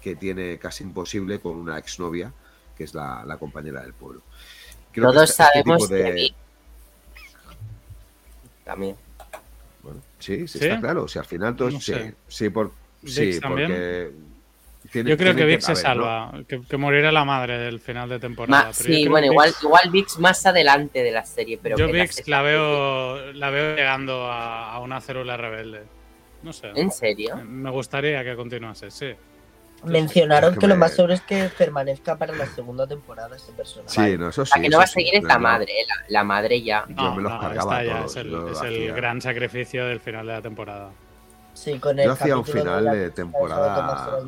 [0.00, 2.32] que tiene casi imposible con una exnovia
[2.76, 4.22] que es la, la compañera del pueblo.
[4.92, 6.34] Creo Todos esta- este sabemos tipo de- que
[8.64, 8.96] También.
[9.82, 10.64] Bueno, sí, sí, ¿Sí?
[10.66, 11.08] está claro.
[11.08, 12.14] Si al final todos, No sí, sé.
[12.28, 14.12] sí, porque
[14.90, 18.08] tiene- Yo creo tiene que Vix se salva, que, que morirá la madre del final
[18.08, 18.66] de temporada.
[18.66, 21.92] Ma- sí, bueno, igual, Vix- igual Vix más adelante de la serie, pero yo que
[21.92, 25.82] Vix la veo, la veo llegando a, a una célula rebelde.
[26.42, 26.70] No sé.
[26.74, 27.36] ¿En serio?
[27.44, 29.12] Me gustaría que continuase, sí.
[29.84, 33.52] Mencionaron Es que que, lo más seguro es que permanezca para la segunda temporada ese
[33.52, 33.90] personaje.
[34.12, 34.52] Sí, no, eso sí.
[34.56, 34.92] La que no va a sí.
[34.94, 35.84] seguir es Yo- la madre, ¿eh?
[35.88, 36.84] la, la madre ya.
[36.88, 40.32] Yo me los no, cargaba ya todos, es el, es gran sacrificio del final de
[40.34, 40.90] la temporada.
[41.54, 44.18] Sí, con el Yo hacía un capítulo final de temporada.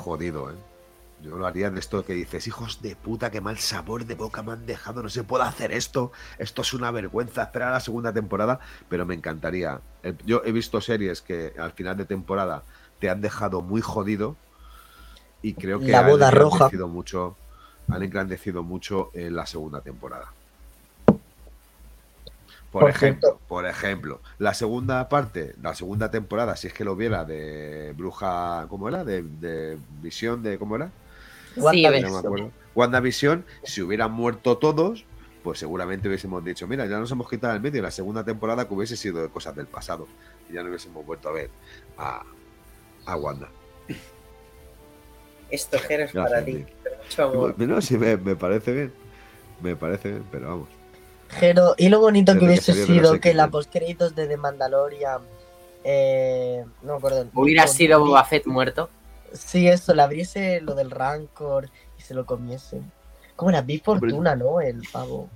[0.00, 0.54] Jodido, ¿eh?
[1.22, 4.42] Yo lo haría de esto que dices, hijos de puta, qué mal sabor de boca
[4.42, 7.80] me han dejado, no se puede hacer esto, esto es una vergüenza, esperar a la
[7.80, 9.80] segunda temporada, pero me encantaría.
[10.02, 12.62] Eh, Yo he visto series que al final de temporada
[13.00, 14.34] te han dejado muy jodido
[15.42, 16.54] y creo que La boda han roja.
[16.56, 17.36] engrandecido mucho,
[17.88, 20.32] han engrandecido mucho en la segunda temporada.
[22.70, 23.40] Por, Por ejemplo, cierto.
[23.48, 28.66] por ejemplo, la segunda parte, la segunda temporada, si es que lo viera de Bruja,
[28.68, 29.02] ¿cómo era?
[29.04, 30.92] De, de Visión, de ¿cómo era?
[31.56, 31.82] Sí.
[32.02, 32.52] No.
[32.76, 35.04] WandaVision, si hubieran muerto todos,
[35.42, 38.74] pues seguramente hubiésemos dicho, mira, ya nos hemos quitado el medio, la segunda temporada que
[38.74, 40.06] hubiese sido de cosas del pasado.
[40.48, 41.50] Y ya no hubiésemos vuelto a ver
[41.98, 42.22] a,
[43.04, 43.48] a Wanda.
[45.50, 46.64] Esto Jero, es para ti.
[47.04, 47.54] Mucho amor.
[47.58, 48.92] No, sí, me, me parece bien.
[49.60, 50.68] Me parece bien, pero vamos.
[51.38, 53.50] Pero, y lo bonito que Desde que hubiese sido que la X-Men.
[53.50, 55.22] postcréditos de The Mandalorian.
[55.84, 57.26] Eh, no me acuerdo.
[57.34, 58.90] Hubiera sido Boba Fett muerto.
[59.32, 62.80] Sí, eso, le abriese lo del Rancor y se lo comiese.
[63.36, 63.62] ¿Cómo era?
[63.62, 64.60] Big Fortuna, ¿no?
[64.60, 65.28] El pavo.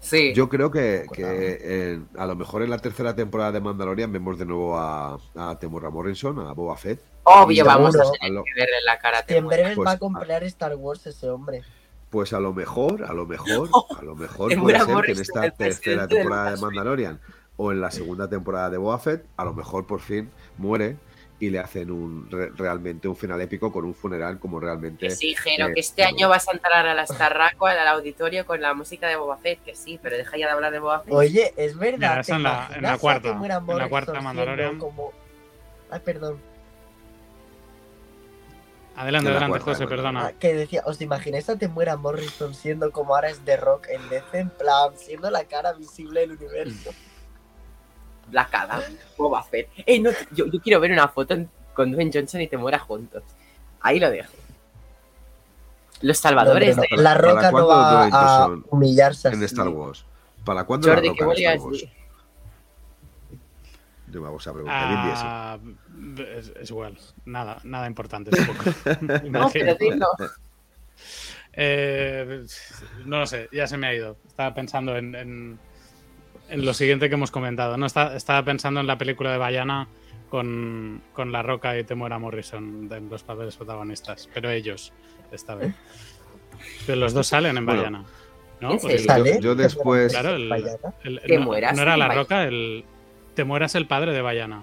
[0.00, 0.32] Sí.
[0.32, 1.34] Yo creo que, Acordaba.
[1.34, 5.18] que, eh, a lo mejor en la tercera temporada de Mandalorian vemos de nuevo a,
[5.34, 7.00] a Temurra Morrison, a Boba Fett.
[7.24, 9.62] Obvio, vamos a tener a lo- que verle la cara a Que en Temuera.
[9.62, 11.62] breve Pues, va a comprar Star Wars ese hombre.
[12.10, 13.68] Pues a lo mejor, a lo mejor,
[13.98, 16.60] a lo mejor puede ser que en Morrison, esta tercera temporada de.
[16.60, 17.20] Mandalorian
[17.56, 20.96] o en la segunda temporada de Boba Fett, a lo mejor por fin muere
[21.40, 25.10] y le hacen un re- realmente un final épico con un funeral como realmente Que
[25.10, 28.60] sí, Jero, eh, que este año vas a entrar a las Tarraco, al auditorio con
[28.60, 31.14] la música de Boba Fett, que sí, pero deja ya de hablar de Boba Fett.
[31.14, 31.98] Oye, es verdad.
[31.98, 34.78] Mira, ¿te en la- en la cuarta, en la cuarta Mandalorian.
[34.78, 35.12] Como...
[35.90, 36.40] Ay, perdón.
[38.96, 40.26] Adelante, adelante, cuarta, José, perdona.
[40.26, 44.08] Ah, que decía, ¿os imagináis a Temuera Morrison siendo como ahora es The Rock en
[44.08, 44.38] DC?
[44.40, 46.90] En plan, siendo la cara visible del universo.
[48.30, 48.82] Black Adam,
[49.16, 49.68] Boba Fett.
[49.86, 51.36] Eh, no, yo, yo quiero ver una foto
[51.74, 53.22] con Dwayne Johnson y te mueras juntos.
[53.80, 54.32] Ahí lo dejo.
[56.00, 56.96] Los salvadores No, no, no.
[56.96, 58.04] de La ¿Para Roca no va
[58.44, 59.42] a humillarse en.
[59.42, 60.04] Star Wars.
[60.44, 61.84] ¿Para cuándo la Jordi, roca ¿qué en Star a Wars?
[64.10, 64.74] Yo me hago esa pregunta.
[64.80, 65.58] Ah,
[66.36, 68.70] es, es igual, nada, nada importante tampoco.
[69.28, 70.06] No, pero dilo.
[71.52, 72.46] Eh,
[73.04, 74.16] no lo sé, ya se me ha ido.
[74.26, 75.58] Estaba pensando en, en- en
[76.50, 77.76] lo siguiente que hemos comentado.
[77.76, 79.88] No, Está- estaba pensando en la película de Bayana
[80.30, 84.92] con, con La Roca y Temuera Morrison en los papeles protagonistas, pero ellos
[85.32, 85.74] esta vez.
[86.86, 87.80] Pero los dos salen en Bueno.
[87.82, 88.04] Bayana.
[88.60, 88.72] ¿no?
[88.72, 89.06] ¿En Porque serio?
[89.06, 89.40] Yo- ¿Sale?
[89.40, 90.50] yo después- Claro, el-
[91.04, 92.08] el- Te no, mueras no era en La.
[92.14, 92.84] Roca, el
[93.34, 94.62] Temuera es el padre de Bayana.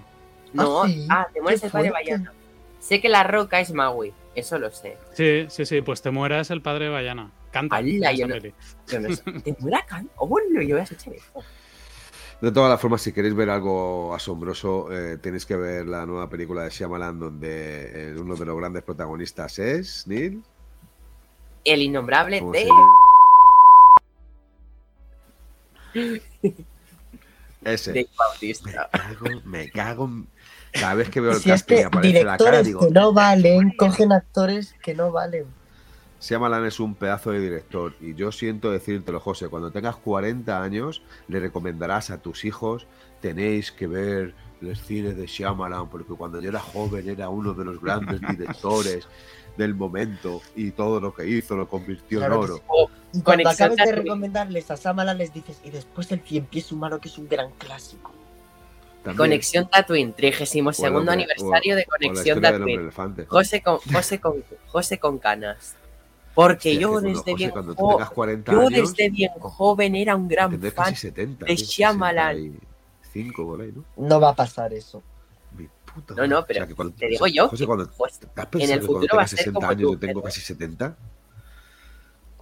[0.54, 1.08] No, Ah, sí.
[1.10, 2.12] ah, te mueres el padre fuerte.
[2.12, 2.34] Bayana.
[2.80, 4.98] Sé que la roca es Maui, eso lo sé.
[5.14, 7.32] Sí, sí, sí, pues Temuera es el padre de Bayana.
[7.52, 8.54] Canta en Ala, esa yo no- peli.
[8.88, 9.24] Yo no sé.
[9.44, 10.10] ¿Te muera can?
[10.18, 11.32] Oh, bueno, yo voy a escuchar eso.
[12.42, 16.30] De todas las formas, si queréis ver algo asombroso, eh, tenéis que ver la nueva
[16.30, 20.44] película de Shyamalan, donde eh, uno de los grandes protagonistas es Neil.
[21.64, 22.44] El innombrable.
[27.64, 27.92] Ese.
[27.92, 28.90] Dave Me Bautista.
[28.92, 30.10] cago, me cago.
[30.74, 32.82] Cada vez que veo el si es casting y que aparece la cara, digo.
[32.82, 35.46] que no valen, cogen actores que no valen.
[36.28, 41.02] Shyamalan es un pedazo de director y yo siento decírtelo, José, cuando tengas 40 años
[41.28, 42.88] le recomendarás a tus hijos
[43.22, 47.66] tenéis que ver los cines de Shyamalan porque cuando yo era joven era uno de
[47.66, 49.08] los grandes directores
[49.58, 52.56] del momento y todo lo que hizo lo convirtió Claro en oro.
[53.14, 53.22] sí.
[53.22, 57.08] Cuando acabes de recomendarles a Samala les dices, y después el cien pies humano, que
[57.08, 58.12] es un gran clásico.
[59.04, 59.18] También.
[59.18, 62.92] Conexión Tatooine, 32 O el hombre- aniversario de o- Conexión Tatooine.
[63.28, 65.76] José con, José con, José con canas.
[66.36, 68.72] Porque Hostia, yo que cuando, desde José, bien cuando tú jo- tengas 40 yo años,
[68.96, 70.72] desde bien joven era un gran fan.
[70.72, 71.46] casi 70.
[71.46, 72.36] de tío, Shyamalan.
[73.04, 73.86] 65 por ahí, ¿no?
[73.96, 75.02] No va a pasar eso.
[75.58, 77.90] Mi puta No, no, pero O sea, que cuando- te digo yo José, que, cuando,
[77.90, 79.68] pues, ¿Te has en pensado el que cuando futuro va a tenga ser 60 como
[79.72, 80.98] años tú, yo tengo pero- casi 70?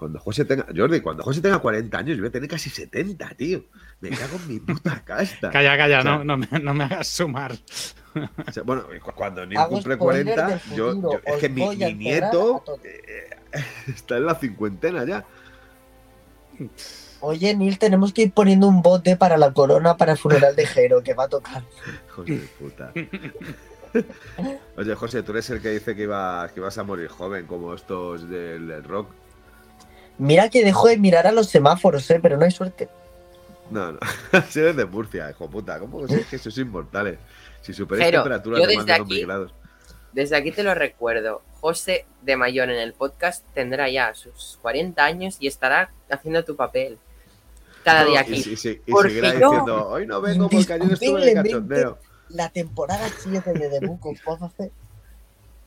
[0.03, 0.65] Cuando José tenga.
[0.75, 3.63] Jordi, cuando José tenga 40 años, yo voy a tener casi 70, tío.
[4.01, 5.49] Me cago en mi puta casta.
[5.49, 7.53] Calla, calla, O sea, no, no, me, no me hagas sumar.
[8.45, 12.65] O sea, bueno, cu- cuando Neil cumple spoiler 40, del yo, es que mi, nieto
[12.83, 13.29] eh,
[13.87, 15.23] está en la cincuentena ya.
[17.21, 20.65] Oye, Neil, tenemos que ir poniendo un bote para la corona para el funeral de
[20.65, 21.63] Jero, que va a tocar.
[22.25, 22.91] De puta.
[24.75, 27.73] Oye, José, tú eres el que dice que, iba, que ibas a morir joven, como
[27.73, 29.07] estos del, del rock.
[30.17, 32.87] Mira que dejo de mirar a los semáforos, eh, pero no hay suerte.
[33.71, 33.99] No, no.
[34.49, 35.79] si eres de Murcia, hijo puta.
[35.79, 37.17] ¿Cómo es que sois inmortales?
[37.61, 39.53] Si superáis temperaturas yo de más de desde 2000 aquí- grados.
[40.11, 41.41] Desde aquí te lo recuerdo.
[41.59, 46.55] José de Mayón en el podcast tendrá ya sus 40 años y estará haciendo tu
[46.55, 46.99] papel.
[47.83, 48.33] Cada No, día aquí.
[48.35, 51.49] y- y- y Porque seguirá yo- diciendo, hoy no vengo porque ayer estuve de Indiscutiblemente-
[51.49, 51.97] cachondeo.
[52.29, 54.41] La temporada 7 de The Book of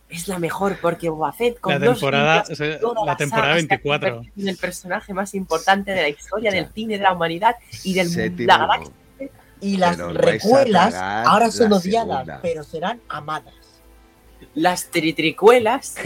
[0.09, 3.17] Es la mejor porque Boba Fett con La dos temporada, libros, o sea, toda la
[3.17, 4.09] temporada saga se ha 24.
[4.15, 7.95] convertido en el personaje más importante de la historia del cine de la humanidad y
[7.95, 8.47] del Séptimo.
[8.47, 8.93] la galaxia.
[9.61, 12.39] y las recuelas ahora son odiadas, segunda.
[12.41, 13.55] pero serán amadas.
[14.55, 15.97] Las tritricuelas.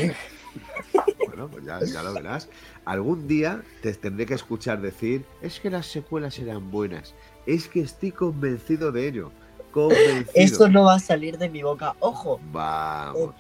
[1.27, 2.49] Bueno, pues ya, ya lo verás.
[2.85, 7.15] Algún día te tendré que escuchar decir, es que las secuelas eran buenas.
[7.47, 9.33] Es que estoy convencido de ello.
[9.73, 10.33] Convencido.
[10.35, 11.95] Eso no va a salir de mi boca.
[12.01, 13.35] Ojo, Vamos.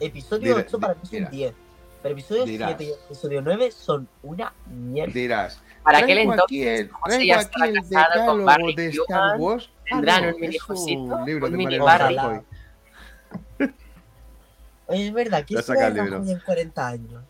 [0.00, 1.54] Episodio Mira, 8 para mí es un 10.
[2.02, 2.76] Pero episodio Dirás.
[2.78, 5.12] 7 y episodio 9 son una mierda.
[5.12, 6.90] Dirás, Para aquel traigo entonces, aquí el,
[7.34, 9.70] aquí el casado con decálogo Barry de Star Wars.
[9.70, 12.16] Ah, tendrán no, un mini Josito, un libro un de mini Barry.
[12.16, 12.40] Rajoy.
[14.86, 17.22] Oye, es verdad, ¿quién se en 40 años?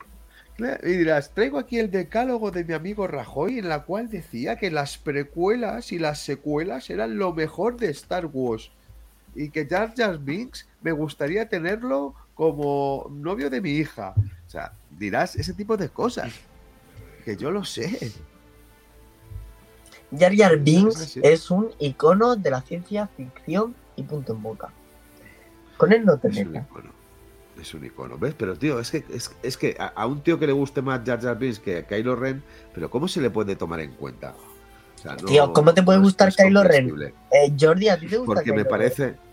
[0.82, 4.70] Y dirás, traigo aquí el decálogo de mi amigo Rajoy, en la cual decía que
[4.70, 8.70] las precuelas y las secuelas eran lo mejor de Star Wars.
[9.34, 14.14] Y que Jar Jar Binks me gustaría tenerlo como novio de mi hija.
[14.16, 16.32] O sea, dirás ese tipo de cosas.
[17.22, 18.12] Que yo lo sé.
[20.18, 24.70] Jar Jar Binks es un icono de la ciencia ficción y punto en boca.
[25.76, 26.90] Con él no te Es un icono.
[27.60, 28.32] Es un icono, ¿ves?
[28.38, 31.02] Pero, tío, es que, es, es que a, a un tío que le guste más
[31.04, 32.42] Jar Jar Binks que Kylo Ren,
[32.72, 34.34] pero ¿cómo se le puede tomar en cuenta?
[34.96, 37.12] O sea, no- Tío, ¿cómo te puede no gustar Kylo Ren?
[37.32, 39.29] Eh, Jordi, ¿a ti te gusta Porque me Kylo Ren?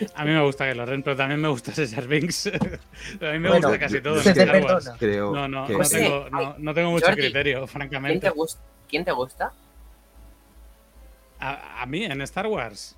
[0.14, 2.46] A mí me gusta Kylo Ren, pero también me gusta Cesar Binks.
[2.46, 4.16] a mí me Bueno, gusta casi todo.
[4.16, 4.84] en se te Star Wars.
[4.84, 4.98] perdona.
[4.98, 8.28] Creo No, no, que no, tengo, no, no tengo mucho Jordi, criterio, ¿Quién francamente.
[8.28, 8.60] te, gusta?
[8.88, 9.52] ¿Quién te gusta?
[11.40, 12.96] A, a mí, en Star Wars,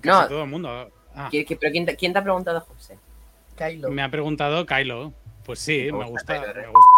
[0.00, 0.28] casi No.
[0.28, 0.90] todo el mundo.
[1.14, 2.98] Ah, ¿Quién- quién- ¿Pero quién te, quién te ha preguntado, José?
[3.56, 3.88] Kylo.
[3.90, 5.12] me ha preguntado Kylo.
[5.44, 6.40] Pues sí, Me me gusta gusta.
[6.40, 6.66] Kylo Ren.
[6.66, 6.90] me gusta.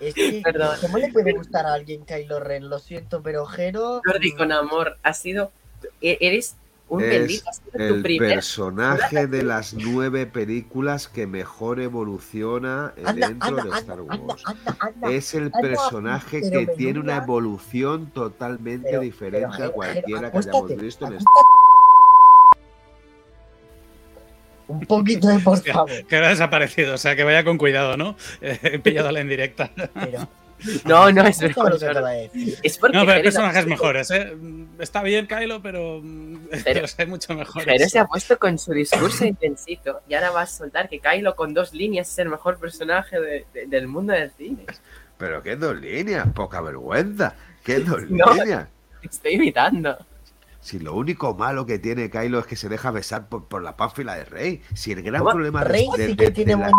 [0.00, 0.76] Es que, Perdón.
[0.80, 2.68] ¿cómo le puede gustar a alguien Kylo Ren?
[2.68, 4.00] Lo siento, pero Jero.
[4.04, 5.52] Jordi, con amor, has sido.
[6.00, 6.56] E- Eres
[6.88, 7.50] un Es bendito.
[7.72, 13.98] Tu el personaje de las nueve películas que mejor evoluciona Anda, dentro anda, de Star
[14.00, 14.42] anda, Wars.
[14.44, 15.10] anda, anda.
[15.10, 20.38] Es el anda, personaje que tiene una evolución totalmente Pero- diferente pero, a cualquiera que
[20.38, 21.34] hayamos visto en acuéstate.
[24.68, 25.90] Un poquito de por favor.
[26.06, 28.16] Que ha desaparecido, o sea que vaya con cuidado, ¿no?
[28.40, 29.70] He pillado la indirecta.
[29.94, 30.28] Pero,
[30.84, 32.02] No, no, es ¿sabes todo lo que verdad.
[32.04, 32.58] acaba de decir?
[32.62, 32.96] Es porque.
[32.96, 34.36] No, pero hay personajes mejores, ¿eh?
[34.78, 36.02] Está bien Kylo, pero,
[36.64, 37.66] pero hay mucho mejores.
[37.66, 41.34] Jero se ha puesto con su discurso intensito y ahora va a soltar que Kylo
[41.36, 44.66] con dos líneas es el mejor personaje de- de- del mundo del cine.
[45.18, 47.34] Pero qué dos líneas, poca vergüenza.
[47.64, 48.32] Qué dos No.
[48.34, 48.68] líneas.
[49.02, 49.96] Estoy imitando.
[50.60, 53.76] Si lo único malo que tiene Kylo es que se deja besar por, por la
[53.76, 54.62] pánfila de Rey.
[54.74, 55.32] Si el gran ¿Cómo?
[55.32, 56.72] problema de, Rey de- sí que de tiene la- buen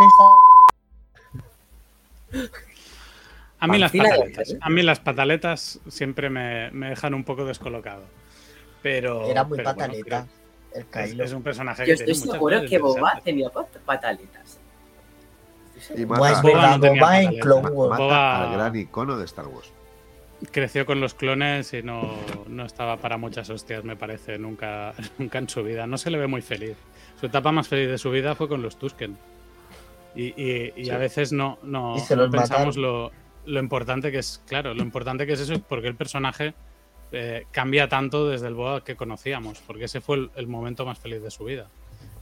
[3.63, 4.47] A mí las Pancina de pataletas.
[4.47, 4.59] Jero.
[4.61, 8.03] A mí las pataletas siempre me, me dejan un poco descolocado.
[8.81, 9.25] Pero.
[9.27, 10.27] Era muy pero bueno, pataleta.
[10.95, 13.23] El es, un personaje Yo que estoy seguro que Boba interesantes.
[13.23, 14.59] tenía pat- pataletas.
[15.95, 17.39] Y mata, Boba verdad, no tenía Boba en.
[17.39, 17.89] Clone Wars.
[17.91, 19.71] mata Boba- al gran icono de Star Wars.
[20.51, 22.15] Creció con los clones y no,
[22.47, 25.87] no estaba para muchas hostias, me parece, nunca, nunca en su vida.
[25.87, 26.75] No se le ve muy feliz.
[27.19, 29.17] Su etapa más feliz de su vida fue con los Tusken.
[30.15, 30.91] Y, y- y Sí.
[30.91, 33.11] a veces no, no, no pensamos lo,
[33.45, 36.53] lo importante que es, claro, lo importante que es eso, porque el personaje
[37.11, 40.97] eh, cambia tanto desde el Boa que conocíamos, porque ese fue el, el momento más
[40.99, 41.69] feliz de su vida.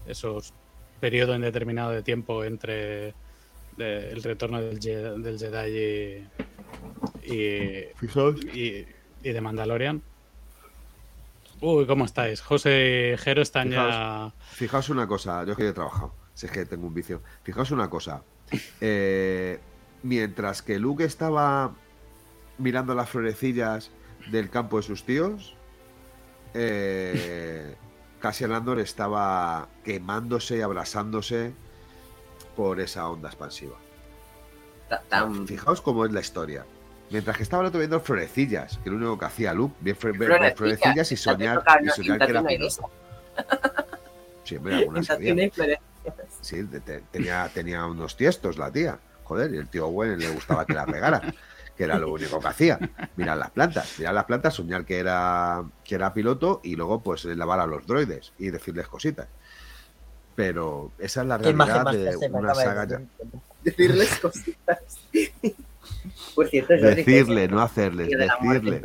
[0.05, 0.53] Esos
[0.99, 3.13] periodo indeterminado de tiempo entre
[3.77, 6.27] de- el retorno del, Je- del Jedi
[7.25, 8.35] y, y, Fijaos.
[8.53, 8.85] y,
[9.23, 10.01] y de Mandalorian.
[11.61, 12.41] Uy, ¿cómo estáis?
[12.41, 14.33] José y Jero están ya.
[14.51, 17.21] Fijaos una cosa, yo que he trabajado, si es que tengo un vicio.
[17.43, 18.23] Fijaos una cosa.
[18.81, 19.59] eh,
[20.03, 21.71] mientras que Luke estaba
[22.57, 23.91] mirando las florecillas
[24.31, 25.55] del campo de sus tíos,
[26.53, 27.75] eh,
[28.19, 31.53] Cassian Andor estaba quemándose y abrasándose
[32.55, 33.77] por esa onda expansiva.
[35.09, 36.65] Tan- Fijaos cómo es la historia.
[37.09, 40.57] Mientras que estaba el otro viendo florecillas, que lo único que hacía Luke, ver, Florecillas,
[40.57, 42.39] florecillas y soñar, y soñar que era
[44.77, 45.09] algunas.
[46.41, 48.99] Sí, te- te- tenía, tenía unos tiestos la tía.
[49.31, 51.21] Joder, y el tío Gwen le gustaba que la regara,
[51.77, 52.77] que era lo único que hacía.
[53.15, 57.23] Mirar las plantas, mirar las plantas, soñar que era, que era piloto y luego pues
[57.23, 59.29] lavar a los droides y decirles cositas.
[60.35, 61.55] Pero esa es la realidad
[61.85, 62.85] más de una de saga.
[62.85, 63.09] ya- venir.
[63.63, 64.79] Decirles cositas.
[66.35, 68.81] Por cierto, que Decirle, no hacerles, de decirle.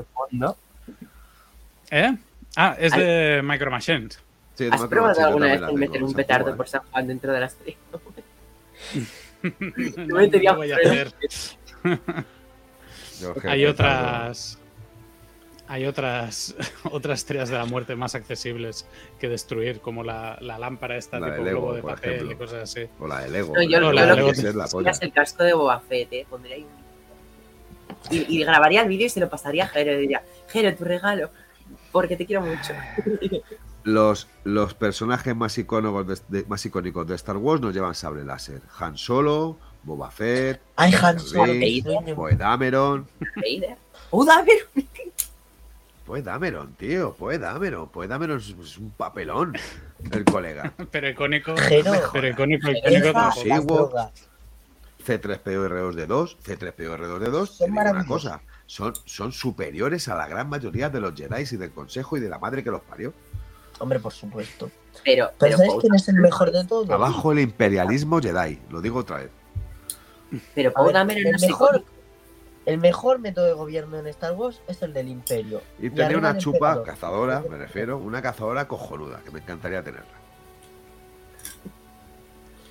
[1.91, 2.17] ¿Eh?
[2.55, 4.21] Ah, es de Micro Machines.
[4.55, 7.47] Sí, ¿Has probado yo alguna vez meter un petardo por San Juan dentro de la
[7.47, 7.79] estrella?
[9.97, 11.13] No, No me tenía voy a hacer.
[13.21, 14.59] Yo, Hay otras.
[15.69, 16.55] Hay otras
[16.85, 18.87] otras estrellas de la muerte más accesibles
[19.19, 22.33] que destruir, como la, la lámpara esta La de tipo Lego, globo de papel ejemplo.
[22.33, 22.87] y cosas así.
[23.01, 23.53] O la de Lego.
[23.55, 24.93] No, yo- yo la de lo Lego que- es la polla.
[25.01, 26.27] El casco de Boba Fett, ¿eh?
[26.31, 26.67] Pondría ahí.
[28.11, 30.85] Y, y grabaría el vídeo y se lo pasaría a Jero y diría, Jero, tu
[30.85, 31.31] regalo,
[31.91, 32.73] porque te quiero mucho.
[33.87, 38.25] Los, los personajes más icónicos de, de- más icónicos de Star Wars nos llevan sable
[38.25, 38.61] láser.
[38.81, 41.53] Han Solo, Boba Fett, Ay, Han Solo.
[42.17, 43.07] Poe Dameron.
[44.11, 44.67] ¡Oh, Dameron!
[46.05, 47.15] Poe Dameron, tío.
[47.15, 47.89] Poe Dameron.
[47.89, 49.55] Poe Dameron es, un papelón,
[50.11, 50.73] el colega.
[50.91, 51.57] Pero icónico.
[51.57, 51.93] Jero.
[52.13, 54.13] Pero icónico, icónico drogas.
[55.07, 60.49] C3PO R2D2, C3PO R2D2, Son te digo una cosa, son, son superiores a la gran
[60.49, 63.15] mayoría de los Jedi y del Consejo y de la madre que los parió.
[63.79, 64.71] Hombre, por supuesto.
[65.05, 66.89] Pero, Pero pero, ¿sabes Paul- quién es el mejor de todos?
[66.91, 69.31] Abajo el imperialismo Jedi, lo digo otra vez.
[70.55, 71.85] pero Paul Dameron el mejor,
[72.65, 75.61] el mejor método de gobierno en Star Wars es el del Imperio.
[75.79, 76.85] Y tenía arriba una chupa emperador.
[76.85, 80.07] cazadora, me refiero, una cazadora cojonuda, que me encantaría tenerla.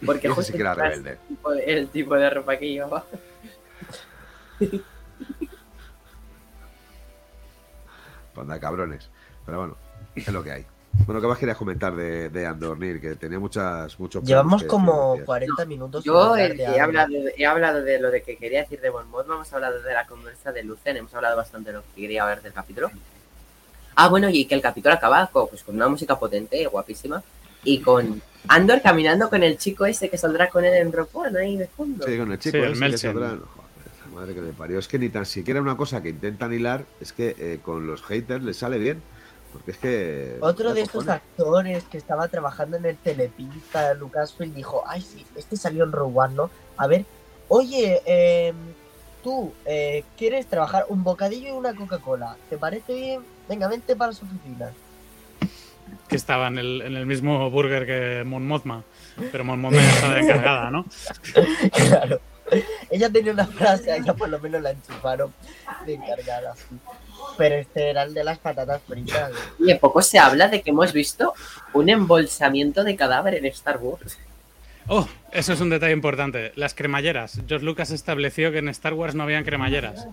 [0.05, 1.11] Porque Ese sí justo que era era rebelde.
[1.11, 3.05] el tipo de- el tipo de ropa que llevaba.
[8.33, 9.09] Panda cabrones.
[9.45, 9.77] Pero bueno,
[10.15, 10.65] es lo que hay.
[11.05, 12.99] Bueno, ¿qué más querías comentar de, de Andor Nir?
[12.99, 16.03] Que tenía muchas, muchos Llevamos como decir, 40 minutos.
[16.03, 18.89] Yo hablar de he, hablado, de- he hablado de lo de que quería decir de
[18.89, 22.01] Bon Mod, hemos hablado de la conversa de Lucen, hemos hablado bastante de lo que
[22.01, 22.89] quería ver del capítulo.
[23.95, 27.21] Ah, bueno, y que el capítulo acaba con, pues, con una música potente, guapísima,
[27.63, 31.57] y con Andor caminando con el chico ese que saldrá con él en One ahí
[31.57, 32.05] de fondo.
[32.05, 33.37] Sí, con el chico Sí, el ese que saldrá-
[34.13, 34.79] madre que le parió.
[34.79, 38.01] Es que ni tan siquiera una cosa que intentan hilar es que eh, con los
[38.03, 39.01] haters les sale bien.
[39.55, 40.37] Porque es que.
[40.41, 45.55] Otro de estos actores que estaba trabajando en el Telepizza, Lucasfilm, dijo, ay sí, este
[45.55, 46.49] salió en Rogue One, ¿no?
[46.75, 47.05] A ver,
[47.47, 48.53] oye, eh,
[49.23, 52.35] tú, eh, ¿quieres trabajar un bocadillo y una Coca-Cola?
[52.49, 53.21] ¿Te parece bien?
[53.47, 54.73] Venga, vente para su oficina.
[56.09, 58.83] Que estaba en el, en el mismo burger que Mon Mothma.
[59.31, 60.85] Pero Mon Mothma ya estaba encargada, ¿no?
[61.71, 62.19] claro.
[62.89, 65.33] Ella tenía una frase, a ella por lo menos la enchufaron
[65.85, 66.55] de encargada.
[67.37, 69.31] Pero este era el de las patatas fritas.
[69.59, 71.33] Oye, poco se habla de que hemos visto
[71.73, 74.17] un embolsamiento de cadáver en Star Wars.
[74.87, 76.51] Oh, eso es un detalle importante.
[76.55, 77.41] Las cremalleras.
[77.47, 80.07] George Lucas estableció que en Star Wars no habían cremalleras.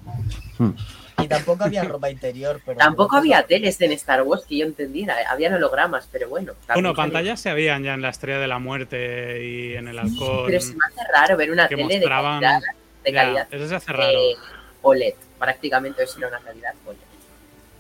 [1.19, 2.61] Y tampoco había ropa interior.
[2.65, 6.55] Pero Tampoco había teles en Star Wars que yo entendiera, habían hologramas, pero bueno.
[6.73, 10.47] Bueno, pantallas se habían ya en la Estrella de la Muerte y en el Halcón.
[10.47, 12.61] Pero se me hace raro ver una que tele de mostraban- calidad,
[13.05, 14.11] de Ya, calidad eso se hace raro.
[14.11, 14.37] eh,
[14.81, 15.15] OLED.
[15.39, 16.99] Prácticamente eso era una calidad OLED.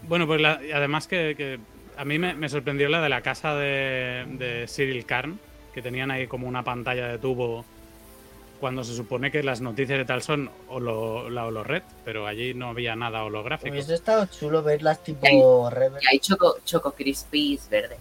[0.02, 1.58] Bueno, pues la- además que, que
[1.96, 5.40] a mí me, me sorprendió la de la casa de, de Cyril Karn,
[5.74, 7.64] que tenían ahí como una pantalla de tubo
[8.60, 12.68] cuando se supone que las noticias y tal son holo- la holored, pero allí no
[12.68, 13.72] había nada holográfico.
[13.72, 15.70] Hubiese estado chulo verlas tipo.
[16.00, 17.98] Y hay choco, choco crispies verdes.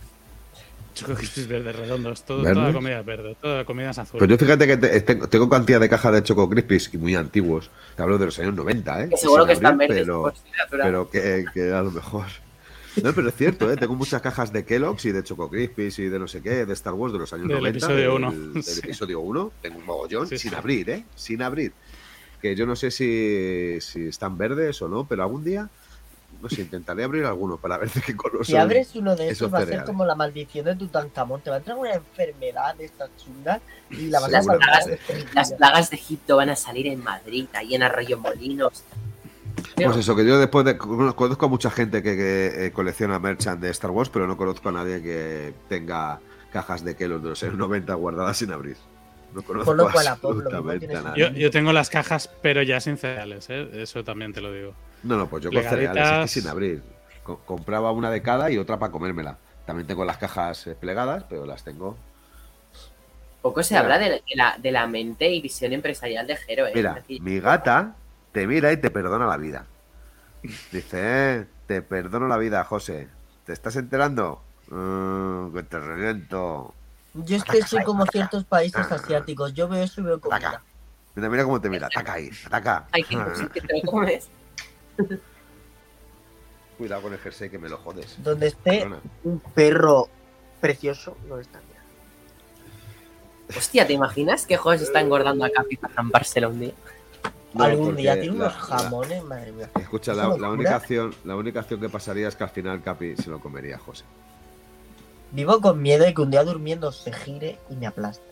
[0.94, 2.54] Choco Crispies verdes redondos, todo, ¿Verdes?
[2.62, 4.18] toda comida es verde, toda comida es azul.
[4.20, 7.16] Pues yo fíjate que te- tengo, tengo cantidad de cajas de Choco Crispies y muy
[7.16, 7.72] antiguos.
[7.96, 9.10] Te hablo de los años 90, ¿eh?
[9.10, 10.00] Que seguro que están verdes.
[10.02, 10.86] Pero, por sí, natural.
[10.88, 12.26] pero que, que a lo mejor.
[13.04, 13.78] No, pero es cierto, ¿eh?
[13.78, 16.74] Tengo muchas cajas de Kellogg's y de Choco Crispies y de no sé qué, de
[16.74, 17.70] Star Wars de los años Del 90.
[17.78, 18.32] episodio del- uno.
[18.54, 18.80] Del, Sí.
[18.84, 19.52] episodio 1.
[19.62, 20.58] Tengo un mogollón Sí, sin sí.
[20.58, 21.06] abrir, ¿eh?
[21.16, 21.72] Sin abrir.
[22.42, 25.70] Que yo no sé si, si están verdes o no, pero algún día,
[26.42, 28.62] no sé, intentaré abrir alguno para ver de qué color Si son.
[28.62, 31.42] abres uno de esos va a ser como la maldición de Tutankamón.
[31.42, 33.62] Te va a entrar una enfermedad de estas chungas
[33.92, 34.84] y la vas Sí, a salvar.
[34.84, 35.28] seguramente.
[35.36, 38.84] Las plagas de Egipto van a salir en Madrid, ahí en Arroyo Molinos.
[39.76, 43.60] Pues eso, que yo después de, conozco a mucha gente que, que, eh, colecciona merchant
[43.62, 46.20] de Star Wars, pero no conozco a nadie que tenga
[46.52, 48.78] cajas de Kellogg's de los años 90 guardadas sin abrir.
[49.34, 51.22] No conozco Con lo cual, absolutamente a nadie.
[51.22, 53.70] Yo, yo tengo las cajas, pero ya sin cereales, ¿eh?
[53.82, 54.74] eso también te lo digo.
[55.04, 55.94] No, no, pues yo con Plegaditas.
[55.96, 56.84] cereales, es que sin abrir.
[57.24, 59.38] Co- compraba una de cada y otra para comérmela.
[59.66, 61.98] También tengo las cajas eh, plegadas, pero las tengo.
[63.42, 63.82] Poco se Mira.
[63.84, 66.72] habla de, de la, de la mente y visión empresarial de Jero, ¿eh?
[66.76, 67.96] Mira, mi gata
[68.32, 69.66] te mira y te perdona la vida.
[70.72, 73.08] Dice, eh, te perdono la vida, José.
[73.46, 74.42] ¿Te estás enterando?
[74.70, 76.74] Mm, que te reviento.
[77.14, 79.54] Yo es que soy como ciertos países asiáticos.
[79.54, 80.38] Yo veo eso y veo comida.
[80.38, 80.64] Ataca.
[81.16, 81.88] Mira, mira cómo te mira.
[81.88, 82.30] Ataca ahí.
[82.46, 82.88] Ataca.
[82.92, 84.30] Ay, qué cosa que te lo comes.
[86.78, 88.16] Cuidado con el jersey que me lo jodes.
[88.24, 89.00] Donde esté Perdona.
[89.24, 90.10] un perro
[90.60, 91.72] precioso, no está bien.
[93.56, 96.74] Hostia, ¿te imaginas que Jos está engordando a Capi para zampárselo un día?
[97.54, 99.70] No, Algún día tiene la- unos jamones, madre mía.
[99.76, 102.82] la- escucha, la, la única acción, la única acción que pasaría es que al final
[102.82, 104.06] Capi se lo comería a José.
[105.32, 108.24] Vivo con miedo de que un día durmiendo se gire y me aplaste.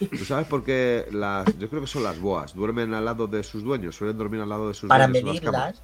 [0.00, 3.42] ¿Tú sabes por qué las, yo creo que son las boas, duermen al lado de
[3.44, 5.60] sus dueños, suelen dormir al lado de sus Para dueños las camas?
[5.60, 5.82] medirlas,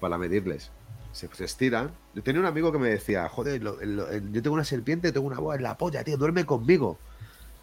[0.00, 0.70] para medirles.
[1.12, 1.92] Se, se estiran.
[2.14, 5.26] Yo tenía un amigo que me decía, joder, lo- lo- yo tengo una serpiente, tengo
[5.26, 6.98] una boa en la polla, tío, duerme conmigo.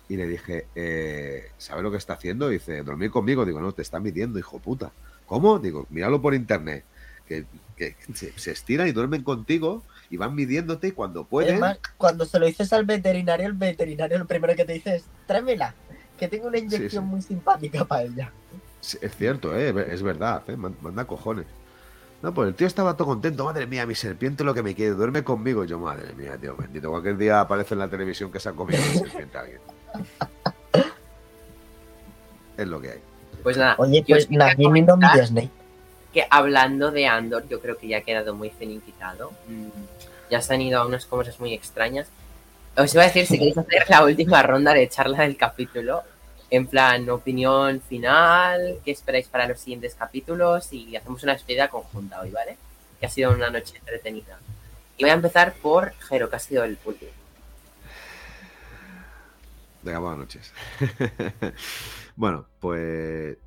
[0.09, 2.49] Y le dije, eh, ¿sabe lo que está haciendo?
[2.49, 3.45] dice, dormir conmigo.
[3.45, 4.91] Digo, no, te está midiendo, hijo puta.
[5.27, 5.59] ¿Cómo?
[5.59, 6.83] Digo, míralo por internet.
[7.27, 7.45] Que,
[7.77, 11.51] que se, se estiran y duermen contigo y van midiéndote y cuando pueden.
[11.51, 15.03] Además, cuando se lo dices al veterinario, el veterinario lo primero que te dice es,
[15.27, 15.75] tráemela,
[16.17, 17.09] que tengo una inyección sí.
[17.09, 18.31] muy simpática para ella.
[18.81, 21.45] Sí, Es cierto, eh, es verdad, eh, man- manda cojones.
[22.23, 24.95] No, pues el tío estaba todo contento, madre mía, mi serpiente lo que me quiere,
[24.95, 25.63] duerme conmigo.
[25.65, 26.89] Yo, madre mía, tío, bendito.
[26.89, 29.61] Cualquier día aparece en la televisión que se ha comido una serpiente a alguien.
[32.57, 32.99] Es lo que hay.
[33.43, 35.49] Pues nada, Oye, pues Nagini no Snake.
[36.13, 39.31] que hablando de Andor, yo creo que ya ha quedado muy finiquitado.
[39.47, 39.67] Mm,
[40.29, 42.07] Ya se han ido a unas cosas muy extrañas.
[42.77, 46.03] Os iba a decir si queréis hacer la última ronda de charla del capítulo.
[46.51, 52.21] En plan, opinión final, qué esperáis para los siguientes capítulos y hacemos una despedida conjunta
[52.21, 52.57] hoy, ¿vale?
[52.99, 54.37] Que ha sido una noche entretenida.
[54.97, 57.11] Y voy a empezar por Jero, que ha sido el último.
[59.83, 60.53] Venga, buenas noches.
[62.15, 63.37] bueno, pues.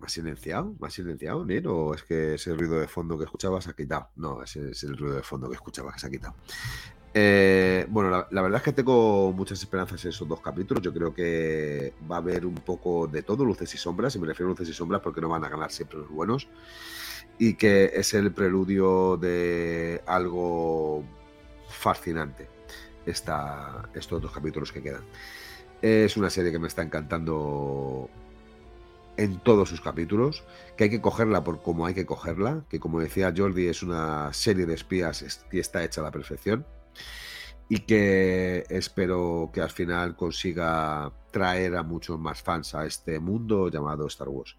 [0.00, 0.76] ¿Me has silenciado?
[0.78, 1.66] ¿Me has silenciado, Nir?
[1.66, 4.10] ¿O es que ese ruido de fondo que escuchabas se ha quitado?
[4.14, 6.34] No, ese es el ruido de fondo que escuchabas que se ha quitado.
[7.14, 10.84] Eh, bueno, la, la verdad es que tengo muchas esperanzas en esos dos capítulos.
[10.84, 14.28] Yo creo que va a haber un poco de todo, luces y sombras, y me
[14.28, 16.48] refiero a luces y sombras porque no van a ganar siempre los buenos.
[17.38, 21.02] Y que es el preludio de algo
[21.68, 22.48] fascinante
[23.04, 25.02] esta, estos dos capítulos que quedan.
[25.82, 28.10] Es una serie que me está encantando
[29.16, 30.44] en todos sus capítulos,
[30.76, 34.32] que hay que cogerla por como hay que cogerla, que como decía Jordi es una
[34.32, 36.64] serie de espías es- y está hecha a la perfección
[37.68, 43.68] y que espero que al final consiga traer a muchos más fans a este mundo
[43.68, 44.56] llamado Star Wars.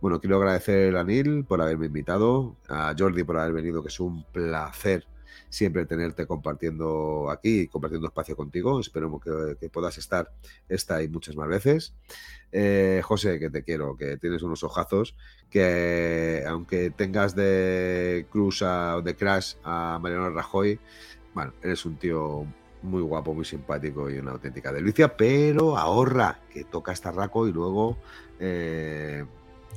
[0.00, 4.00] Bueno, quiero agradecer a Neil por haberme invitado, a Jordi por haber venido, que es
[4.00, 5.06] un placer
[5.48, 8.80] siempre tenerte compartiendo aquí, compartiendo espacio contigo.
[8.80, 9.20] Espero
[9.58, 10.32] que, puedas estar
[10.68, 11.94] esta y muchas más veces.
[12.52, 15.14] Eh, José, que te quiero, que tienes unos ojazos,
[15.48, 20.78] que aunque tengas de Cruz a, de Crash a Mariano Rajoy,
[21.34, 22.46] bueno, eres un tío
[22.82, 27.98] muy guapo, muy simpático y una auténtica delicia, pero ahorra, que toca Starraco y luego
[28.38, 29.24] eh,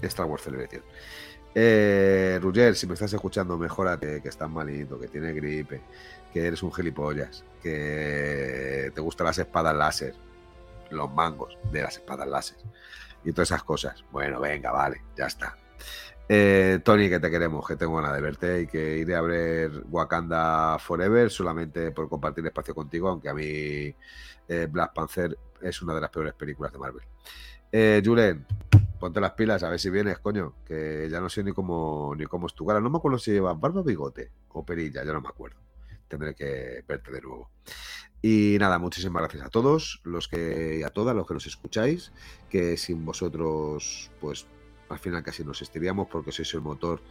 [0.01, 0.83] Star Wars Celebration.
[1.55, 2.39] Eh,
[2.73, 5.81] si me estás escuchando, mejórate, que estás malito, que tienes gripe,
[6.31, 10.15] que eres un gilipollas, que te gustan las espadas láser,
[10.89, 12.57] los mangos de las espadas láser
[13.23, 14.03] y todas esas cosas.
[14.11, 15.55] Bueno, venga, vale, ya está.
[16.27, 19.83] Eh, Tony, que te queremos, que tengo ganas de verte y que iré a ver
[19.89, 23.93] Wakanda Forever solamente por compartir espacio contigo, aunque a mí
[24.47, 27.03] eh, Black Panther es una de las peores películas de Marvel.
[27.71, 28.01] Eh,
[29.03, 32.23] ponte las pilas, a ver si vienes, coño, que ya no sé ni cómo, ni
[32.23, 32.79] cómo es tu cara.
[32.79, 35.59] No me acuerdo si llevas barba o bigote o perilla, ya no me acuerdo.
[36.07, 37.49] Tendré que verte de nuevo.
[38.21, 42.13] Y nada, muchísimas gracias a todos, los que y a todas los que nos escucháis,
[42.49, 44.47] que sin vosotros, pues
[44.87, 47.01] al final casi nos estiríamos porque sois el motor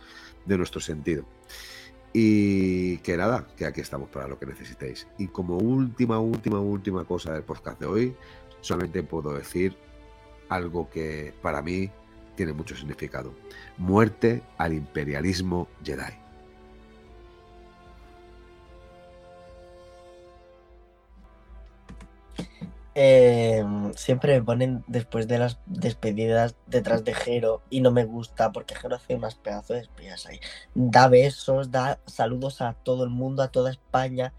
[0.46, 1.26] de nuestro sentido.
[2.14, 5.06] Y que nada, que aquí estamos para lo que necesitéis.
[5.18, 8.16] Y como última, última, última cosa del podcast de hoy,
[8.62, 9.76] solamente puedo decir
[10.54, 11.90] algo que para mí
[12.34, 13.34] tiene mucho significado.
[13.78, 16.22] Muerte al imperialismo Jedi.
[22.94, 23.64] Eh,
[23.96, 28.74] siempre me ponen después de las despedidas detrás de Jero y no me gusta porque
[28.74, 30.40] Jero hace unas pedazos de espías ahí.
[30.74, 34.34] Da besos, da saludos a todo el mundo, a toda España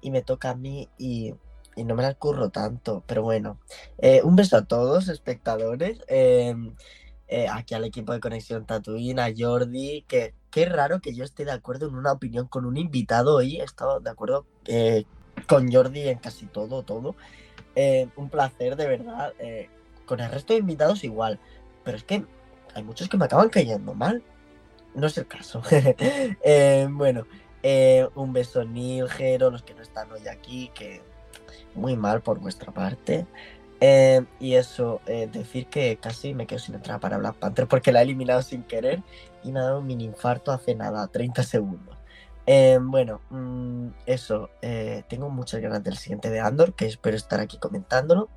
[0.00, 1.34] y me toca a mí y,
[1.76, 3.04] y no me las curro tanto.
[3.06, 3.60] Pero bueno,
[3.98, 6.00] Eh, un beso a todos, espectadores.
[6.08, 6.54] eh,
[7.28, 11.44] eh, aquí al equipo de Conexión Tatooine, a Jordi, que qué raro que yo esté
[11.44, 13.60] de acuerdo en una opinión con un invitado hoy.
[13.60, 15.04] He estado de acuerdo eh,
[15.48, 17.14] con Jordi en casi todo, todo.
[18.16, 19.34] Un placer, de verdad.
[20.06, 21.38] con el resto de invitados igual.
[21.84, 22.24] Pero es que
[22.74, 24.22] hay muchos que me acaban cayendo mal.
[24.94, 25.62] No es el caso.
[26.90, 27.26] Bueno,
[28.14, 31.02] un beso Neil, Jero, los que no están hoy aquí, que
[31.76, 33.26] muy mal por vuestra parte.
[33.80, 37.92] Eh, y eso, eh, decir que casi me quedo sin entrada para Black Panther porque
[37.92, 39.02] la he eliminado sin querer
[39.44, 41.96] y me ha dado un mini infarto hace nada, 30 segundos.
[42.46, 44.50] Eh, bueno, mm, eso,
[45.08, 48.28] tengo muchas ganas del siguiente de Andor, que espero estar aquí comentándolo.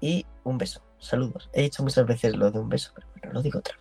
[0.00, 1.50] Y un beso, saludos.
[1.52, 3.79] He dicho muchas veces lo de un beso, pero bueno, lo digo otra vez.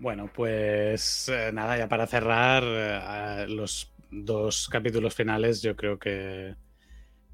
[0.00, 6.54] Bueno, pues eh, nada, ya para cerrar, eh, los dos capítulos finales yo creo que,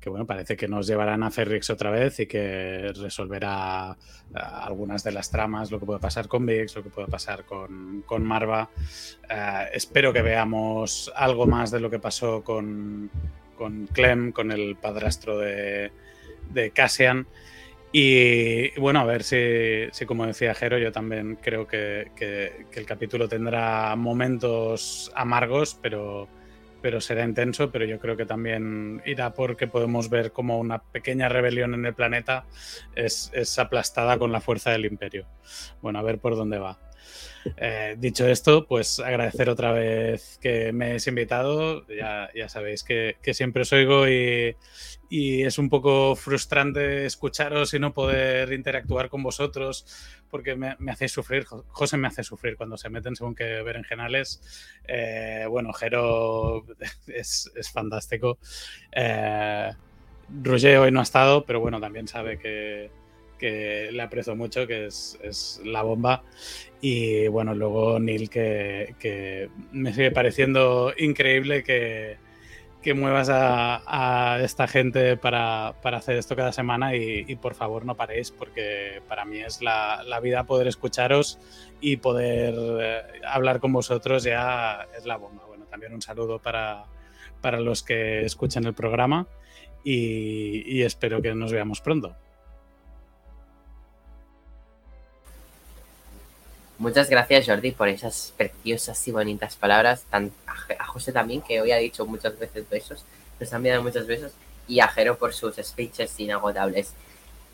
[0.01, 3.99] que, bueno, parece que nos llevarán a Ferrix otra vez y que resolverá
[4.35, 7.45] eh, algunas de las tramas, lo que puede pasar con Vix, lo que puede pasar
[7.45, 8.71] con, con Marva.
[9.73, 13.11] Espero que veamos algo más de lo que pasó con,
[13.59, 15.93] con Clem, con el padrastro de,
[16.51, 17.27] de Cassian.
[17.97, 22.87] Y bueno, a ver si, si, como decía Jero, yo también creo que, que, el
[22.87, 26.27] capítulo tendrá momentos amargos, pero,
[26.83, 31.29] pero será intenso, pero yo creo que también irá porque podemos ver como una pequeña
[31.29, 32.47] rebelión en el planeta
[32.97, 35.29] es, es aplastada con la fuerza del imperio.
[35.81, 36.81] Bueno, a ver por dónde va.
[37.57, 41.87] Eh, dicho esto, pues agradecer otra vez que me hayáis invitado.
[41.87, 44.57] Ya, ya sabéis que, que, siempre os oigo y,
[45.15, 49.87] y, es un poco frustrante escucharos y no poder interactuar con vosotros
[50.29, 51.45] porque me, me hacéis sufrir.
[51.45, 54.43] José me hace sufrir cuando se meten según que berenjenales.
[54.89, 56.67] Eh, bueno, Jero
[57.07, 58.39] es, es fantástico.
[58.91, 59.71] Eh,
[60.43, 62.91] Roger hoy no ha estado, pero bueno, también sabe que,
[63.39, 66.25] que le aprecio mucho, que es, es, la bomba.
[66.81, 72.17] Y bueno, luego Neil, que, que me sigue pareciendo increíble que,
[72.85, 77.97] que muevas a, esta gente para, para, hacer esto cada semana y, por favor no
[77.97, 81.39] paréis porque para mí es la, la vida poder escucharos
[81.81, 85.45] y poder eh, hablar con vosotros ya es la bomba.
[85.47, 86.85] Bueno, también un saludo para,
[87.41, 89.27] para los que escuchan el programa
[89.83, 92.15] y espero que nos veamos pronto.
[96.77, 100.33] Muchas gracias Jordi por esas preciosas y bonitas palabras, Tan,
[100.79, 103.05] a José también, que hoy ha dicho muchas veces besos,
[103.39, 104.33] nos han enviado muchos besos,
[104.67, 106.93] y a Jero por sus speeches inagotables.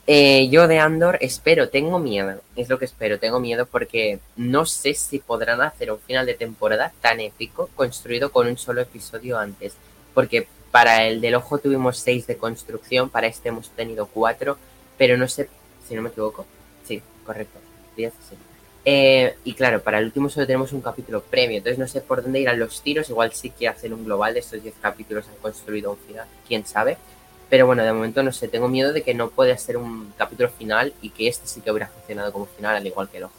[0.06, 4.64] Eh, yo de Andor espero, tengo miedo, es lo que espero, tengo miedo porque no
[4.64, 9.38] sé si podrán hacer un final de temporada tan épico construido con un solo episodio
[9.38, 9.74] antes,
[10.14, 14.56] porque para el del ojo tuvimos seis de construcción, para este hemos tenido cuatro,
[14.96, 15.50] pero no sé,
[15.86, 16.46] si no me equivoco,
[16.84, 17.58] sí, correcto,
[17.96, 18.36] diez, sí.
[18.84, 22.22] Eh, y claro, para el último solo tenemos un capítulo premio, entonces no sé por
[22.22, 25.36] dónde irán los tiros, igual sí que hacen un global de estos 10 capítulos han
[25.36, 26.96] construido un final, quién sabe.
[27.50, 30.48] Pero bueno, de momento no sé, tengo miedo de que no pueda ser un capítulo
[30.50, 33.34] final y que este sí que hubiera funcionado como final, al igual que el ojo.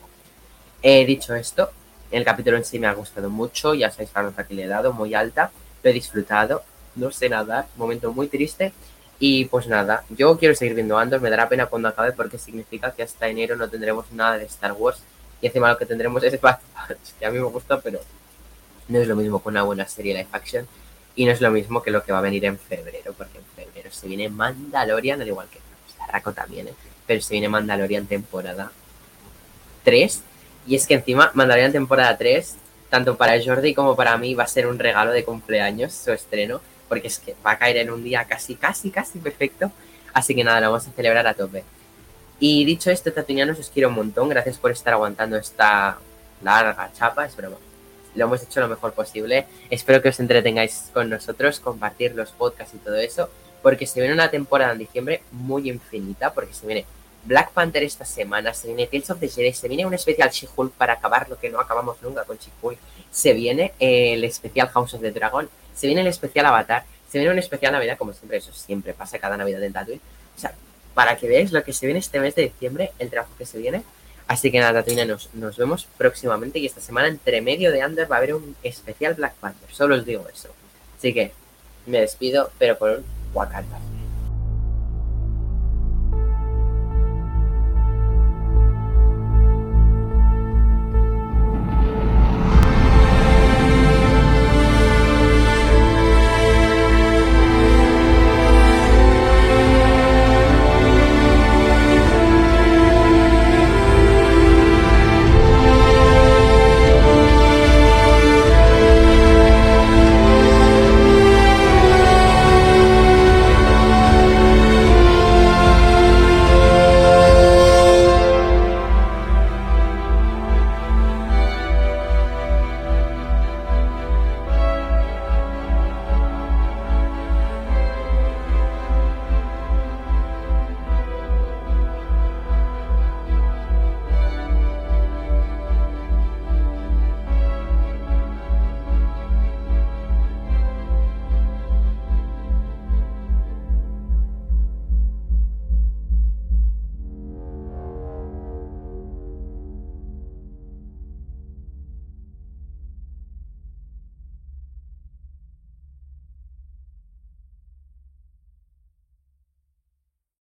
[0.84, 1.72] He dicho esto,
[2.12, 4.68] el capítulo en sí me ha gustado mucho, ya sabéis la nota que le he
[4.68, 5.52] dado, muy alta,
[5.82, 6.64] lo he disfrutado,
[6.96, 8.74] no sé nada, momento muy triste.
[9.18, 12.92] Y pues nada, yo quiero seguir viendo Andor, me dará pena cuando acabe porque significa
[12.92, 15.00] que hasta enero no tendremos nada de Star Wars
[15.42, 18.00] y encima lo que tendremos es que a mí me gusta, pero
[18.88, 20.68] no es lo mismo que una buena serie live action.
[21.16, 23.44] Y no es lo mismo que lo que va a venir en febrero, porque en
[23.56, 25.60] febrero se viene Mandalorian, al igual que
[26.12, 26.74] Raco también, ¿eh?
[27.06, 28.72] pero se viene Mandalorian temporada
[29.84, 30.22] 3.
[30.68, 32.56] Y es que encima Mandalorian temporada 3,
[32.90, 36.62] tanto para Jordi como para mí, va a ser un regalo de cumpleaños su estreno,
[36.88, 39.72] porque es que va a caer en un día casi, casi, casi perfecto.
[40.14, 41.64] Así que nada, lo vamos a celebrar a tope.
[42.44, 44.28] Y dicho esto, tatunianos, os quiero un montón.
[44.28, 46.00] Gracias por estar aguantando esta
[46.42, 47.58] larga chapa, es broma.
[48.16, 49.46] Lo hemos hecho lo mejor posible.
[49.70, 53.30] Espero que os entretengáis con nosotros, compartir los podcasts y todo eso,
[53.62, 56.86] porque se viene una temporada en diciembre muy infinita, porque se viene
[57.26, 60.74] Black Panther esta semana, se viene Tales of the Jedi, se viene un especial She-Hulk
[60.74, 62.80] para acabar lo que no acabamos nunca con She-Hulk,
[63.12, 67.32] se viene el especial House of the Dragon, se viene el especial Avatar, se viene
[67.32, 70.02] un especial Navidad, como siempre, eso siempre pasa cada Navidad en Tatooine.
[70.36, 70.56] O sea,
[70.94, 73.58] para que veáis lo que se viene este mes de diciembre, el trabajo que se
[73.58, 73.84] viene.
[74.28, 78.16] Así que nada, Tatuina, nos, vemos próximamente y esta semana entre medio de Under va
[78.16, 80.50] a haber un especial Black Panther, solo os digo eso.
[80.98, 81.32] Así que
[81.86, 84.01] me despido, pero por un.